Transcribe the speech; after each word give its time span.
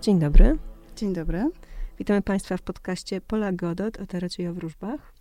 Dzień 0.00 0.18
dobry. 0.18 0.58
Dzień 0.96 1.12
dobry. 1.12 1.50
Witamy 1.98 2.22
Państwa 2.22 2.56
w 2.56 2.62
podcaście 2.62 3.20
Pola 3.20 3.52
Godot 3.52 4.00
o 4.00 4.06
tarocie 4.06 4.42
i 4.42 4.46
o 4.46 4.54
wróżbach. 4.54 5.12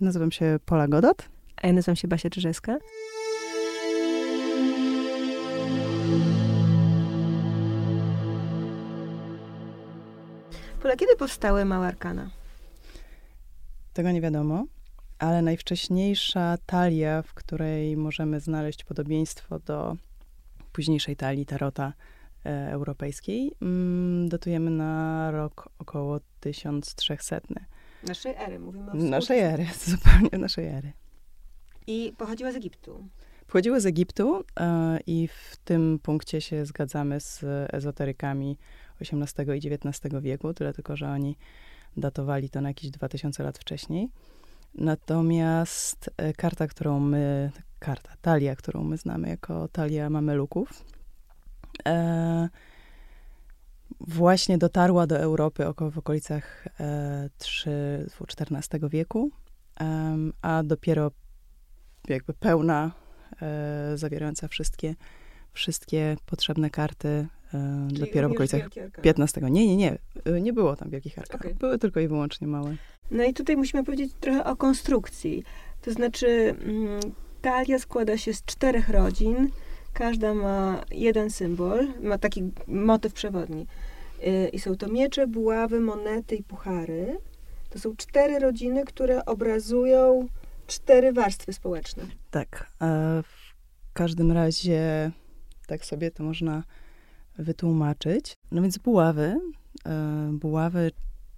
Nazywam 0.00 0.32
się 0.32 0.58
Pola 0.66 0.88
Godot. 0.88 1.28
A 1.56 1.66
ja 1.66 1.72
nazywam 1.72 1.96
się 1.96 2.08
Basia 2.08 2.30
Czyżeska. 2.30 2.78
Pola, 10.82 10.96
kiedy 10.96 11.16
powstały 11.16 11.64
Małe 11.64 11.86
Arkana? 11.86 12.30
Tego 13.92 14.10
nie 14.10 14.20
wiadomo, 14.20 14.64
ale 15.18 15.42
najwcześniejsza 15.42 16.58
talia, 16.66 17.22
w 17.22 17.34
której 17.34 17.96
możemy 17.96 18.40
znaleźć 18.40 18.84
podobieństwo 18.84 19.58
do 19.58 19.96
późniejszej 20.72 21.16
talii 21.16 21.46
tarota 21.46 21.92
europejskiej, 22.44 23.52
mm, 23.62 24.28
datujemy 24.28 24.70
na 24.70 25.30
rok 25.30 25.68
około 25.78 26.20
1300. 26.40 27.40
Naszej 28.06 28.34
ery, 28.38 28.58
mówimy 28.58 28.90
o 28.90 28.94
Naszej 28.94 29.40
ery, 29.40 29.66
zupełnie 29.84 30.38
naszej 30.38 30.66
ery. 30.66 30.92
I 31.86 32.12
pochodziła 32.18 32.52
z 32.52 32.56
Egiptu. 32.56 33.08
Pochodziły 33.46 33.80
z 33.80 33.86
Egiptu 33.86 34.44
e, 34.60 34.98
i 35.06 35.28
w 35.28 35.56
tym 35.64 35.98
punkcie 36.02 36.40
się 36.40 36.66
zgadzamy 36.66 37.20
z 37.20 37.44
ezoterykami 37.72 38.58
XVIII 39.00 39.58
i 39.58 39.74
XIX 39.74 40.14
wieku, 40.22 40.54
tyle 40.54 40.72
tylko, 40.72 40.96
że 40.96 41.10
oni 41.10 41.36
datowali 41.96 42.50
to 42.50 42.60
na 42.60 42.68
jakieś 42.68 42.90
2000 42.90 43.42
lat 43.42 43.58
wcześniej. 43.58 44.08
Natomiast 44.74 46.10
e, 46.16 46.32
karta, 46.32 46.66
którą 46.66 47.00
my, 47.00 47.50
karta, 47.78 48.12
talia, 48.22 48.56
którą 48.56 48.84
my 48.84 48.96
znamy 48.96 49.28
jako 49.28 49.68
talia 49.68 50.10
mameluków, 50.10 50.84
e, 51.86 52.48
właśnie 54.00 54.58
dotarła 54.58 55.06
do 55.06 55.18
Europy 55.18 55.66
około 55.66 55.90
w 55.90 55.98
okolicach 55.98 56.68
e, 56.80 57.30
3, 57.38 58.06
XIV 58.40 58.90
wieku, 58.90 59.30
e, 59.80 60.16
a 60.42 60.62
dopiero 60.62 61.10
jakby 62.08 62.34
pełna, 62.34 62.92
e, 63.42 63.92
zawierająca 63.94 64.48
wszystkie, 64.48 64.94
wszystkie 65.52 66.16
potrzebne 66.26 66.70
karty 66.70 67.26
e, 67.54 67.88
dopiero 67.90 68.28
w 68.28 68.32
okolicach 68.32 68.62
XV. 69.02 69.50
Nie, 69.50 69.66
nie, 69.66 69.76
nie. 69.76 69.98
E, 70.24 70.40
nie 70.40 70.52
było 70.52 70.76
tam 70.76 70.90
wielkich 70.90 71.18
arkanów. 71.18 71.46
Okay. 71.46 71.54
Były 71.54 71.78
tylko 71.78 72.00
i 72.00 72.08
wyłącznie 72.08 72.46
małe. 72.46 72.76
No 73.10 73.24
i 73.24 73.34
tutaj 73.34 73.56
musimy 73.56 73.84
powiedzieć 73.84 74.12
trochę 74.20 74.44
o 74.44 74.56
konstrukcji. 74.56 75.44
To 75.82 75.92
znaczy, 75.92 76.54
mm, 76.64 77.00
talia 77.42 77.78
składa 77.78 78.16
się 78.16 78.34
z 78.34 78.44
czterech 78.44 78.88
rodzin. 78.88 79.50
Każda 79.98 80.34
ma 80.34 80.84
jeden 80.90 81.30
symbol, 81.30 81.86
ma 82.00 82.18
taki 82.18 82.42
motyw 82.66 83.12
przewodni. 83.12 83.66
Y, 84.26 84.48
I 84.52 84.58
są 84.58 84.76
to 84.76 84.88
miecze, 84.88 85.26
buławy, 85.26 85.80
monety 85.80 86.36
i 86.36 86.42
puchary. 86.42 87.18
To 87.70 87.78
są 87.78 87.96
cztery 87.96 88.38
rodziny, 88.38 88.84
które 88.84 89.24
obrazują 89.24 90.26
cztery 90.66 91.12
warstwy 91.12 91.52
społeczne. 91.52 92.02
Tak. 92.30 92.72
W 93.22 93.52
każdym 93.92 94.32
razie 94.32 95.10
tak 95.66 95.84
sobie 95.84 96.10
to 96.10 96.24
można 96.24 96.62
wytłumaczyć. 97.38 98.34
No 98.50 98.62
więc 98.62 98.78
buławy, 98.78 99.40
e, 99.86 100.30
buławy, 100.32 100.90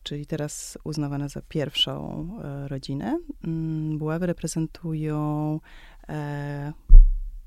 czyli 0.02 0.26
teraz 0.26 0.78
uznawane 0.84 1.28
za 1.28 1.42
pierwszą 1.48 2.28
e, 2.42 2.68
rodzinę, 2.68 3.18
mm, 3.44 3.98
buławy 3.98 4.26
reprezentują 4.26 5.60
e, 6.08 6.72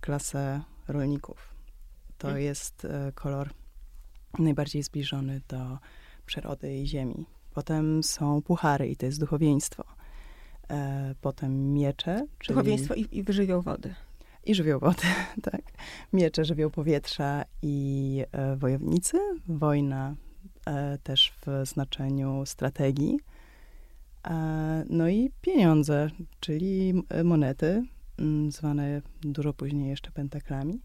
klasę 0.01 0.61
rolników. 0.87 1.53
To 2.17 2.27
hmm. 2.27 2.43
jest 2.43 2.87
kolor 3.15 3.49
najbardziej 4.39 4.83
zbliżony 4.83 5.41
do 5.47 5.77
przyrody 6.25 6.77
i 6.77 6.87
ziemi. 6.87 7.25
Potem 7.53 8.03
są 8.03 8.41
puchary 8.41 8.87
i 8.87 8.95
to 8.95 9.05
jest 9.05 9.19
duchowieństwo. 9.19 9.83
Potem 11.21 11.73
miecze. 11.73 12.27
Czyli... 12.39 12.55
Duchowieństwo 12.55 12.93
i, 12.93 13.07
i 13.11 13.23
wyżywioł 13.23 13.61
wody. 13.61 13.95
I 14.45 14.55
żywioł 14.55 14.79
wody, 14.79 15.03
tak. 15.51 15.61
Miecze, 16.13 16.45
żywioł 16.45 16.69
powietrza 16.69 17.45
i 17.61 18.25
e, 18.31 18.55
wojownicy. 18.55 19.17
Wojna 19.47 20.15
e, 20.65 20.97
też 20.97 21.33
w 21.45 21.67
znaczeniu 21.67 22.45
strategii. 22.45 23.19
E, 24.27 24.85
no 24.89 25.09
i 25.09 25.31
pieniądze, 25.41 26.09
czyli 26.39 27.03
e, 27.09 27.23
monety, 27.23 27.83
zwane 28.49 29.01
dużo 29.21 29.53
później 29.53 29.89
jeszcze 29.89 30.11
pentaklami, 30.11 30.81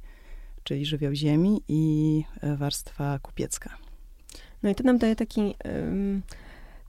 czyli 0.62 0.87
żywioł 0.87 1.15
ziemi 1.15 1.62
i 1.69 2.25
e, 2.41 2.56
warstwa 2.56 3.19
kupiecka. 3.19 3.77
No 4.62 4.71
i 4.71 4.75
to 4.75 4.84
nam 4.84 4.99
daje 4.99 5.16
taki 5.16 5.55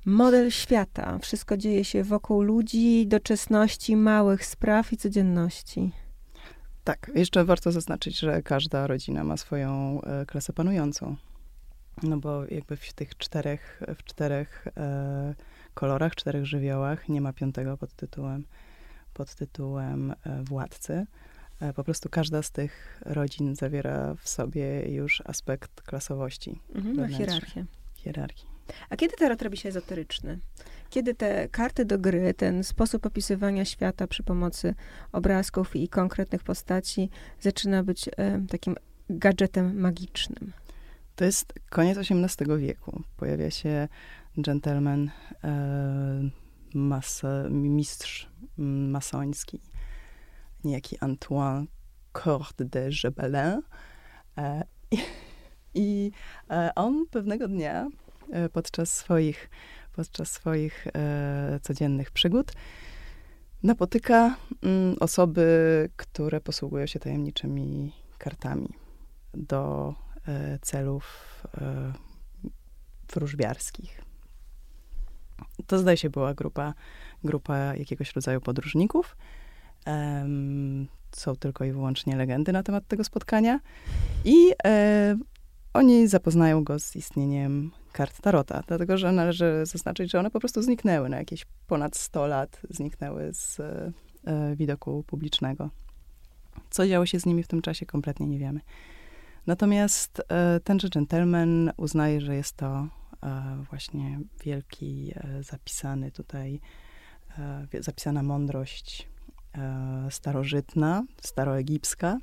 model 0.06 0.52
świata. 0.52 1.20
Wszystko 1.20 1.58
dzieje 1.58 1.84
się 1.84 2.04
wokół 2.04 2.42
ludzi, 2.42 3.08
doczesności, 3.08 3.96
małych 3.96 4.46
spraw 4.46 4.94
i 4.94 4.98
codzienności. 4.98 5.92
Tak, 6.84 7.12
jeszcze 7.16 7.46
warto 7.46 7.72
zaznaczyć, 7.72 8.20
że 8.20 8.42
każda 8.42 8.88
rodzina 8.88 9.24
ma 9.24 9.38
swoją 9.38 10.02
e, 10.02 10.26
klasę 10.26 10.54
panującą. 10.54 11.16
No 12.04 12.18
bo 12.18 12.46
jakby 12.46 12.76
w 12.76 12.94
tych 12.94 13.18
czterech, 13.18 13.82
w 13.96 14.04
czterech 14.04 14.68
e, 14.78 15.36
kolorach, 15.74 16.16
czterech 16.16 16.46
żywiołach 16.46 17.10
nie 17.10 17.22
ma 17.22 17.34
piątego 17.34 17.78
pod 17.78 17.94
tytułem, 17.94 18.46
pod 19.20 19.36
tytułem 19.36 20.12
e, 20.12 20.44
władcy. 20.44 21.06
E, 21.60 21.74
po 21.74 21.84
prostu 21.84 22.10
każda 22.10 22.42
z 22.42 22.52
tych 22.52 23.02
rodzin 23.06 23.56
zawiera 23.56 24.16
w 24.16 24.30
sobie 24.30 24.92
już 24.92 25.24
aspekt 25.26 25.82
klasowości. 25.82 26.60
Mhm, 26.76 27.10
hierarchię. 27.10 27.66
Hierarchii. 27.96 28.50
A 28.90 28.96
kiedy 28.96 29.16
tarot 29.16 29.42
robi 29.42 29.58
się 29.58 29.70
ezoteryczny? 29.70 30.40
Kiedy 30.90 31.16
te 31.16 31.50
karty 31.50 31.86
do 31.86 32.00
gry, 32.00 32.34
ten 32.34 32.64
sposób 32.64 33.06
opisywania 33.06 33.66
świata 33.66 34.08
przy 34.08 34.24
pomocy 34.24 34.76
obrazków 35.12 35.76
i 35.76 35.90
konkretnych 35.90 36.44
postaci 36.44 37.10
zaczyna 37.40 37.84
być 37.84 38.08
e, 38.08 38.12
takim 38.50 38.76
gadżetem 39.10 39.80
magicznym? 39.80 40.54
To 41.16 41.26
jest 41.26 41.54
koniec 41.70 41.98
XVIII 41.98 42.58
wieku. 42.58 43.04
Pojawia 43.18 43.52
się 43.52 43.88
gentleman, 44.38 45.12
mas, 46.74 47.22
mistrz 47.50 48.30
masoński, 48.58 49.62
niejaki 50.64 50.98
Antoine 51.00 51.66
Corde 52.14 52.66
de 52.66 52.90
Gebelin. 53.04 53.62
E, 54.38 54.64
i, 54.92 54.98
I 55.74 56.12
e, 56.50 56.72
on 56.76 57.06
pewnego 57.12 57.48
dnia 57.48 57.88
E, 58.32 58.50
podczas 58.50 58.94
swoich, 58.94 59.50
podczas 59.96 60.32
swoich 60.32 60.88
codziennych 61.62 62.12
przygód 62.12 62.52
napotyka 63.64 64.36
mm, 64.64 64.96
osoby, 65.00 65.90
które 65.96 66.42
posługują 66.42 66.86
się 66.86 67.00
tajemniczymi 67.00 67.92
kartami 68.18 68.70
do 69.34 69.96
celów 70.62 71.44
wróżbiarskich. 73.14 74.02
To 75.68 75.80
zdaje 75.80 75.98
się 75.98 76.10
była 76.10 76.34
grupa, 76.34 76.74
grupa 77.24 77.58
jakiegoś 77.58 78.16
rodzaju 78.16 78.42
podróżników. 78.42 79.18
Um, 79.88 80.88
są 81.12 81.36
tylko 81.36 81.66
i 81.66 81.72
wyłącznie 81.72 82.16
legendy 82.16 82.52
na 82.52 82.64
temat 82.64 82.88
tego 82.88 83.04
spotkania. 83.04 83.60
I 84.26 84.54
e, 84.66 85.18
oni 85.74 86.08
zapoznają 86.08 86.64
go 86.64 86.80
z 86.80 86.96
istnieniem 86.96 87.72
kart 87.92 88.22
Tarota, 88.22 88.64
dlatego 88.68 88.98
że 88.98 89.12
należy 89.12 89.62
zaznaczyć, 89.64 90.12
że 90.12 90.20
one 90.20 90.32
po 90.32 90.40
prostu 90.40 90.62
zniknęły 90.62 91.10
na 91.10 91.18
jakieś 91.18 91.46
ponad 91.68 91.98
100 91.98 92.28
lat, 92.28 92.62
zniknęły 92.70 93.34
z 93.34 93.60
e, 93.60 94.56
widoku 94.56 95.04
publicznego. 95.08 95.70
Co 96.70 96.88
działo 96.88 97.06
się 97.06 97.20
z 97.20 97.26
nimi 97.26 97.44
w 97.44 97.48
tym 97.48 97.62
czasie, 97.62 97.86
kompletnie 97.86 98.28
nie 98.28 98.40
wiemy. 98.40 98.60
Natomiast 99.48 100.22
e, 100.30 100.60
tenże 100.64 100.90
gentleman 100.90 101.72
uznaje, 101.78 102.22
że 102.22 102.36
jest 102.36 102.54
to 102.54 102.68
e, 102.68 102.88
właśnie 103.70 104.20
wielki, 104.44 105.12
e, 105.16 105.44
zapisany 105.44 106.12
tutaj, 106.12 106.60
e, 107.38 107.68
zapisana 107.80 108.24
mądrość 108.24 109.08
e, 109.56 110.08
starożytna, 110.12 111.04
staroegipska 111.22 112.18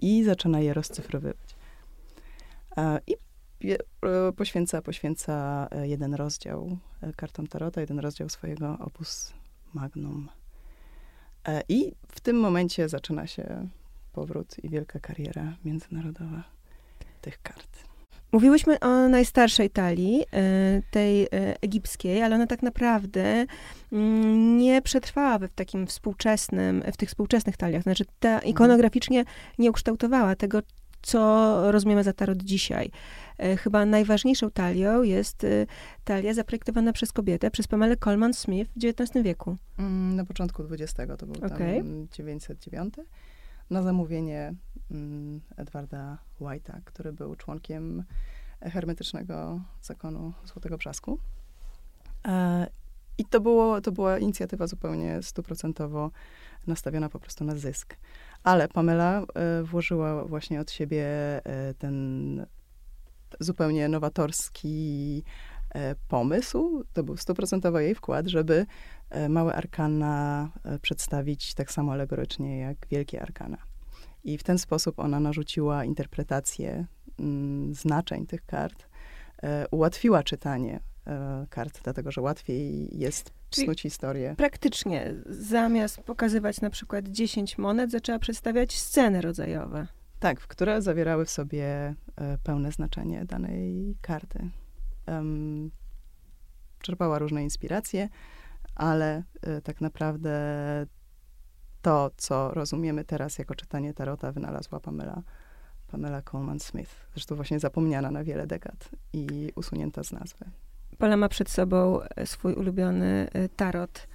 i 0.00 0.24
zaczyna 0.24 0.60
je 0.60 0.74
rozcyfrowywać. 0.74 1.56
I 3.06 3.16
E, 4.02 4.32
poświęca, 4.32 4.82
poświęca 4.82 5.68
e, 5.70 5.88
jeden 5.88 6.14
rozdział 6.14 6.78
e, 7.02 7.12
kartom 7.12 7.46
Tarota, 7.46 7.80
jeden 7.80 7.98
rozdział 7.98 8.28
swojego 8.28 8.78
opus 8.78 9.32
magnum. 9.74 10.28
I 11.68 11.92
w 12.08 12.20
tym 12.20 12.40
momencie 12.40 12.88
zaczyna 12.88 13.26
się 13.26 13.68
powrót 14.12 14.64
i 14.64 14.68
wielka 14.68 15.00
kariera 15.00 15.56
międzynarodowa 15.64 16.44
tych 17.20 17.42
kart. 17.42 17.89
Mówiłyśmy 18.32 18.80
o 18.80 19.08
najstarszej 19.08 19.70
talii, 19.70 20.24
tej 20.90 21.28
egipskiej, 21.60 22.22
ale 22.22 22.34
ona 22.34 22.46
tak 22.46 22.62
naprawdę 22.62 23.46
mm, 23.92 24.58
nie 24.58 24.82
przetrwała 24.82 25.38
w 25.38 25.48
takim 25.54 25.86
współczesnym, 25.86 26.82
w 26.92 26.96
tych 26.96 27.08
współczesnych 27.08 27.56
taliach. 27.56 27.82
Znaczy, 27.82 28.04
ta 28.20 28.28
mhm. 28.28 28.50
ikonograficznie 28.50 29.24
nie 29.58 29.70
ukształtowała 29.70 30.36
tego, 30.36 30.62
co 31.02 31.72
rozumiemy 31.72 32.04
za 32.04 32.12
tarot 32.12 32.42
dzisiaj. 32.42 32.90
E, 33.38 33.56
chyba 33.56 33.86
najważniejszą 33.86 34.50
talią 34.50 35.02
jest 35.02 35.44
e, 35.44 35.66
talia 36.04 36.34
zaprojektowana 36.34 36.92
przez 36.92 37.12
kobietę, 37.12 37.50
przez 37.50 37.68
Pamelę 37.68 37.96
Coleman 37.96 38.34
Smith 38.34 38.70
w 38.76 38.84
XIX 38.84 39.24
wieku. 39.24 39.56
Mm, 39.78 40.16
na 40.16 40.24
początku 40.24 40.62
XX, 40.62 40.94
to 41.18 41.26
był 41.26 41.36
okay. 41.44 41.76
tam 41.78 42.08
909, 42.12 42.94
na 43.70 43.82
zamówienie 43.82 44.54
Edwarda 45.56 46.18
White'a, 46.40 46.80
który 46.84 47.12
był 47.12 47.36
członkiem 47.36 48.04
hermetycznego 48.60 49.60
zakonu 49.82 50.32
Złotego 50.44 50.78
Brzasku. 50.78 51.18
E, 52.26 52.66
I 53.18 53.24
to, 53.24 53.40
było, 53.40 53.80
to 53.80 53.92
była 53.92 54.18
inicjatywa 54.18 54.66
zupełnie 54.66 55.22
stuprocentowo 55.22 56.10
nastawiona 56.66 57.08
po 57.08 57.18
prostu 57.18 57.44
na 57.44 57.56
zysk. 57.56 57.96
Ale 58.44 58.68
Pamela 58.68 59.22
włożyła 59.64 60.24
właśnie 60.24 60.60
od 60.60 60.70
siebie 60.70 61.06
ten 61.78 62.46
zupełnie 63.40 63.88
nowatorski 63.88 65.22
e, 65.70 65.94
pomysł. 66.08 66.84
To 66.92 67.02
był 67.02 67.16
stuprocentowo 67.16 67.80
jej 67.80 67.94
wkład, 67.94 68.26
żeby 68.26 68.66
e, 69.10 69.28
małe 69.28 69.54
arkana 69.54 70.48
e, 70.64 70.78
przedstawić 70.78 71.54
tak 71.54 71.72
samo 71.72 71.92
alegorycznie 71.92 72.58
jak 72.58 72.76
wielkie 72.90 73.22
arkana. 73.22 73.69
I 74.24 74.38
w 74.38 74.42
ten 74.42 74.58
sposób 74.58 74.98
ona 74.98 75.20
narzuciła 75.20 75.84
interpretację 75.84 76.86
mm, 77.18 77.74
znaczeń 77.74 78.26
tych 78.26 78.46
kart, 78.46 78.88
ułatwiła 79.70 80.22
czytanie 80.22 80.80
kart, 81.50 81.80
dlatego 81.84 82.10
że 82.12 82.20
łatwiej 82.20 82.98
jest 82.98 83.32
psuć 83.50 83.82
historię. 83.82 84.34
Praktycznie, 84.38 85.14
zamiast 85.26 86.00
pokazywać 86.00 86.60
na 86.60 86.70
przykład 86.70 87.08
10 87.08 87.58
monet, 87.58 87.90
zaczęła 87.90 88.18
przedstawiać 88.18 88.78
sceny 88.78 89.20
rodzajowe. 89.20 89.86
Tak, 90.20 90.40
które 90.40 90.82
zawierały 90.82 91.24
w 91.24 91.30
sobie 91.30 91.64
e, 92.16 92.38
pełne 92.42 92.72
znaczenie 92.72 93.24
danej 93.24 93.96
karty. 94.00 94.50
Um, 95.06 95.70
czerpała 96.82 97.18
różne 97.18 97.42
inspiracje, 97.42 98.08
ale 98.74 99.22
e, 99.42 99.60
tak 99.60 99.80
naprawdę 99.80 100.30
to, 101.82 102.10
co 102.16 102.54
rozumiemy 102.54 103.04
teraz 103.04 103.38
jako 103.38 103.54
czytanie 103.54 103.94
tarota, 103.94 104.32
wynalazła 104.32 104.80
Pamela, 104.80 105.22
Pamela 105.90 106.22
Coleman 106.22 106.60
Smith. 106.60 106.90
Zresztą 107.14 107.34
właśnie 107.34 107.60
zapomniana 107.60 108.10
na 108.10 108.24
wiele 108.24 108.46
dekad 108.46 108.88
i 109.12 109.52
usunięta 109.54 110.04
z 110.04 110.12
nazwy. 110.12 110.44
Pola 110.98 111.16
ma 111.16 111.28
przed 111.28 111.50
sobą 111.50 112.00
e, 112.02 112.26
swój 112.26 112.54
ulubiony 112.54 113.28
tarot 113.56 114.06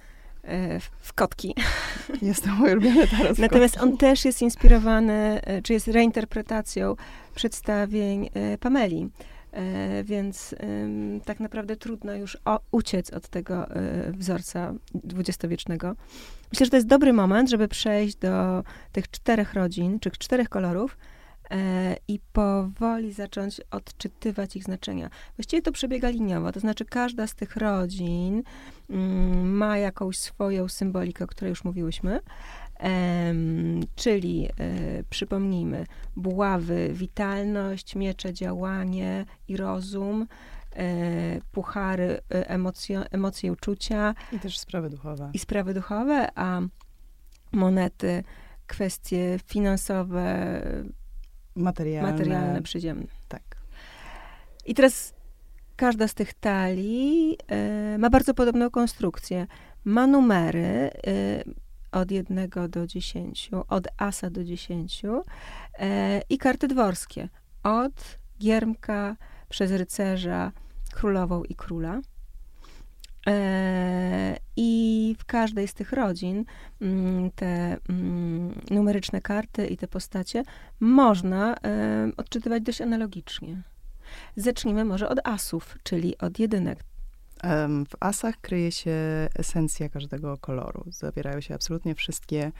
E, 0.46 0.80
w 1.00 1.12
kotki. 1.12 1.54
Jest 2.22 2.44
to 2.44 2.50
mój 2.50 2.72
ulubiony 2.72 3.06
tarot 3.06 3.38
Natomiast 3.38 3.78
on 3.78 3.96
też 3.96 4.24
jest 4.24 4.42
inspirowany, 4.42 5.40
e, 5.42 5.62
czy 5.62 5.72
jest 5.72 5.88
reinterpretacją 5.88 6.96
przedstawień 7.34 8.28
e, 8.34 8.58
Pameli. 8.58 9.10
Więc 10.04 10.54
tak 11.24 11.40
naprawdę 11.40 11.76
trudno 11.76 12.14
już 12.14 12.38
uciec 12.70 13.10
od 13.10 13.28
tego 13.28 13.66
wzorca 14.12 14.74
dwudziestowiecznego. 14.94 15.94
Myślę, 16.52 16.66
że 16.66 16.70
to 16.70 16.76
jest 16.76 16.86
dobry 16.86 17.12
moment, 17.12 17.50
żeby 17.50 17.68
przejść 17.68 18.16
do 18.16 18.64
tych 18.92 19.10
czterech 19.10 19.54
rodzin, 19.54 20.00
czy 20.00 20.10
czterech 20.10 20.48
kolorów, 20.48 20.96
e, 21.50 21.96
i 22.08 22.20
powoli 22.32 23.12
zacząć 23.12 23.60
odczytywać 23.70 24.56
ich 24.56 24.64
znaczenia. 24.64 25.10
Właściwie 25.36 25.62
to 25.62 25.72
przebiega 25.72 26.08
liniowo, 26.08 26.52
to 26.52 26.60
znaczy 26.60 26.84
każda 26.84 27.26
z 27.26 27.34
tych 27.34 27.56
rodzin 27.56 28.42
mm, 28.90 29.56
ma 29.56 29.78
jakąś 29.78 30.18
swoją 30.18 30.68
symbolikę, 30.68 31.24
o 31.24 31.26
której 31.26 31.50
już 31.50 31.64
mówiłyśmy. 31.64 32.20
czyli 33.94 34.46
e, 34.46 34.50
przypomnijmy, 35.10 35.86
buławy, 36.16 36.90
witalność, 36.92 37.96
miecze, 37.96 38.34
działanie 38.34 39.24
i 39.48 39.56
rozum, 39.56 40.26
puchary, 41.52 42.20
e, 42.34 42.48
emocje, 42.48 43.04
emocje, 43.10 43.52
uczucia. 43.52 44.14
I 44.32 44.38
też 44.38 44.58
sprawy 44.58 44.90
duchowe. 44.90 45.30
I 45.34 45.38
sprawy 45.38 45.74
duchowe, 45.74 46.28
a 46.34 46.60
monety, 47.52 48.24
kwestie 48.66 49.38
finansowe, 49.46 50.62
materialne. 51.56 52.12
Materialne, 52.12 52.62
przyziemne. 52.62 53.06
Tak. 53.28 53.42
I 54.66 54.74
teraz 54.74 55.14
każda 55.76 56.08
z 56.08 56.14
tych 56.14 56.34
talii 56.34 57.38
y, 57.94 57.98
ma 57.98 58.10
bardzo 58.10 58.34
podobną 58.34 58.70
konstrukcję. 58.70 59.46
Ma 59.84 60.06
numery 60.06 60.90
y, 61.06 61.44
od 61.92 62.10
jednego 62.10 62.68
do 62.68 62.86
dziesięciu, 62.86 63.64
od 63.68 63.88
asa 63.96 64.30
do 64.30 64.44
dziesięciu 64.44 65.18
y, 65.18 65.22
i 66.28 66.38
karty 66.38 66.68
dworskie. 66.68 67.28
Od 67.62 68.18
giermka 68.38 69.16
przez 69.48 69.72
rycerza, 69.72 70.52
królową 70.96 71.44
i 71.44 71.54
króla. 71.54 72.00
E, 73.26 74.36
I 74.56 75.16
w 75.18 75.24
każdej 75.24 75.68
z 75.68 75.74
tych 75.74 75.92
rodzin 75.92 76.44
mm, 76.80 77.30
te 77.30 77.76
mm, 77.88 78.60
numeryczne 78.70 79.20
karty 79.20 79.66
i 79.66 79.76
te 79.76 79.88
postacie 79.88 80.42
można 80.80 81.54
e, 81.54 82.10
odczytywać 82.16 82.62
dość 82.62 82.80
analogicznie. 82.80 83.62
Zacznijmy 84.36 84.84
może 84.84 85.08
od 85.08 85.18
asów, 85.24 85.78
czyli 85.82 86.18
od 86.18 86.38
jedynek. 86.38 86.84
W 87.88 87.96
asach 88.00 88.40
kryje 88.40 88.72
się 88.72 88.96
esencja 89.34 89.88
każdego 89.88 90.38
koloru. 90.38 90.84
Zawierają 90.90 91.40
się 91.40 91.54
absolutnie 91.54 91.94
wszystkie 91.94 92.52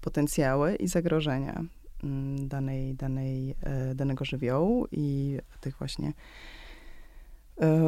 potencjały 0.00 0.74
i 0.76 0.88
zagrożenia 0.88 1.64
mm, 2.04 2.48
danej, 2.48 2.94
danej, 2.94 3.54
e, 3.62 3.94
danego 3.94 4.24
żywiołu 4.24 4.86
i 4.92 5.38
tych 5.60 5.76
właśnie 5.76 6.12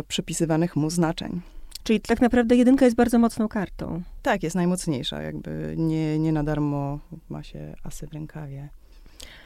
przypisywanych 0.09 0.77
mu 0.77 0.91
znaczeń. 0.91 1.41
Czyli 1.85 2.01
tak 2.01 2.21
naprawdę 2.21 2.57
jedynka 2.57 2.85
jest 2.85 2.97
bardzo 2.97 3.19
mocną 3.19 3.49
kartą. 3.49 4.03
Tak, 4.23 4.43
jest 4.43 4.57
najmocniejsza. 4.57 5.23
Jakby 5.23 5.75
nie, 5.79 6.19
nie 6.19 6.33
na 6.33 6.45
darmo 6.45 6.99
ma 7.29 7.43
się 7.43 7.75
asy 7.83 8.07
w 8.07 8.13
rękawie, 8.13 8.69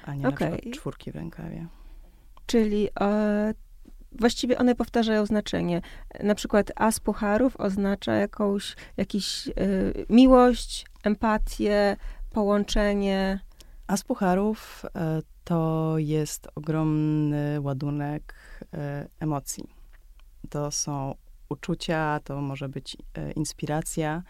a 0.05 0.15
nie 0.15 0.29
okay. 0.29 0.51
na 0.51 0.57
przykład 0.57 0.75
czwórki 0.75 1.13
w 1.13 1.15
rękawie. 1.15 1.67
Czyli 2.47 2.89
e, 3.01 3.55
właściwie 4.13 4.59
one 4.59 4.75
powtarzają 4.75 5.27
znaczenie. 5.27 5.81
Na 6.23 6.35
przykład 6.35 6.73
as 6.77 7.01
pucharów 7.01 7.57
oznacza 7.57 8.15
jakąś 8.15 8.77
jakiś, 8.97 9.49
e, 9.49 9.53
miłość, 10.11 10.87
empatię, 11.05 11.97
połączenie. 12.31 13.41
As 13.87 14.05
pucharów 14.05 14.85
e, 14.95 15.23
to 15.45 15.95
jest 15.99 16.49
ogromny 16.55 17.61
ładunek 17.61 18.35
e, 18.75 19.09
emocji. 19.21 19.76
To 20.51 20.71
są 20.71 21.15
uczucia, 21.49 22.21
to 22.25 22.41
może 22.41 22.69
być 22.69 22.97
e, 23.15 23.33
inspiracja, 23.33 24.23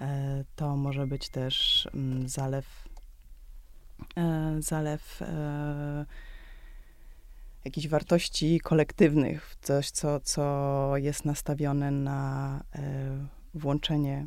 e, 0.00 0.44
to 0.56 0.76
może 0.76 1.06
być 1.06 1.28
też 1.28 1.88
mm, 1.94 2.28
zalew, 2.28 2.88
e, 4.16 4.56
zalew 4.58 5.20
jakichś 7.64 7.88
wartości 7.88 8.60
kolektywnych, 8.60 9.56
coś, 9.62 9.90
co, 9.90 10.20
co 10.20 10.92
jest 10.96 11.24
nastawione 11.24 11.90
na 11.90 12.62
włączenie 13.54 14.26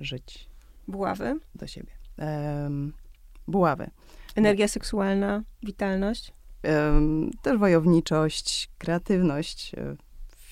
żyć. 0.00 0.48
Buławy? 0.88 1.40
Do 1.54 1.66
siebie. 1.66 1.92
buławy. 3.48 3.90
Energia 4.36 4.68
seksualna, 4.68 5.42
witalność? 5.62 6.32
też 7.42 7.58
wojowniczość, 7.58 8.68
kreatywność, 8.78 9.72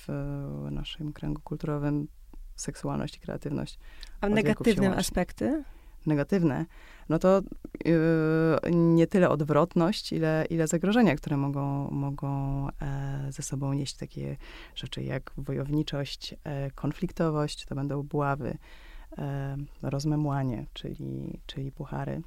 w 0.07 0.69
naszym 0.71 1.13
kręgu 1.13 1.41
kulturowym 1.43 2.09
seksualność 2.57 3.17
i 3.17 3.21
kreatywność. 3.21 3.79
A 4.21 4.29
negatywne 4.29 4.97
aspekty? 4.97 5.65
Negatywne, 6.07 6.67
no 7.09 7.19
to 7.19 7.43
yy, 7.85 7.95
nie 8.71 9.07
tyle 9.07 9.29
odwrotność, 9.29 10.13
ile, 10.13 10.47
ile 10.51 10.67
zagrożenia, 10.67 11.17
które 11.17 11.37
mogą, 11.37 11.91
mogą 11.91 12.69
e, 12.69 13.27
ze 13.33 13.43
sobą 13.43 13.73
nieść 13.73 13.97
takie 13.97 14.37
rzeczy 14.75 15.03
jak 15.03 15.33
wojowniczość, 15.37 16.35
e, 16.45 16.71
konfliktowość, 16.71 17.67
to 17.67 17.75
będą 17.75 18.03
buławy, 18.03 18.59
e, 19.19 19.57
rozmemłanie, 19.83 20.67
czyli, 20.73 21.41
czyli 21.47 21.73
puchary, 21.73 22.23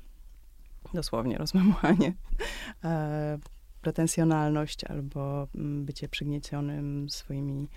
dosłownie 0.94 1.38
rozmemłanie, 1.38 2.14
e, 2.84 3.38
pretensjonalność 3.82 4.84
albo 4.84 5.48
mm, 5.56 5.86
bycie 5.86 6.10
przygniecionym 6.10 7.10
swoimi 7.10 7.68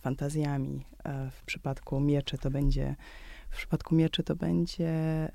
fantazjami. 0.00 0.84
E, 1.04 1.30
w 1.30 1.44
przypadku 1.44 2.00
mieczy 2.00 2.38
to 2.38 2.50
będzie 2.50 2.96
w 3.50 3.56
przypadku 3.56 3.94
mieczy 3.94 4.22
to 4.22 4.36
będzie 4.36 4.88
e, 4.88 5.28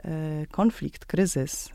konflikt, 0.52 1.06
kryzys, 1.06 1.70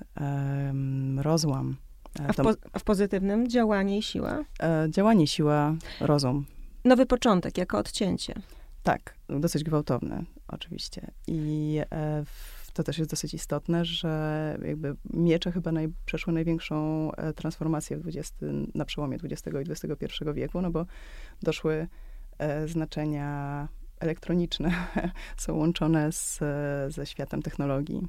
rozłam. 1.16 1.76
E, 2.20 2.28
a 2.28 2.32
w, 2.32 2.36
po, 2.36 2.50
a 2.72 2.78
w 2.78 2.84
pozytywnym 2.84 3.48
działanie 3.48 3.98
i 3.98 4.02
siła? 4.02 4.44
Działanie, 4.88 5.26
siła, 5.26 5.74
rozum. 6.00 6.46
Nowy 6.84 7.06
początek, 7.06 7.58
jako 7.58 7.78
odcięcie. 7.78 8.34
Tak, 8.82 9.14
dosyć 9.28 9.64
gwałtowne, 9.64 10.24
oczywiście. 10.48 11.10
I 11.26 11.80
w 12.24 12.55
to 12.76 12.82
też 12.84 12.98
jest 12.98 13.10
dosyć 13.10 13.34
istotne, 13.34 13.84
że 13.84 14.58
jakby 14.64 14.96
miecze 15.04 15.52
chyba 15.52 15.72
naj, 15.72 15.88
przeszły 16.06 16.32
największą 16.32 17.10
e, 17.12 17.32
transformację 17.32 17.96
w 17.96 18.00
20, 18.00 18.36
na 18.74 18.84
przełomie 18.84 19.18
XX 19.24 19.46
i 19.46 19.70
XXI 19.70 20.06
wieku, 20.34 20.62
no 20.62 20.70
bo 20.70 20.86
doszły 21.42 21.88
e, 22.38 22.68
znaczenia 22.68 23.68
elektroniczne, 24.00 24.72
są 25.36 25.54
łączone 25.54 26.12
z, 26.12 26.40
ze 26.94 27.06
światem 27.06 27.42
technologii. 27.42 28.06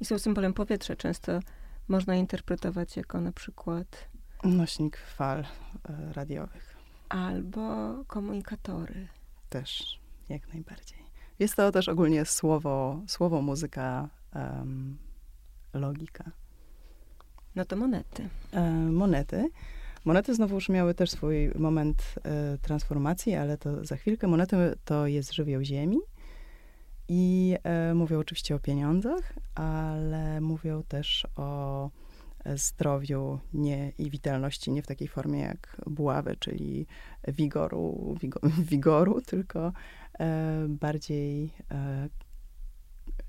I 0.00 0.04
są 0.04 0.18
symbolem 0.18 0.52
powietrza. 0.52 0.96
Często 0.96 1.40
można 1.88 2.16
interpretować 2.16 2.96
jako 2.96 3.20
na 3.20 3.32
przykład... 3.32 4.08
Nośnik 4.44 4.96
fal 4.96 5.40
e, 5.40 5.46
radiowych. 6.12 6.76
Albo 7.08 7.94
komunikatory. 8.06 9.08
Też, 9.48 10.00
jak 10.28 10.48
najbardziej. 10.52 10.99
Jest 11.40 11.56
to 11.56 11.72
też 11.72 11.88
ogólnie 11.88 12.24
słowo, 12.24 13.00
słowo 13.06 13.42
muzyka, 13.42 14.08
um, 14.34 14.98
logika. 15.74 16.30
No 17.56 17.64
to 17.64 17.76
monety. 17.76 18.28
E, 18.52 18.70
monety. 18.72 19.50
Monety 20.04 20.34
znowu 20.34 20.54
już 20.54 20.68
miały 20.68 20.94
też 20.94 21.10
swój 21.10 21.50
moment 21.54 22.14
e, 22.24 22.58
transformacji, 22.58 23.34
ale 23.34 23.58
to 23.58 23.84
za 23.84 23.96
chwilkę. 23.96 24.26
Monety 24.26 24.56
to 24.84 25.06
jest 25.06 25.32
żywioł 25.32 25.62
ziemi 25.62 25.98
i 27.08 27.56
e, 27.62 27.94
mówią 27.94 28.18
oczywiście 28.18 28.54
o 28.54 28.58
pieniądzach, 28.58 29.32
ale 29.54 30.40
mówią 30.40 30.82
też 30.82 31.26
o 31.36 31.90
zdrowiu 32.54 33.38
nie, 33.54 33.92
i 33.98 34.10
witalności 34.10 34.70
nie 34.70 34.82
w 34.82 34.86
takiej 34.86 35.08
formie 35.08 35.40
jak 35.40 35.76
buławy, 35.86 36.36
czyli 36.38 36.86
wigoru, 37.28 38.16
wigoru 38.70 39.20
tylko 39.20 39.66
e, 39.68 39.72
bardziej 40.68 41.52
e, 41.70 42.08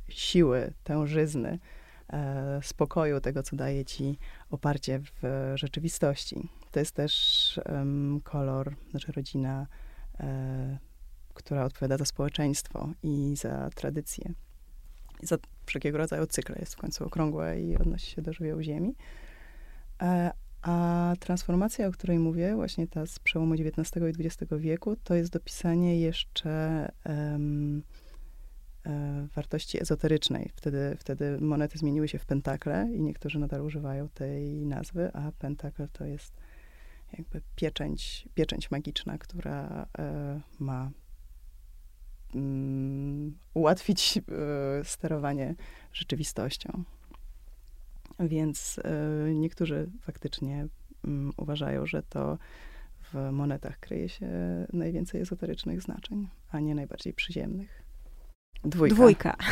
siły, 0.09 0.73
tężyzny, 0.83 1.59
e, 2.09 2.59
spokoju, 2.63 3.21
tego, 3.21 3.43
co 3.43 3.55
daje 3.55 3.85
ci 3.85 4.17
oparcie 4.49 4.99
w 4.99 5.51
rzeczywistości. 5.55 6.49
To 6.71 6.79
jest 6.79 6.95
też 6.95 7.59
kolor, 8.23 8.75
znaczy 8.89 9.11
rodzina, 9.11 9.67
e, 10.19 10.77
która 11.33 11.65
odpowiada 11.65 11.97
za 11.97 12.05
społeczeństwo 12.05 12.89
i 13.03 13.35
za 13.35 13.69
tradycję. 13.75 14.33
I 15.23 15.25
za 15.25 15.37
wszelkiego 15.65 15.97
rodzaju 15.97 16.25
cykle. 16.25 16.55
Jest 16.59 16.73
w 16.73 16.77
końcu 16.77 17.05
okrągłe 17.05 17.61
i 17.61 17.77
odnosi 17.77 18.11
się 18.11 18.21
do 18.21 18.33
żywiołu 18.33 18.61
ziemi. 18.61 18.95
A 20.61 21.13
transformacja, 21.19 21.87
o 21.87 21.91
której 21.91 22.19
mówię, 22.19 22.55
właśnie 22.55 22.87
ta 22.87 23.05
z 23.05 23.19
przełomu 23.19 23.53
XIX 23.53 24.03
i 24.19 24.25
XX 24.25 24.53
wieku, 24.57 24.95
to 25.03 25.15
jest 25.15 25.31
dopisanie 25.31 25.99
jeszcze 25.99 26.91
um, 27.05 27.83
e, 28.85 29.27
wartości 29.35 29.81
ezoterycznej. 29.81 30.51
Wtedy, 30.55 30.95
wtedy 30.99 31.37
monety 31.41 31.77
zmieniły 31.77 32.07
się 32.07 32.19
w 32.19 32.25
pentakle 32.25 32.89
i 32.93 33.01
niektórzy 33.01 33.39
nadal 33.39 33.61
używają 33.61 34.09
tej 34.09 34.65
nazwy, 34.65 35.13
a 35.13 35.31
pentakl 35.31 35.87
to 35.93 36.05
jest 36.05 36.33
jakby 37.17 37.41
pieczęć, 37.55 38.29
pieczęć 38.33 38.71
magiczna, 38.71 39.17
która 39.17 39.87
e, 39.97 40.41
ma 40.59 40.91
mm, 42.35 43.37
ułatwić 43.53 44.17
e, 44.17 44.21
sterowanie 44.83 45.55
rzeczywistością. 45.93 46.83
Więc 48.21 48.77
y, 48.77 49.33
niektórzy 49.35 49.89
faktycznie 50.01 50.65
y, 50.65 51.09
uważają, 51.37 51.85
że 51.85 52.03
to 52.03 52.37
w 53.13 53.31
monetach 53.31 53.79
kryje 53.79 54.09
się 54.09 54.27
najwięcej 54.73 55.21
ezoterycznych 55.21 55.81
znaczeń, 55.81 56.27
a 56.51 56.59
nie 56.59 56.75
najbardziej 56.75 57.13
przyziemnych. 57.13 57.83
Dwójka. 58.63 58.95
Dwójka. 58.95 59.35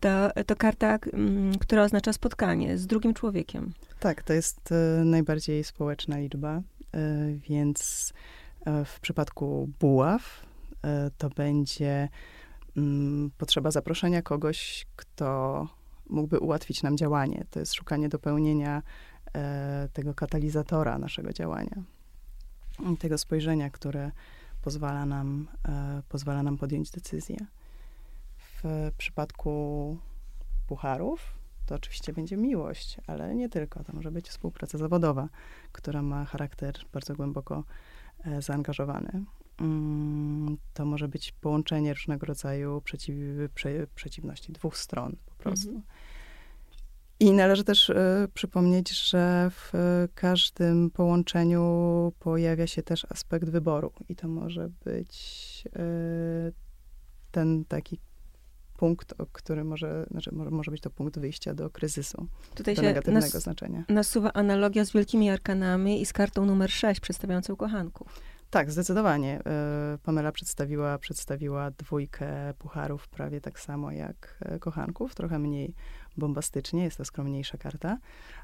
To, 0.00 0.30
to 0.46 0.56
karta, 0.56 0.98
która 1.60 1.82
oznacza 1.82 2.12
spotkanie 2.12 2.78
z 2.78 2.86
drugim 2.86 3.14
człowiekiem. 3.14 3.72
Tak, 4.00 4.22
to 4.22 4.32
jest 4.32 4.72
y, 4.72 5.04
najbardziej 5.04 5.64
społeczna 5.64 6.18
liczba, 6.18 6.58
y, 6.58 7.40
więc 7.48 8.12
w 8.84 9.00
przypadku 9.00 9.70
buław 9.80 10.46
to 11.18 11.28
będzie 11.28 12.08
mm, 12.76 13.30
potrzeba 13.38 13.70
zaproszenia 13.70 14.22
kogoś, 14.22 14.86
kto 14.96 15.68
mógłby 16.12 16.38
ułatwić 16.38 16.82
nam 16.82 16.96
działanie. 16.96 17.44
To 17.50 17.60
jest 17.60 17.74
szukanie 17.74 18.08
dopełnienia 18.08 18.82
e, 19.34 19.88
tego 19.92 20.14
katalizatora 20.14 20.98
naszego 20.98 21.32
działania. 21.32 21.82
Tego 22.98 23.18
spojrzenia, 23.18 23.70
które 23.70 24.10
pozwala 24.62 25.06
nam, 25.06 25.48
e, 25.68 26.02
pozwala 26.08 26.42
nam 26.42 26.58
podjąć 26.58 26.90
decyzję. 26.90 27.36
W 28.38 28.90
przypadku 28.98 29.98
pucharów 30.66 31.34
to 31.66 31.74
oczywiście 31.74 32.12
będzie 32.12 32.36
miłość, 32.36 32.96
ale 33.06 33.34
nie 33.34 33.48
tylko. 33.48 33.84
To 33.84 33.92
może 33.92 34.10
być 34.10 34.28
współpraca 34.28 34.78
zawodowa, 34.78 35.28
która 35.72 36.02
ma 36.02 36.24
charakter 36.24 36.74
bardzo 36.92 37.14
głęboko 37.14 37.64
e, 38.24 38.42
zaangażowany. 38.42 39.24
Mm, 39.62 40.58
to 40.74 40.84
może 40.84 41.08
być 41.08 41.32
połączenie 41.32 41.94
różnego 41.94 42.26
rodzaju 42.26 42.80
przeciw, 42.80 43.16
prze, 43.54 43.86
przeciwności 43.94 44.52
dwóch 44.52 44.76
stron 44.76 45.16
po 45.26 45.34
prostu. 45.34 45.68
Mhm. 45.68 45.86
I 47.20 47.32
należy 47.32 47.64
też 47.64 47.88
y, 47.88 47.94
przypomnieć, 48.34 49.08
że 49.08 49.50
w 49.50 49.72
każdym 50.14 50.90
połączeniu 50.90 52.12
pojawia 52.18 52.66
się 52.66 52.82
też 52.82 53.06
aspekt 53.08 53.48
wyboru. 53.48 53.92
I 54.08 54.16
to 54.16 54.28
może 54.28 54.70
być 54.84 55.64
y, 55.66 56.52
ten 57.30 57.64
taki 57.64 57.98
punkt, 58.76 59.14
który 59.32 59.64
może, 59.64 60.06
znaczy 60.10 60.30
może 60.32 60.70
być 60.70 60.80
to 60.80 60.90
punkt 60.90 61.18
wyjścia 61.18 61.54
do 61.54 61.70
kryzysu, 61.70 62.26
Tutaj 62.54 62.74
do 62.74 62.82
się 62.82 62.88
negatywnego 62.88 63.26
nas, 63.26 63.42
znaczenia. 63.42 63.84
nasuwa 63.88 64.32
analogia 64.32 64.84
z 64.84 64.92
wielkimi 64.92 65.30
arkanami 65.30 66.00
i 66.00 66.06
z 66.06 66.12
kartą 66.12 66.46
numer 66.46 66.70
6 66.70 67.00
przedstawiającą 67.00 67.56
kochanków. 67.56 68.20
Tak, 68.52 68.70
zdecydowanie. 68.70 69.40
E, 69.46 69.98
Pamela 70.02 70.32
przedstawiła, 70.32 70.98
przedstawiła 70.98 71.70
dwójkę 71.70 72.54
pucharów 72.58 73.08
prawie 73.08 73.40
tak 73.40 73.60
samo 73.60 73.92
jak 73.92 74.38
e, 74.40 74.58
kochanków, 74.58 75.14
trochę 75.14 75.38
mniej 75.38 75.74
bombastycznie, 76.16 76.84
jest 76.84 76.96
to 76.96 77.04
skromniejsza 77.04 77.58
karta, 77.58 77.98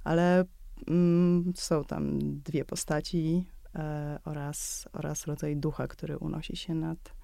ale 0.05 0.45
mm, 0.87 1.53
są 1.57 1.85
tam 1.85 2.19
dwie 2.19 2.65
postaci 2.65 3.47
e, 3.75 4.19
oraz, 4.25 4.89
oraz 4.93 5.27
rodzaj 5.27 5.57
ducha, 5.57 5.89
który 5.89 6.19
unosi 6.19 6.57
się 6.57 6.75
nad, 6.75 7.15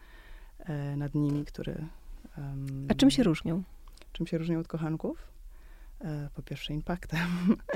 e, 0.58 0.96
nad 0.96 1.14
nimi, 1.14 1.44
który... 1.44 1.86
Um, 2.38 2.86
A 2.90 2.94
czym 2.94 3.10
się 3.10 3.22
różnią? 3.22 3.62
Czym 4.12 4.26
się 4.26 4.38
różnią 4.38 4.60
od 4.60 4.68
kochanków? 4.68 5.28
E, 6.00 6.28
po 6.34 6.42
pierwsze 6.42 6.74
impaktem. 6.74 7.28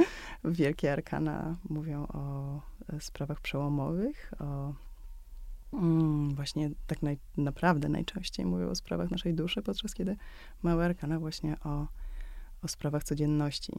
Wielkie 0.45 0.93
arkana 0.93 1.57
mówią 1.69 2.07
o 2.07 2.61
sprawach 3.01 3.41
przełomowych, 3.41 4.33
o 4.41 4.75
Mm, 5.73 6.35
właśnie 6.35 6.71
tak 6.87 7.03
naj, 7.03 7.19
naprawdę 7.37 7.89
najczęściej 7.89 8.47
mówią 8.47 8.69
o 8.69 8.75
sprawach 8.75 9.11
naszej 9.11 9.35
duszy, 9.35 9.63
podczas 9.63 9.95
kiedy 9.95 10.17
małe 10.63 10.85
arkana 10.85 11.19
właśnie 11.19 11.57
o, 11.65 11.87
o 12.63 12.69
sprawach 12.69 13.05
codzienności. 13.05 13.73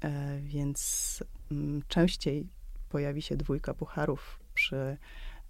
E, 0.00 0.40
więc 0.40 1.24
mm, 1.50 1.82
częściej 1.88 2.48
pojawi 2.88 3.22
się 3.22 3.36
dwójka 3.36 3.74
pucharów 3.74 4.40
przy 4.54 4.96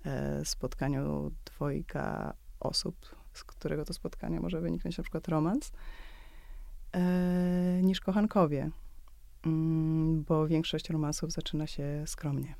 e, 0.05 0.45
spotkaniu 0.45 1.31
dwojga 1.45 2.33
osób, 2.61 2.97
z 3.33 3.45
którego 3.45 3.85
to 3.85 3.93
spotkania 3.93 4.41
może 4.41 4.61
wyniknąć 4.61 4.99
na 4.99 5.05
przykład 5.05 5.29
romans, 5.29 5.73
e, 6.93 7.81
niż 7.83 8.01
kochankowie, 8.01 8.71
mm, 9.47 10.25
bo 10.25 10.47
większość 10.47 10.91
romansów 10.91 11.33
zaczyna 11.33 11.67
się 11.67 12.05
skromnie. 12.07 12.55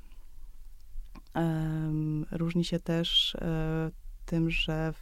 Różni 2.31 2.65
się 2.65 2.79
też 2.79 3.35
e, 3.35 3.91
tym, 4.25 4.49
że 4.49 4.93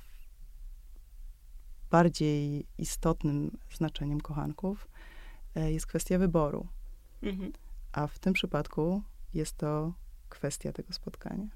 bardziej 1.91 2.67
istotnym 2.77 3.57
znaczeniem 3.73 4.21
kochanków 4.21 4.87
e, 5.55 5.71
jest 5.71 5.87
kwestia 5.87 6.17
wyboru. 6.17 6.67
Mhm. 7.21 7.53
A 7.91 8.07
w 8.07 8.19
tym 8.19 8.33
przypadku 8.33 9.03
jest 9.33 9.57
to 9.57 9.93
kwestia 10.29 10.71
tego 10.71 10.93
spotkania. 10.93 11.47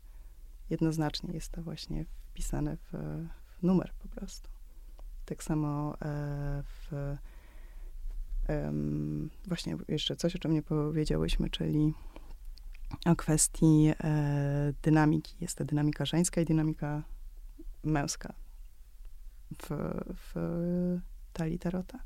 Jednoznacznie 0.69 1.33
jest 1.33 1.51
to 1.51 1.61
właśnie 1.61 2.05
wpisane 2.05 2.77
w, 2.77 2.91
w 3.59 3.63
numer 3.63 3.93
po 3.99 4.07
prostu. 4.07 4.49
Tak 5.25 5.43
samo 5.43 5.95
e, 6.01 6.63
w 6.63 7.17
właśnie 9.47 9.77
jeszcze 9.87 10.15
coś, 10.15 10.35
o 10.35 10.39
czym 10.39 10.53
nie 10.53 10.61
powiedziałyśmy, 10.61 11.49
czyli 11.49 11.93
o 13.05 13.15
kwestii 13.15 13.93
e, 14.03 14.73
dynamiki. 14.81 15.35
Jest 15.41 15.57
to 15.57 15.65
dynamika 15.65 16.05
żeńska 16.05 16.41
i 16.41 16.45
dynamika 16.45 17.03
męska 17.83 18.33
w, 19.61 19.69
w 20.15 20.33
talii 21.33 21.59
tarota. 21.59 21.99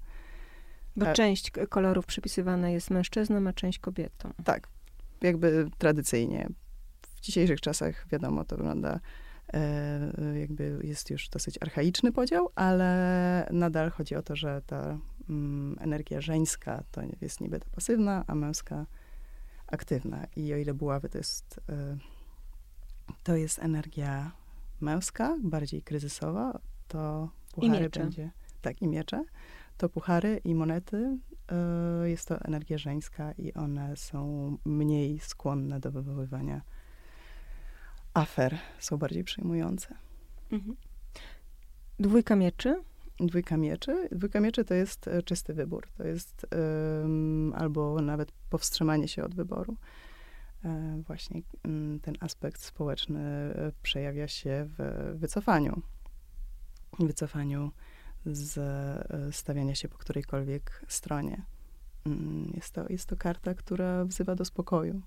Bo 0.95 1.09
e, 1.09 1.13
część 1.13 1.51
kolorów 1.69 2.05
przypisywana 2.05 2.69
jest 2.69 2.89
mężczyznom, 2.89 3.47
a 3.47 3.53
część 3.53 3.79
kobietom. 3.79 4.33
Tak, 4.43 4.67
jakby 5.21 5.69
tradycyjnie. 5.77 6.49
W 7.01 7.21
dzisiejszych 7.21 7.61
czasach, 7.61 8.07
wiadomo, 8.11 8.45
to 8.45 8.57
wygląda 8.57 8.99
e, 9.53 10.39
jakby 10.39 10.79
jest 10.83 11.09
już 11.09 11.29
dosyć 11.29 11.57
archaiczny 11.61 12.11
podział, 12.11 12.49
ale 12.55 13.49
nadal 13.51 13.91
chodzi 13.91 14.15
o 14.15 14.21
to, 14.21 14.35
że 14.35 14.61
ta 14.67 14.97
mm, 15.29 15.77
energia 15.79 16.21
żeńska 16.21 16.83
to 16.91 17.01
jest 17.21 17.41
niby 17.41 17.59
ta 17.59 17.69
pasywna, 17.69 18.23
a 18.27 18.35
męska 18.35 18.85
aktywna. 19.67 20.27
I 20.35 20.53
o 20.53 20.57
ile 20.57 20.73
buławy 20.73 21.09
to 21.09 21.17
jest, 21.17 21.59
y, 21.69 21.97
to 23.23 23.35
jest 23.35 23.59
energia 23.59 24.31
męska, 24.81 25.37
bardziej 25.43 25.81
kryzysowa, 25.81 26.59
to 26.87 27.29
puchary 27.51 27.89
będzie... 27.89 28.31
Tak, 28.61 28.81
i 28.81 28.87
miecze. 28.87 29.23
To 29.77 29.89
puchary 29.89 30.41
i 30.43 30.55
monety 30.55 31.17
y, 32.03 32.09
jest 32.09 32.27
to 32.27 32.41
energia 32.41 32.77
żeńska 32.77 33.31
i 33.31 33.53
one 33.53 33.97
są 33.97 34.57
mniej 34.65 35.19
skłonne 35.19 35.79
do 35.79 35.91
wywoływania 35.91 36.61
afer, 38.13 38.57
są 38.79 38.97
bardziej 38.97 39.23
przejmujące. 39.23 39.95
Mhm. 40.51 40.75
Dwójka 41.99 42.35
mieczy? 42.35 42.83
Dwójka 43.19 43.57
mieczy. 43.57 44.09
Dwójka 44.11 44.39
mieczy 44.39 44.65
to 44.65 44.73
jest 44.73 45.07
e, 45.07 45.23
czysty 45.23 45.53
wybór. 45.53 45.87
To 45.97 46.03
jest 46.03 46.47
um, 46.51 47.53
albo 47.55 48.01
nawet 48.01 48.31
powstrzymanie 48.49 49.07
się 49.07 49.23
od 49.23 49.35
wyboru. 49.35 49.75
E, 50.65 51.01
właśnie 51.07 51.41
um, 51.65 51.99
ten 51.99 52.15
aspekt 52.19 52.61
społeczny 52.61 53.19
e, 53.19 53.71
przejawia 53.83 54.27
się 54.27 54.67
w 54.77 55.11
wycofaniu. 55.15 55.81
Wycofaniu 56.99 57.71
z 58.25 58.57
e, 58.57 59.31
stawiania 59.31 59.75
się 59.75 59.87
po 59.87 59.97
którejkolwiek 59.97 60.85
stronie. 60.87 61.45
Um, 62.05 62.51
jest, 62.55 62.73
to, 62.73 62.85
jest 62.89 63.09
to 63.09 63.15
karta, 63.15 63.53
która 63.53 64.05
wzywa 64.05 64.35
do 64.35 64.45
spokoju. 64.45 65.01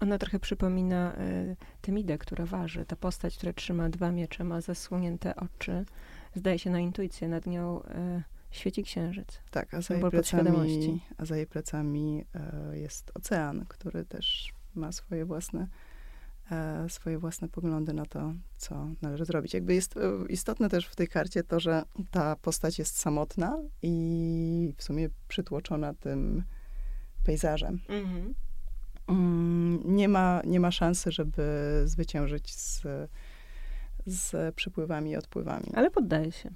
Ona 0.00 0.18
trochę 0.18 0.38
przypomina 0.38 1.14
y, 1.14 1.56
Temidę, 1.80 2.18
która 2.18 2.46
waży. 2.46 2.84
Ta 2.84 2.96
postać, 2.96 3.36
która 3.36 3.52
trzyma 3.52 3.88
dwa 3.88 4.12
miecze, 4.12 4.44
ma 4.44 4.60
zasłonięte 4.60 5.36
oczy. 5.36 5.84
Zdaje 6.36 6.58
się 6.58 6.70
na 6.70 6.80
intuicję, 6.80 7.28
nad 7.28 7.46
nią 7.46 7.82
y, 7.82 7.86
świeci 8.50 8.82
księżyc. 8.82 9.28
Tak, 9.50 9.74
a 9.74 9.80
za, 9.80 9.94
jej 9.94 10.10
plecami, 10.10 11.00
a 11.18 11.24
za 11.24 11.36
jej 11.36 11.46
plecami 11.46 12.24
y, 12.72 12.78
jest 12.78 13.12
ocean, 13.14 13.64
który 13.68 14.04
też 14.04 14.52
ma 14.76 14.92
swoje 14.92 15.24
własne, 15.24 15.68
e, 16.50 16.86
swoje 16.88 17.18
własne 17.18 17.48
poglądy 17.48 17.92
na 17.92 18.06
to, 18.06 18.32
co 18.56 18.88
należy 19.02 19.24
zrobić. 19.24 19.54
Jakby 19.54 19.74
jest 19.74 19.96
e, 19.96 20.00
istotne 20.28 20.68
też 20.68 20.86
w 20.86 20.96
tej 20.96 21.08
karcie 21.08 21.42
to, 21.42 21.60
że 21.60 21.82
ta 22.10 22.36
postać 22.36 22.78
jest 22.78 22.98
samotna 22.98 23.58
i 23.82 24.72
w 24.76 24.82
sumie 24.82 25.08
przytłoczona 25.28 25.94
tym 25.94 26.44
pejzażem. 27.24 27.80
Mhm. 27.88 28.34
Mm, 29.08 29.96
nie 29.96 30.08
ma, 30.08 30.42
nie 30.46 30.60
ma 30.60 30.70
szansy, 30.70 31.12
żeby 31.12 31.42
zwyciężyć 31.84 32.54
z, 32.54 32.82
z 34.06 34.54
przypływami 34.54 35.10
i 35.10 35.16
odpływami. 35.16 35.66
Ale 35.74 35.90
poddaje 35.90 36.32
się. 36.32 36.50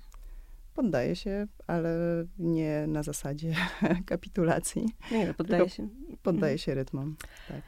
Poddaje 0.74 1.16
się, 1.16 1.46
ale 1.66 1.90
nie 2.38 2.86
na 2.86 3.02
zasadzie 3.02 3.54
kapitulacji. 4.06 4.88
Nie, 5.12 5.26
no, 5.26 5.34
poddaje 5.34 5.68
się. 5.68 5.88
Poddaje 6.22 6.52
mhm. 6.52 6.58
się 6.58 6.74
rytmom, 6.74 7.16
tak. 7.48 7.62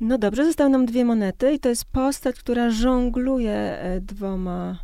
No 0.00 0.18
dobrze, 0.18 0.44
zostały 0.44 0.70
nam 0.70 0.86
dwie 0.86 1.04
monety 1.04 1.52
i 1.52 1.58
to 1.58 1.68
jest 1.68 1.84
postać, 1.84 2.38
która 2.38 2.70
żongluje 2.70 3.52
e, 3.52 4.00
dwoma 4.00 4.78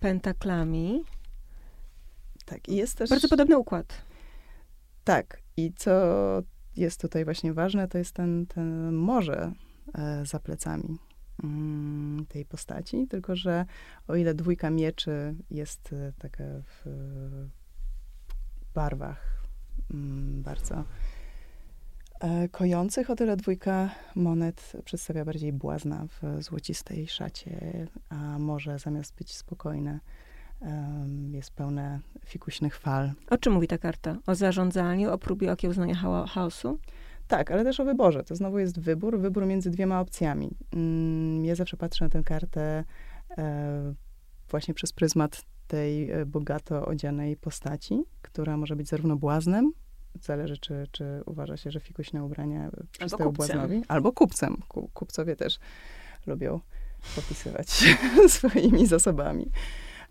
pentaklami. 0.00 1.04
Tak, 2.44 2.68
i 2.68 2.76
jest 2.76 2.98
też... 2.98 3.10
Bardzo 3.10 3.28
podobny 3.28 3.58
układ. 3.58 4.02
Tak, 5.04 5.40
i 5.56 5.72
co 5.76 5.92
jest 6.76 7.00
tutaj 7.00 7.24
właśnie 7.24 7.52
ważne, 7.52 7.88
to 7.88 7.98
jest 7.98 8.12
ten, 8.12 8.46
ten 8.46 8.92
morze 8.92 9.52
e, 9.94 10.26
za 10.26 10.38
plecami 10.38 10.98
tej 12.28 12.44
postaci, 12.44 13.06
tylko 13.06 13.36
że 13.36 13.66
o 14.08 14.16
ile 14.16 14.34
dwójka 14.34 14.70
mieczy 14.70 15.34
jest 15.50 15.92
e, 15.92 16.12
taka 16.18 16.44
w 16.44 16.84
barwach 18.74 19.42
mm, 19.94 20.42
bardzo 20.42 20.84
e, 22.20 22.48
kojących, 22.48 23.10
o 23.10 23.16
tyle 23.16 23.36
dwójka 23.36 23.90
monet 24.14 24.72
przedstawia 24.84 25.24
bardziej 25.24 25.52
błazna 25.52 26.06
w 26.06 26.42
złocistej 26.42 27.08
szacie, 27.08 27.86
a 28.08 28.38
morze 28.38 28.78
zamiast 28.78 29.14
być 29.14 29.34
spokojne, 29.34 30.00
jest 31.32 31.50
pełne 31.50 32.00
fikuśnych 32.24 32.78
fal. 32.78 33.12
O 33.30 33.38
czym 33.38 33.52
mówi 33.52 33.68
ta 33.68 33.78
karta? 33.78 34.16
O 34.26 34.34
zarządzaniu, 34.34 35.12
o 35.12 35.18
próbie 35.18 35.52
okiełznania 35.52 35.94
chaosu? 36.28 36.78
Tak, 37.28 37.50
ale 37.50 37.64
też 37.64 37.80
o 37.80 37.84
wyborze. 37.84 38.24
To 38.24 38.36
znowu 38.36 38.58
jest 38.58 38.80
wybór, 38.80 39.18
wybór 39.18 39.46
między 39.46 39.70
dwiema 39.70 40.00
opcjami. 40.00 40.50
Mm, 40.72 41.44
ja 41.44 41.54
zawsze 41.54 41.76
patrzę 41.76 42.04
na 42.04 42.10
tę 42.10 42.22
kartę 42.22 42.84
e, 43.38 43.94
właśnie 44.50 44.74
przez 44.74 44.92
pryzmat 44.92 45.42
tej 45.66 46.10
e, 46.10 46.26
bogato 46.26 46.86
odzianej 46.86 47.36
postaci, 47.36 48.02
która 48.22 48.56
może 48.56 48.76
być 48.76 48.88
zarówno 48.88 49.16
błaznem, 49.16 49.72
zależy, 50.22 50.58
czy, 50.58 50.86
czy 50.92 51.22
uważa 51.26 51.56
się, 51.56 51.70
że 51.70 51.80
fikuśne 51.80 52.24
ubrania 52.24 52.70
przystają 52.90 53.32
błaznowi, 53.32 53.82
albo 53.88 54.12
kupcem. 54.12 54.56
Kupcowie 54.94 55.36
też 55.36 55.58
lubią 56.26 56.60
popisywać 57.14 57.68
swoimi 58.28 58.86
zasobami. 58.86 59.50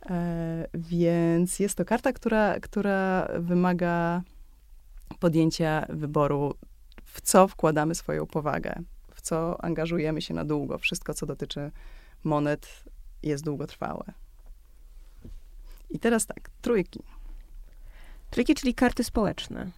E, 0.10 0.68
więc 0.74 1.60
jest 1.60 1.76
to 1.78 1.86
karta, 1.86 2.14
która, 2.14 2.60
która 2.60 3.28
wymaga 3.40 4.22
podjęcia 5.20 5.86
wyboru, 5.90 6.54
w 7.16 7.22
co 7.22 7.48
wkładamy 7.48 7.96
swoją 7.96 8.26
powagę, 8.26 8.76
w 9.14 9.22
co 9.22 9.64
angażujemy 9.64 10.22
się 10.22 10.34
na 10.34 10.46
długo. 10.46 10.78
Wszystko, 10.78 11.14
co 11.14 11.26
dotyczy 11.26 11.72
monet, 12.24 12.84
jest 13.24 13.44
długotrwałe. 13.44 14.04
I 15.90 16.00
teraz 16.00 16.26
tak, 16.26 16.50
trójki. 16.62 17.00
Trójki, 18.30 18.56
czyli 18.56 18.74
karty 18.74 19.04
społeczne. 19.04 19.72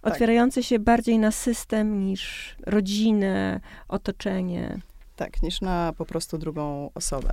Tak. 0.00 0.12
Otwierające 0.12 0.62
się 0.62 0.78
bardziej 0.78 1.18
na 1.18 1.30
system 1.30 2.04
niż 2.04 2.56
rodzinę, 2.66 3.60
otoczenie. 3.88 4.80
Tak, 5.16 5.42
niż 5.42 5.60
na 5.60 5.92
po 5.98 6.06
prostu 6.06 6.38
drugą 6.38 6.90
osobę. 6.94 7.32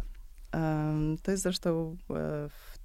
To 1.24 1.32
jest 1.32 1.44
zresztą 1.44 1.98
e, 2.10 2.13
w 2.50 2.78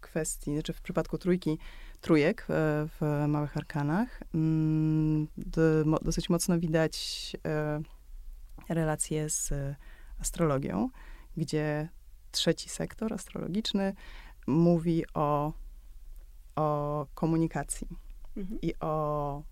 kwestii, 0.00 0.52
znaczy 0.52 0.72
w 0.72 0.80
przypadku 0.80 1.18
trójki, 1.18 1.58
trójek 2.00 2.42
e, 2.42 2.44
w 2.86 3.24
Małych 3.28 3.56
Arkanach 3.56 4.22
mm, 4.34 5.28
dosyć 6.02 6.30
mocno 6.30 6.58
widać 6.58 7.36
e, 7.46 7.80
relacje 8.68 9.30
z 9.30 9.52
astrologią, 10.20 10.90
gdzie 11.36 11.88
trzeci 12.30 12.68
sektor 12.68 13.12
astrologiczny 13.12 13.94
mówi 14.46 15.04
o, 15.14 15.52
o 16.56 17.06
komunikacji 17.14 17.88
mhm. 18.36 18.60
i 18.62 18.74
o 18.80 19.42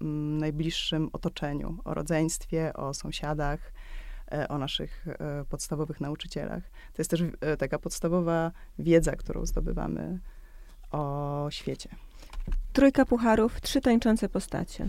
mm, 0.00 0.38
najbliższym 0.38 1.10
otoczeniu, 1.12 1.78
o 1.84 1.94
rodzeństwie, 1.94 2.72
o 2.72 2.94
sąsiadach, 2.94 3.72
E, 4.32 4.48
o 4.48 4.58
naszych 4.58 5.06
podstawowych 5.48 6.00
nauczycielach. 6.00 6.62
To 6.70 7.02
jest 7.02 7.10
też 7.10 7.22
taka 7.58 7.78
podstawowa 7.78 8.52
wiedza, 8.78 9.16
którą 9.16 9.46
zdobywamy 9.46 10.20
o 10.90 11.46
świecie. 11.50 11.88
Trójka 12.72 13.04
pucharów, 13.04 13.60
trzy 13.60 13.80
tańczące 13.80 14.28
postacie. 14.28 14.88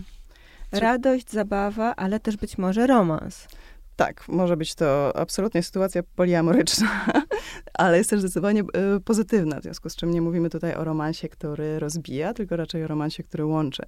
Radość, 0.72 1.30
zabawa, 1.30 1.96
ale 1.96 2.20
też 2.20 2.36
być 2.36 2.58
może 2.58 2.86
romans. 2.86 3.48
Tak, 3.96 4.28
może 4.28 4.56
być 4.56 4.74
to 4.74 5.16
absolutnie 5.16 5.62
sytuacja 5.62 6.02
poliamoryczna, 6.02 7.06
ale 7.74 7.98
jest 7.98 8.10
też 8.10 8.20
zdecydowanie 8.20 8.62
pozytywna, 9.04 9.60
w 9.60 9.62
związku 9.62 9.90
z 9.90 9.96
czym 9.96 10.10
nie 10.10 10.22
mówimy 10.22 10.50
tutaj 10.50 10.74
o 10.74 10.84
romansie, 10.84 11.28
który 11.28 11.78
rozbija, 11.78 12.34
tylko 12.34 12.56
raczej 12.56 12.84
o 12.84 12.86
romansie, 12.86 13.22
który 13.22 13.44
łączy. 13.44 13.82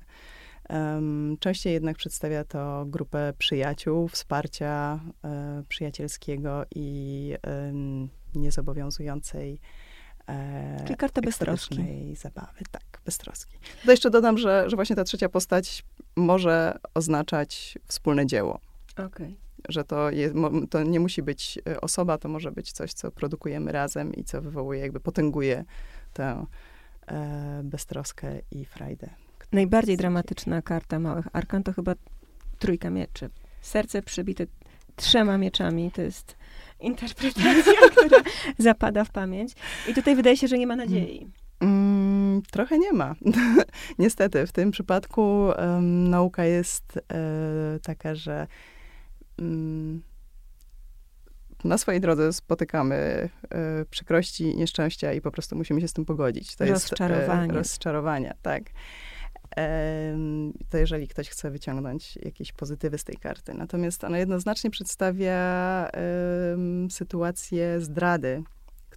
Um, 0.71 1.37
częściej 1.41 1.73
jednak 1.73 1.97
przedstawia 1.97 2.45
to 2.45 2.85
grupę 2.87 3.33
przyjaciół, 3.39 4.09
wsparcia 4.09 5.01
e, 5.25 5.63
przyjacielskiego 5.69 6.65
i 6.75 7.35
e, 7.47 7.73
niezobowiązującej 8.35 9.61
e, 10.29 10.83
Czyli 10.85 10.97
karta 10.97 11.21
beztroski. 11.21 12.17
zabawy. 12.17 12.65
Tak, 12.71 13.01
beztroski. 13.05 13.59
To 13.85 13.91
jeszcze 13.91 14.11
dodam, 14.11 14.39
że, 14.39 14.71
że 14.71 14.77
właśnie 14.77 14.97
ta 14.97 15.05
trzecia 15.05 15.29
postać 15.29 15.85
może 16.17 16.79
oznaczać 16.95 17.79
wspólne 17.87 18.27
dzieło. 18.27 18.61
Okay. 19.07 19.35
Że 19.69 19.85
to, 19.85 20.11
jest, 20.11 20.35
to 20.71 20.83
nie 20.83 21.01
musi 21.01 21.23
być 21.23 21.59
e, 21.69 21.81
osoba, 21.81 22.19
to 22.19 22.29
może 22.29 22.53
być 22.53 22.73
coś, 22.73 22.93
co 22.93 23.11
produkujemy 23.11 23.73
razem 23.73 24.15
i 24.15 24.25
co 24.25 24.43
wywołuje, 24.43 24.81
jakby 24.81 25.01
potęguje 25.01 25.65
tę 26.13 26.47
e, 27.07 27.61
beztroskę 27.65 28.41
i 28.51 28.65
frajdę. 28.65 29.11
Najbardziej 29.53 29.97
dramatyczna 29.97 30.63
karta 30.63 30.99
małych 30.99 31.29
arkan 31.33 31.63
to 31.63 31.73
chyba 31.73 31.95
trójka 32.59 32.91
mieczy. 32.91 33.31
Serce 33.61 34.03
przybite 34.03 34.47
trzema 34.97 35.39
mieczami, 35.39 35.91
to 35.91 36.03
jest 36.03 36.37
interpretacja, 36.83 37.73
która 37.97 38.23
zapada 38.59 39.05
w 39.05 39.11
pamięć. 39.11 39.53
I 39.89 39.95
tutaj 39.95 40.17
wydaje 40.17 40.37
się, 40.37 40.49
że 40.49 40.59
nie 40.59 40.67
ma 40.67 40.77
nadziei. 40.77 41.27
Mm, 41.61 42.43
trochę 42.51 42.79
nie 42.79 42.93
ma. 42.93 43.15
Niestety, 43.99 44.47
w 44.47 44.53
tym 44.53 44.71
przypadku 44.71 45.23
um, 45.23 46.11
nauka 46.11 46.45
jest 46.45 46.99
e, 47.13 47.79
taka, 47.83 48.15
że 48.15 48.47
um, 49.39 50.03
na 51.65 51.79
swojej 51.79 52.01
drodze 52.01 52.33
spotykamy 52.33 52.95
e, 53.51 53.85
przykrości, 53.91 54.57
nieszczęścia 54.57 55.13
i 55.13 55.21
po 55.21 55.31
prostu 55.31 55.57
musimy 55.57 55.81
się 55.81 55.89
z 55.89 55.93
tym 55.93 56.05
pogodzić. 56.05 56.57
To 56.57 56.67
rozczarowanie. 56.67 57.43
jest 57.43 57.55
rozczarowania, 57.55 58.35
tak. 58.43 58.63
To 60.69 60.79
jeżeli 60.79 61.09
ktoś 61.09 61.29
chce 61.29 61.51
wyciągnąć 61.51 62.17
jakieś 62.17 62.53
pozytywy 62.53 62.99
z 62.99 63.05
tej 63.05 63.17
karty. 63.17 63.55
Natomiast 63.55 64.05
ona 64.05 64.19
jednoznacznie 64.19 64.71
przedstawia 64.71 65.91
sytuację 66.91 67.81
zdrady, 67.81 68.43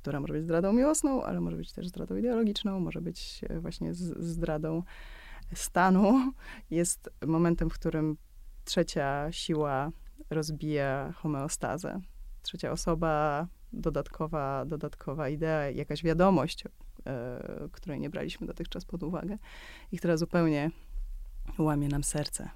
która 0.06 0.20
może 0.20 0.34
być 0.34 0.44
zdradą 0.44 0.74
miłosną, 0.74 1.24
ale 1.24 1.42
może 1.42 1.58
być 1.58 1.72
też 1.72 1.88
zdradą 1.88 2.16
ideologiczną, 2.16 2.80
może 2.80 3.02
być 3.02 3.42
e, 3.50 3.60
właśnie 3.60 3.94
zdradą 4.20 4.84
stanu. 5.54 6.34
Jest 6.72 7.10
momentem, 7.28 7.70
w 7.70 7.74
którym 7.74 8.18
trzecia 8.66 9.28
siła 9.32 9.92
rozbija 10.30 11.12
homeostazę. 11.16 12.00
Trzecia 12.42 12.72
osoba, 12.72 13.48
dodatkowa, 13.74 14.66
dodatkowa 14.66 15.30
idea, 15.30 15.70
jakaś 15.70 16.04
wiadomość, 16.04 16.64
której 17.72 18.00
nie 18.00 18.10
braliśmy 18.10 18.48
dotychczas 18.48 18.86
pod 18.86 19.04
uwagę 19.04 19.38
i 19.92 19.98
która 19.98 20.18
zupełnie 20.18 20.72
łamie 21.58 21.88
nam 21.88 22.04
serce. 22.04 22.50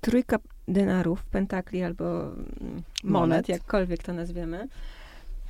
Trójka 0.00 0.38
denarów, 0.68 1.24
pentakli 1.24 1.82
albo 1.82 2.04
monet, 2.04 3.02
monet. 3.02 3.48
jakkolwiek 3.48 4.02
to 4.02 4.12
nazwiemy. 4.12 4.68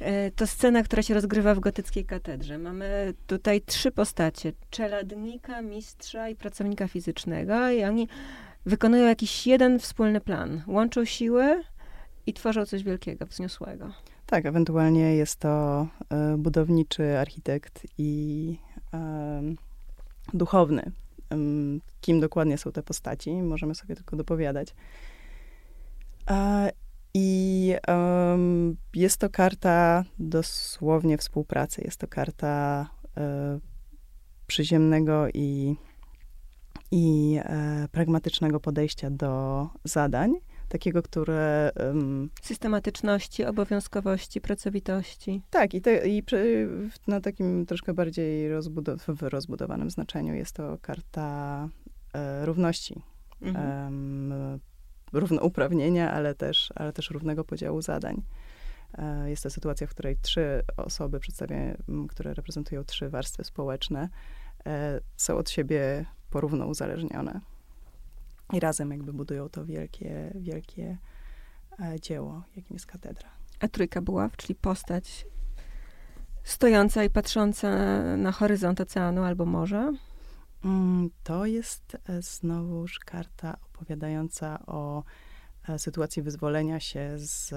E, 0.00 0.30
to 0.30 0.46
scena, 0.46 0.82
która 0.82 1.02
się 1.02 1.14
rozgrywa 1.14 1.54
w 1.54 1.60
gotyckiej 1.60 2.04
katedrze. 2.04 2.58
Mamy 2.58 3.14
tutaj 3.26 3.60
trzy 3.60 3.90
postacie: 3.90 4.52
czeladnika, 4.70 5.62
mistrza 5.62 6.28
i 6.28 6.36
pracownika 6.36 6.88
fizycznego, 6.88 7.70
i 7.70 7.84
oni 7.84 8.08
wykonują 8.66 9.06
jakiś 9.06 9.46
jeden 9.46 9.78
wspólny 9.78 10.20
plan. 10.20 10.62
Łączą 10.66 11.04
siły 11.04 11.64
i 12.26 12.32
tworzą 12.32 12.66
coś 12.66 12.82
wielkiego, 12.82 13.26
wzniosłego. 13.26 13.92
Tak, 14.30 14.46
ewentualnie 14.46 15.16
jest 15.16 15.36
to 15.36 15.86
y, 16.34 16.38
budowniczy 16.38 17.18
architekt 17.18 17.86
i 17.98 18.56
y, 18.94 19.56
duchowny. 20.34 20.92
Kim 22.00 22.20
dokładnie 22.20 22.58
są 22.58 22.72
te 22.72 22.82
postaci, 22.82 23.32
możemy 23.32 23.74
sobie 23.74 23.96
tylko 23.96 24.16
dopowiadać. 24.16 24.74
I 27.14 27.74
jest 28.94 29.16
to 29.16 29.30
karta 29.30 30.04
dosłownie 30.18 31.18
współpracy. 31.18 31.82
Jest 31.84 32.00
to 32.00 32.06
karta 32.06 32.86
e, 33.16 33.58
przyziemnego 34.46 35.28
i 35.34 35.76
i 36.90 37.36
e, 37.42 37.88
pragmatycznego 37.92 38.60
podejścia 38.60 39.10
do 39.10 39.66
zadań, 39.84 40.34
takiego, 40.70 41.02
które... 41.02 41.70
Um, 41.86 42.30
Systematyczności, 42.42 43.44
obowiązkowości, 43.44 44.40
pracowitości. 44.40 45.42
Tak, 45.50 45.74
i, 45.74 45.80
te, 45.80 46.08
i 46.08 46.22
przy, 46.22 46.68
na 47.06 47.20
takim 47.20 47.66
troszkę 47.66 47.94
bardziej 47.94 48.48
rozbudow 48.48 49.08
rozbudowanym 49.20 49.90
znaczeniu 49.90 50.34
jest 50.34 50.52
to 50.52 50.78
karta 50.82 51.68
e, 52.14 52.46
równości. 52.46 53.02
Mhm. 53.42 54.60
równouprawnienia, 55.12 56.12
ale 56.12 56.34
też, 56.34 56.72
ale 56.74 56.92
też 56.92 57.10
równego 57.10 57.44
podziału 57.44 57.82
zadań. 57.82 58.22
E, 58.98 59.30
jest 59.30 59.42
to 59.42 59.50
sytuacja, 59.50 59.86
w 59.86 59.90
której 59.90 60.16
trzy 60.22 60.62
osoby 60.76 61.20
które 62.08 62.34
reprezentują 62.34 62.84
trzy 62.84 63.08
warstwy 63.08 63.44
społeczne, 63.44 64.08
e, 64.66 65.00
są 65.16 65.36
od 65.36 65.50
siebie 65.50 66.04
porówno 66.30 66.66
uzależnione. 66.66 67.40
I 68.52 68.60
razem 68.60 68.90
jakby 68.90 69.12
budują 69.12 69.48
to 69.48 69.64
wielkie, 69.64 70.32
wielkie 70.34 70.98
e, 71.80 72.00
dzieło, 72.00 72.42
jakim 72.56 72.74
jest 72.74 72.86
katedra. 72.86 73.28
A 73.60 73.68
trójka 73.68 74.02
była, 74.02 74.30
czyli 74.36 74.54
postać 74.54 75.26
stojąca 76.44 77.04
i 77.04 77.10
patrząca 77.10 77.68
na 78.16 78.32
horyzont 78.32 78.80
oceanu 78.80 79.22
albo 79.22 79.46
morza? 79.46 79.92
Mm, 80.64 81.10
to 81.24 81.46
jest 81.46 81.96
e, 82.08 82.22
znowuż 82.22 82.98
karta 82.98 83.56
opowiadająca 83.74 84.66
o 84.66 85.04
e, 85.68 85.78
sytuacji 85.78 86.22
wyzwolenia 86.22 86.80
się 86.80 87.10
z 87.16 87.52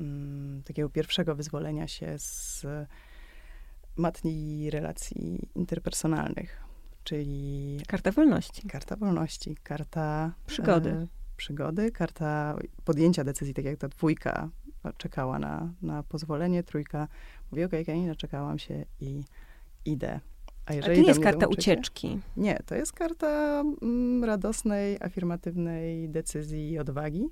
mm, 0.00 0.62
takiego 0.62 0.88
pierwszego 0.88 1.34
wyzwolenia 1.34 1.88
się 1.88 2.18
z 2.18 2.66
matni 3.96 4.70
relacji 4.70 5.48
interpersonalnych 5.54 6.65
czyli... 7.06 7.80
Karta 7.88 8.12
wolności. 8.12 8.68
Karta 8.68 8.96
wolności, 8.96 9.56
karta... 9.62 10.32
Przygody. 10.46 10.90
E, 10.90 11.06
przygody, 11.36 11.90
karta 11.90 12.58
podjęcia 12.84 13.24
decyzji, 13.24 13.54
tak 13.54 13.64
jak 13.64 13.78
ta 13.78 13.88
dwójka 13.88 14.50
czekała 14.96 15.38
na, 15.38 15.72
na 15.82 16.02
pozwolenie, 16.02 16.62
trójka 16.62 17.08
mówi, 17.50 17.64
okej, 17.64 17.82
okay, 17.82 17.94
okay, 17.94 18.06
naczekałam 18.06 18.58
się 18.58 18.84
i 19.00 19.24
idę. 19.84 20.20
A, 20.66 20.74
jeżeli 20.74 20.92
A 20.92 20.96
to 20.96 21.02
nie 21.02 21.08
jest 21.08 21.20
karta 21.20 21.46
ucieczki. 21.46 22.20
Nie, 22.36 22.58
to 22.66 22.74
jest 22.74 22.92
karta 22.92 23.62
mm, 23.82 24.24
radosnej, 24.24 24.98
afirmatywnej 25.00 26.08
decyzji 26.08 26.70
i 26.70 26.78
odwagi. 26.78 27.28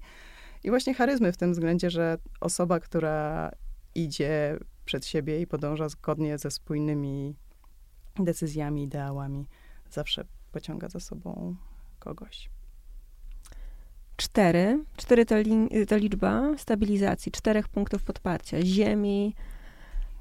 I 0.65 0.71
właśnie 0.71 0.95
charyzmy 0.95 1.33
w 1.33 1.37
tym 1.37 1.53
względzie, 1.53 1.91
że 1.91 2.19
osoba, 2.41 2.81
która 2.81 3.51
idzie 3.95 4.59
przed 4.85 5.07
siebie 5.07 5.41
i 5.41 5.47
podąża 5.47 5.89
zgodnie 5.89 6.39
ze 6.39 6.51
spójnymi 6.51 7.37
decyzjami, 8.17 8.83
ideałami, 8.83 9.47
zawsze 9.95 10.25
pociąga 10.53 10.89
za 10.89 11.01
sobą 11.01 11.57
kogoś. 11.99 12.51
Cztery. 14.17 14.85
Cztery 14.97 15.27
to, 15.27 15.39
li, 15.39 15.87
to 15.89 15.97
liczba 15.97 16.43
stabilizacji, 16.57 17.33
czterech 17.33 17.69
punktów 17.69 18.03
podparcia. 18.03 18.63
Ziemi, 18.63 19.35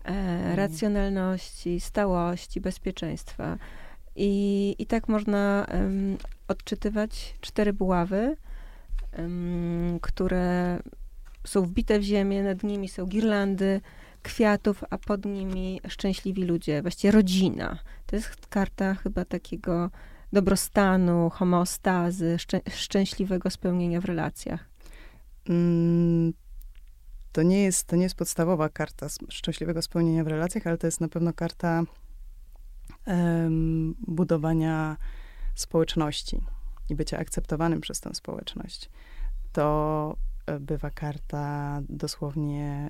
e, 0.06 0.10
mm. 0.10 0.56
racjonalności, 0.56 1.80
stałości, 1.80 2.62
bezpieczeństwa. 2.62 3.58
I, 4.16 4.76
i 4.80 4.86
tak 4.86 5.08
można 5.08 5.68
um, 5.74 6.18
odczytywać 6.48 7.36
cztery 7.42 7.74
buławy, 7.74 8.38
um, 9.18 10.00
które 10.02 10.80
są 11.48 11.62
wbite 11.62 12.00
w 12.00 12.04
ziemię, 12.04 12.44
nad 12.44 12.64
nimi 12.64 12.90
są 12.90 13.06
girlandy 13.06 13.82
kwiatów, 14.24 14.84
a 14.90 14.98
pod 14.98 15.26
nimi 15.26 15.82
szczęśliwi 15.88 16.44
ludzie, 16.44 16.82
właściwie 16.82 17.12
rodzina. 17.12 17.80
To 18.06 18.16
jest 18.16 18.48
karta 18.48 18.96
chyba 18.96 19.26
takiego 19.26 19.90
dobrostanu, 20.34 21.30
homeostazy, 21.30 22.40
szczę 22.40 22.62
szczęśliwego 22.72 23.50
spełnienia 23.50 24.02
w 24.02 24.06
relacjach. 24.06 24.70
Mm, 25.50 26.34
to, 27.32 27.44
nie 27.44 27.64
jest, 27.64 27.88
to 27.88 27.96
nie 27.96 28.04
jest 28.04 28.16
podstawowa 28.16 28.70
karta 28.70 29.08
szczęśliwego 29.30 29.82
spełnienia 29.82 30.24
w 30.24 30.28
relacjach, 30.28 30.68
ale 30.68 30.78
to 30.78 30.88
jest 30.88 31.02
na 31.02 31.08
pewno 31.08 31.34
karta 31.34 31.84
um, 33.08 33.96
budowania 34.08 34.98
społeczności 35.56 36.42
i 36.90 36.96
bycia 36.96 37.18
akceptowanym 37.18 37.82
przez 37.82 38.00
tę 38.00 38.16
społeczność. 38.16 38.90
To 39.52 40.18
bywa 40.60 40.90
karta 40.90 41.80
dosłownie 41.90 42.90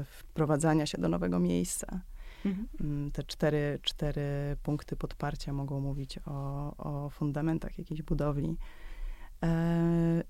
y, 0.00 0.04
wprowadzania 0.04 0.86
się 0.86 0.98
do 0.98 1.08
nowego 1.08 1.38
miejsca 1.38 2.00
Mhm. 2.44 2.68
Mm, 2.80 3.10
te 3.10 3.22
cztery, 3.24 3.78
cztery 3.82 4.56
punkty 4.62 4.96
podparcia 4.96 5.52
mogą 5.52 5.80
mówić 5.80 6.18
o, 6.26 6.76
o 6.76 7.10
fundamentach 7.10 7.78
jakiejś 7.78 8.02
budowli. 8.02 8.56
E, 9.42 10.22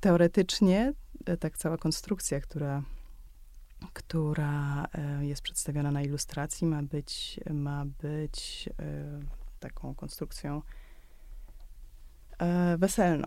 teoretycznie 0.00 0.92
e, 1.26 1.36
tak 1.36 1.58
cała 1.58 1.76
konstrukcja, 1.76 2.40
która, 2.40 2.82
która 3.92 4.86
e, 4.92 5.26
jest 5.26 5.42
przedstawiona 5.42 5.90
na 5.90 6.02
ilustracji, 6.02 6.66
ma 6.66 6.82
być, 6.82 7.40
ma 7.50 7.84
być 8.02 8.68
e, 8.78 9.20
taką 9.60 9.94
konstrukcją 9.94 10.62
e, 12.38 12.76
weselną. 12.78 13.26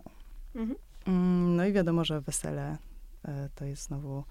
Mhm. 0.54 0.78
Mm, 1.06 1.56
no 1.56 1.66
i 1.66 1.72
wiadomo, 1.72 2.04
że 2.04 2.20
wesele 2.20 2.78
e, 3.24 3.48
to 3.54 3.64
jest 3.64 3.82
znowu 3.82 4.24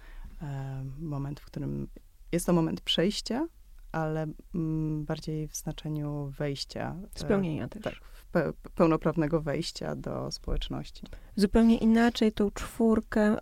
moment, 0.99 1.39
w 1.39 1.45
którym 1.45 1.87
jest 2.31 2.45
to 2.45 2.53
moment 2.53 2.81
przejścia, 2.81 3.47
ale 3.91 4.27
mm, 4.55 5.05
bardziej 5.05 5.47
w 5.47 5.55
znaczeniu 5.55 6.31
wejścia. 6.37 6.95
E, 7.15 7.19
Spełnienia 7.19 7.67
też. 7.67 7.83
Tak, 7.83 7.93
pe 8.31 8.53
pełnoprawnego 8.75 9.41
wejścia 9.41 9.95
do 9.95 10.31
społeczności. 10.31 11.07
Zupełnie 11.35 11.77
inaczej 11.77 12.31
tą 12.31 12.51
czwórkę 12.51 13.37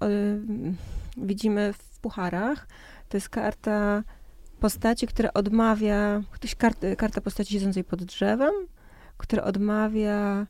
widzimy 1.18 1.74
w 1.74 2.00
pucharach. 2.00 2.68
To 3.10 3.18
jest 3.18 3.30
karta 3.30 4.04
postaci, 4.60 5.08
która 5.08 5.34
odmawia, 5.34 6.22
ktoś 6.32 6.56
kart, 6.56 6.86
karta 6.98 7.22
postaci 7.22 7.54
siedzącej 7.54 7.84
pod 7.84 8.04
drzewem, 8.04 8.54
która 9.18 9.44
odmawia 9.44 10.48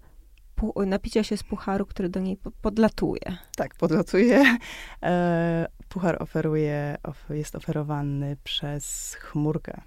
napicia 0.86 1.24
się 1.24 1.38
z 1.38 1.44
pucharu, 1.44 1.86
który 1.86 2.10
do 2.10 2.20
niej 2.20 2.40
podlatuje. 2.62 3.38
Tak, 3.56 3.76
podlatuje. 3.76 4.44
E, 5.04 5.68
puchar 5.90 6.24
oferuje, 6.24 6.98
jest 7.30 7.56
oferowany 7.56 8.38
przez 8.44 9.14
chmurkę, 9.20 9.82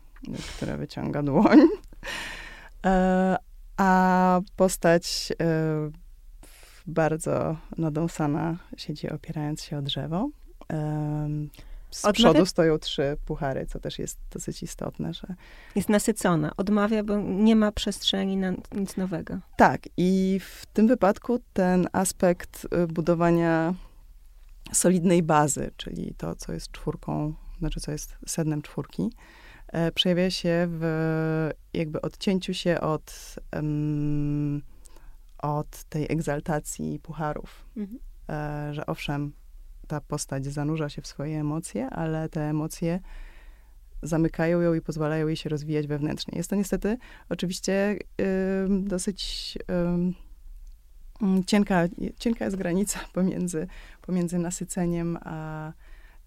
która 0.56 0.76
wyciąga 0.76 1.22
dłoń. 1.22 1.58
E, 2.86 3.36
a 3.76 4.40
postać 4.56 5.32
e, 5.42 5.90
bardzo 6.86 7.56
nadąsana 7.78 8.56
siedzi 8.76 9.10
opierając 9.10 9.62
się 9.62 9.78
o 9.78 9.82
drzewo. 9.82 10.28
Z 11.92 12.04
Odmawia- 12.04 12.12
przodu 12.12 12.46
stoją 12.46 12.78
trzy 12.78 13.16
puchary, 13.24 13.66
co 13.66 13.80
też 13.80 13.98
jest 13.98 14.18
dosyć 14.30 14.62
istotne, 14.62 15.14
że 15.14 15.34
Jest 15.74 15.88
nasycona, 15.88 16.52
odmawia, 16.56 17.04
bo 17.04 17.16
nie 17.20 17.56
ma 17.56 17.72
przestrzeni 17.72 18.36
na 18.36 18.52
nic 18.72 18.96
nowego. 18.96 19.38
Tak, 19.56 19.80
i 19.96 20.40
w 20.40 20.66
tym 20.66 20.88
wypadku 20.88 21.38
ten 21.52 21.88
aspekt 21.92 22.66
y, 22.84 22.86
budowania 22.86 23.74
solidnej 24.72 25.22
bazy, 25.22 25.70
czyli 25.76 26.14
to, 26.18 26.34
co 26.34 26.52
jest 26.52 26.70
czwórką, 26.72 27.34
znaczy 27.58 27.80
co 27.80 27.92
jest 27.92 28.16
sednem 28.26 28.62
czwórki, 28.62 29.10
e, 29.68 29.92
przejawia 29.92 30.30
się 30.30 30.66
w 30.68 31.50
jakby 31.74 32.00
odcięciu 32.00 32.54
się 32.54 32.80
od, 32.80 33.36
em, 33.50 34.62
od 35.38 35.84
tej 35.84 36.06
egzaltacji 36.12 36.98
pucharów. 36.98 37.64
Mhm. 37.76 37.98
E, 38.28 38.74
że 38.74 38.86
owszem, 38.86 39.32
ta 39.92 40.00
postać 40.00 40.46
zanurza 40.46 40.88
się 40.88 41.02
w 41.02 41.06
swoje 41.06 41.40
emocje, 41.40 41.90
ale 41.90 42.28
te 42.28 42.40
emocje 42.40 43.00
zamykają 44.02 44.60
ją 44.60 44.74
i 44.74 44.80
pozwalają 44.80 45.26
jej 45.26 45.36
się 45.36 45.48
rozwijać 45.48 45.86
wewnętrznie. 45.86 46.38
Jest 46.38 46.50
to 46.50 46.56
niestety 46.56 46.98
oczywiście 47.28 47.98
dosyć 48.68 49.58
mm, 49.68 51.44
cienka, 51.46 51.84
cienka 52.18 52.44
jest 52.44 52.56
granica 52.56 53.00
pomiędzy, 53.14 53.66
pomiędzy 54.02 54.38
nasyceniem 54.38 55.18
a 55.20 55.72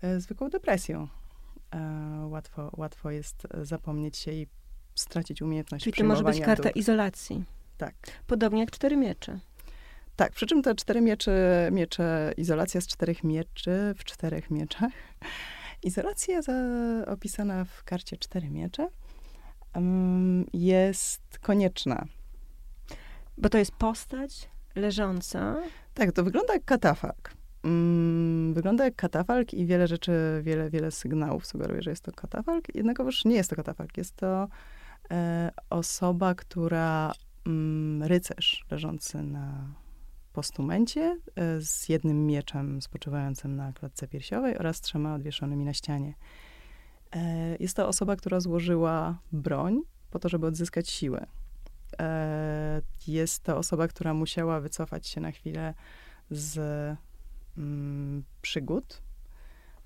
e, 0.01 0.19
zwykłą 0.19 0.49
depresją. 0.49 1.07
E, 1.71 2.27
łatwo, 2.29 2.71
łatwo 2.77 3.11
jest 3.11 3.47
zapomnieć 3.61 4.17
się 4.17 4.31
i 4.31 4.47
stracić 4.95 5.41
umiejętność 5.41 5.83
Czyli 5.83 5.97
to 5.97 6.03
może 6.03 6.23
być 6.23 6.41
karta 6.41 6.63
dóbr. 6.63 6.77
izolacji. 6.77 7.43
Tak. 7.77 7.95
Podobnie 8.27 8.59
jak 8.59 8.71
cztery 8.71 8.97
miecze. 8.97 9.39
Tak, 10.15 10.31
przy 10.31 10.45
czym 10.45 10.61
te 10.61 10.75
cztery 10.75 11.01
miecze, 11.01 11.69
miecze, 11.71 12.33
izolacja 12.37 12.81
z 12.81 12.87
czterech 12.87 13.23
mieczy 13.23 13.93
w 13.97 14.03
czterech 14.03 14.51
mieczach. 14.51 14.91
Izolacja 15.83 16.41
za, 16.41 16.53
opisana 17.07 17.65
w 17.65 17.83
karcie 17.83 18.17
cztery 18.17 18.49
miecze 18.49 18.87
em, 19.73 20.45
jest 20.53 21.39
konieczna. 21.41 22.05
Bo 23.37 23.49
to 23.49 23.57
jest 23.57 23.71
postać 23.71 24.49
leżąca. 24.75 25.55
Tak, 25.93 26.11
to 26.11 26.23
wygląda 26.23 26.53
jak 26.53 26.65
katafalk. 26.65 27.31
Mm, 27.63 28.53
wygląda 28.53 28.85
jak 28.85 28.95
katafalk 28.95 29.53
i 29.53 29.65
wiele 29.65 29.87
rzeczy, 29.87 30.11
wiele, 30.43 30.69
wiele 30.69 30.91
sygnałów 30.91 31.45
sugeruje, 31.45 31.81
że 31.81 31.89
jest 31.89 32.03
to 32.03 32.11
katafalk. 32.11 32.75
Jednakowoż 32.75 33.25
nie 33.25 33.35
jest 33.35 33.49
to 33.49 33.55
katafalk. 33.55 33.97
Jest 33.97 34.15
to 34.15 34.47
e, 35.11 35.51
osoba, 35.69 36.35
która, 36.35 37.13
mm, 37.45 38.03
rycerz 38.03 38.65
leżący 38.71 39.23
na 39.23 39.67
postumencie 40.35 41.17
e, 41.35 41.61
z 41.61 41.89
jednym 41.89 42.25
mieczem 42.25 42.81
spoczywającym 42.81 43.55
na 43.55 43.73
klatce 43.73 44.07
piersiowej 44.07 44.57
oraz 44.57 44.81
trzema 44.81 45.15
odwieszonymi 45.15 45.65
na 45.65 45.73
ścianie. 45.73 46.13
E, 47.11 47.55
jest 47.59 47.75
to 47.75 47.87
osoba, 47.87 48.15
która 48.15 48.39
złożyła 48.39 49.19
broń 49.31 49.81
po 50.11 50.19
to, 50.19 50.29
żeby 50.29 50.47
odzyskać 50.47 50.89
siłę. 50.89 51.25
E, 51.99 52.81
jest 53.07 53.43
to 53.43 53.57
osoba, 53.57 53.87
która 53.87 54.13
musiała 54.13 54.59
wycofać 54.59 55.07
się 55.07 55.21
na 55.21 55.31
chwilę 55.31 55.73
z 56.29 56.57
mm, 57.57 58.23
przygód, 58.41 59.01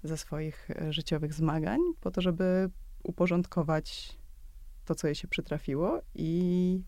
ze 0.03 0.17
swoich 0.17 0.69
życiowych 0.89 1.33
zmagań, 1.33 1.79
po 2.01 2.11
to, 2.11 2.21
żeby 2.21 2.69
uporządkować 3.03 4.17
to, 4.85 4.95
co 4.95 5.07
jej 5.07 5.15
się 5.15 5.27
przytrafiło 5.27 6.01
i 6.15 6.81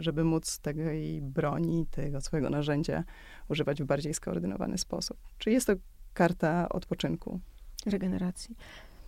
żeby 0.00 0.24
móc 0.24 0.58
tej 0.58 1.22
broni, 1.22 1.86
tego 1.90 2.20
swojego 2.20 2.50
narzędzia 2.50 3.04
używać 3.48 3.82
w 3.82 3.86
bardziej 3.86 4.14
skoordynowany 4.14 4.78
sposób. 4.78 5.16
Czyli 5.38 5.54
jest 5.54 5.66
to 5.66 5.72
karta 6.14 6.68
odpoczynku. 6.68 7.40
regeneracji. 7.86 8.56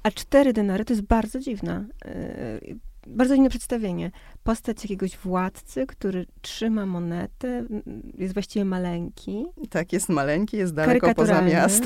A 0.02 0.10
cztery 0.10 0.52
denary 0.52 0.84
to 0.84 0.92
jest 0.92 1.06
bardzo 1.06 1.40
dziwna, 1.40 1.84
yy, 2.04 2.76
bardzo 3.06 3.34
dziwne 3.34 3.50
przedstawienie. 3.50 4.10
Postać 4.44 4.82
jakiegoś 4.82 5.16
władcy, 5.16 5.86
który 5.86 6.26
trzyma 6.42 6.86
monetę, 6.86 7.64
jest 8.18 8.34
właściwie 8.34 8.64
maleńki. 8.64 9.44
Tak, 9.70 9.92
jest 9.92 10.08
maleńki, 10.08 10.56
jest 10.56 10.74
daleko 10.74 11.14
poza 11.14 11.32
Karykaturalny. 11.34 11.50
miast. 11.52 11.84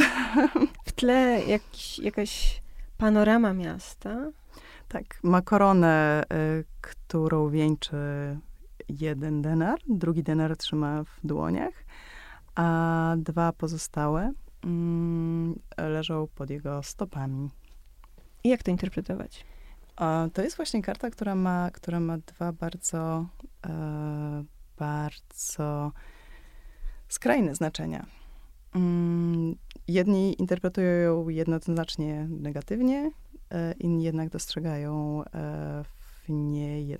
W 0.84 0.92
tle 0.92 1.40
jakiś, 1.48 1.98
jakaś 1.98 2.62
panorama 2.98 3.52
miasta. 3.52 4.30
Tak, 4.88 5.04
ma 5.22 5.42
koronę, 5.42 6.22
y, 6.60 6.64
którą 6.80 7.48
wieńczy 7.50 7.96
jeden 8.88 9.42
denar, 9.42 9.78
drugi 9.88 10.22
denar 10.22 10.56
trzyma 10.56 11.04
w 11.04 11.26
dłoniach, 11.26 11.84
a 12.54 13.14
dwa 13.18 13.52
pozostałe 13.52 14.32
mm, 14.64 15.58
leżą 15.78 16.28
pod 16.34 16.50
jego 16.50 16.82
stopami. 16.82 17.50
I 18.44 18.48
jak 18.48 18.62
to 18.62 18.70
interpretować? 18.70 19.44
A 19.96 20.28
to 20.32 20.42
jest 20.42 20.56
właśnie 20.56 20.82
karta, 20.82 21.10
która 21.10 21.34
ma, 21.34 21.70
która 21.70 22.00
ma 22.00 22.18
dwa 22.18 22.52
bardzo, 22.52 23.26
e, 23.66 24.44
bardzo 24.78 25.92
skrajne 27.08 27.54
znaczenia. 27.54 28.06
Mm, 28.74 29.54
jedni 29.88 30.40
interpretują 30.40 30.88
ją 30.88 31.28
jednoznacznie 31.28 32.26
negatywnie, 32.30 33.10
e, 33.50 33.72
inni 33.72 34.04
jednak 34.04 34.28
dostrzegają 34.28 35.24
e, 35.24 35.84
w 35.84 36.28
niej 36.28 36.98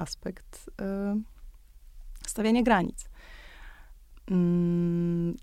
aspekt 0.00 0.70
e, 0.80 1.20
stawiania 2.26 2.62
granic. 2.62 3.08
Mm, 4.30 5.36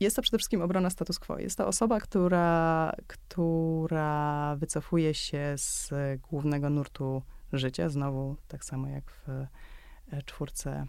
jest 0.00 0.16
to 0.16 0.22
przede 0.22 0.38
wszystkim 0.38 0.62
obrona 0.62 0.90
status 0.90 1.18
quo. 1.18 1.38
Jest 1.38 1.58
to 1.58 1.66
osoba, 1.66 2.00
która, 2.00 2.92
która 3.06 4.56
wycofuje 4.56 5.14
się 5.14 5.54
z 5.56 5.90
głównego 6.30 6.70
nurtu 6.70 7.22
życia, 7.52 7.88
znowu 7.88 8.36
tak 8.48 8.64
samo 8.64 8.88
jak 8.88 9.10
w 9.10 9.28
e, 9.28 10.22
czwórce 10.22 10.86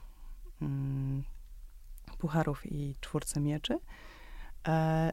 mm, 0.61 1.23
pucharów 2.17 2.65
i 2.65 2.95
czwórce 2.99 3.39
mieczy. 3.39 3.79
E, 4.67 5.11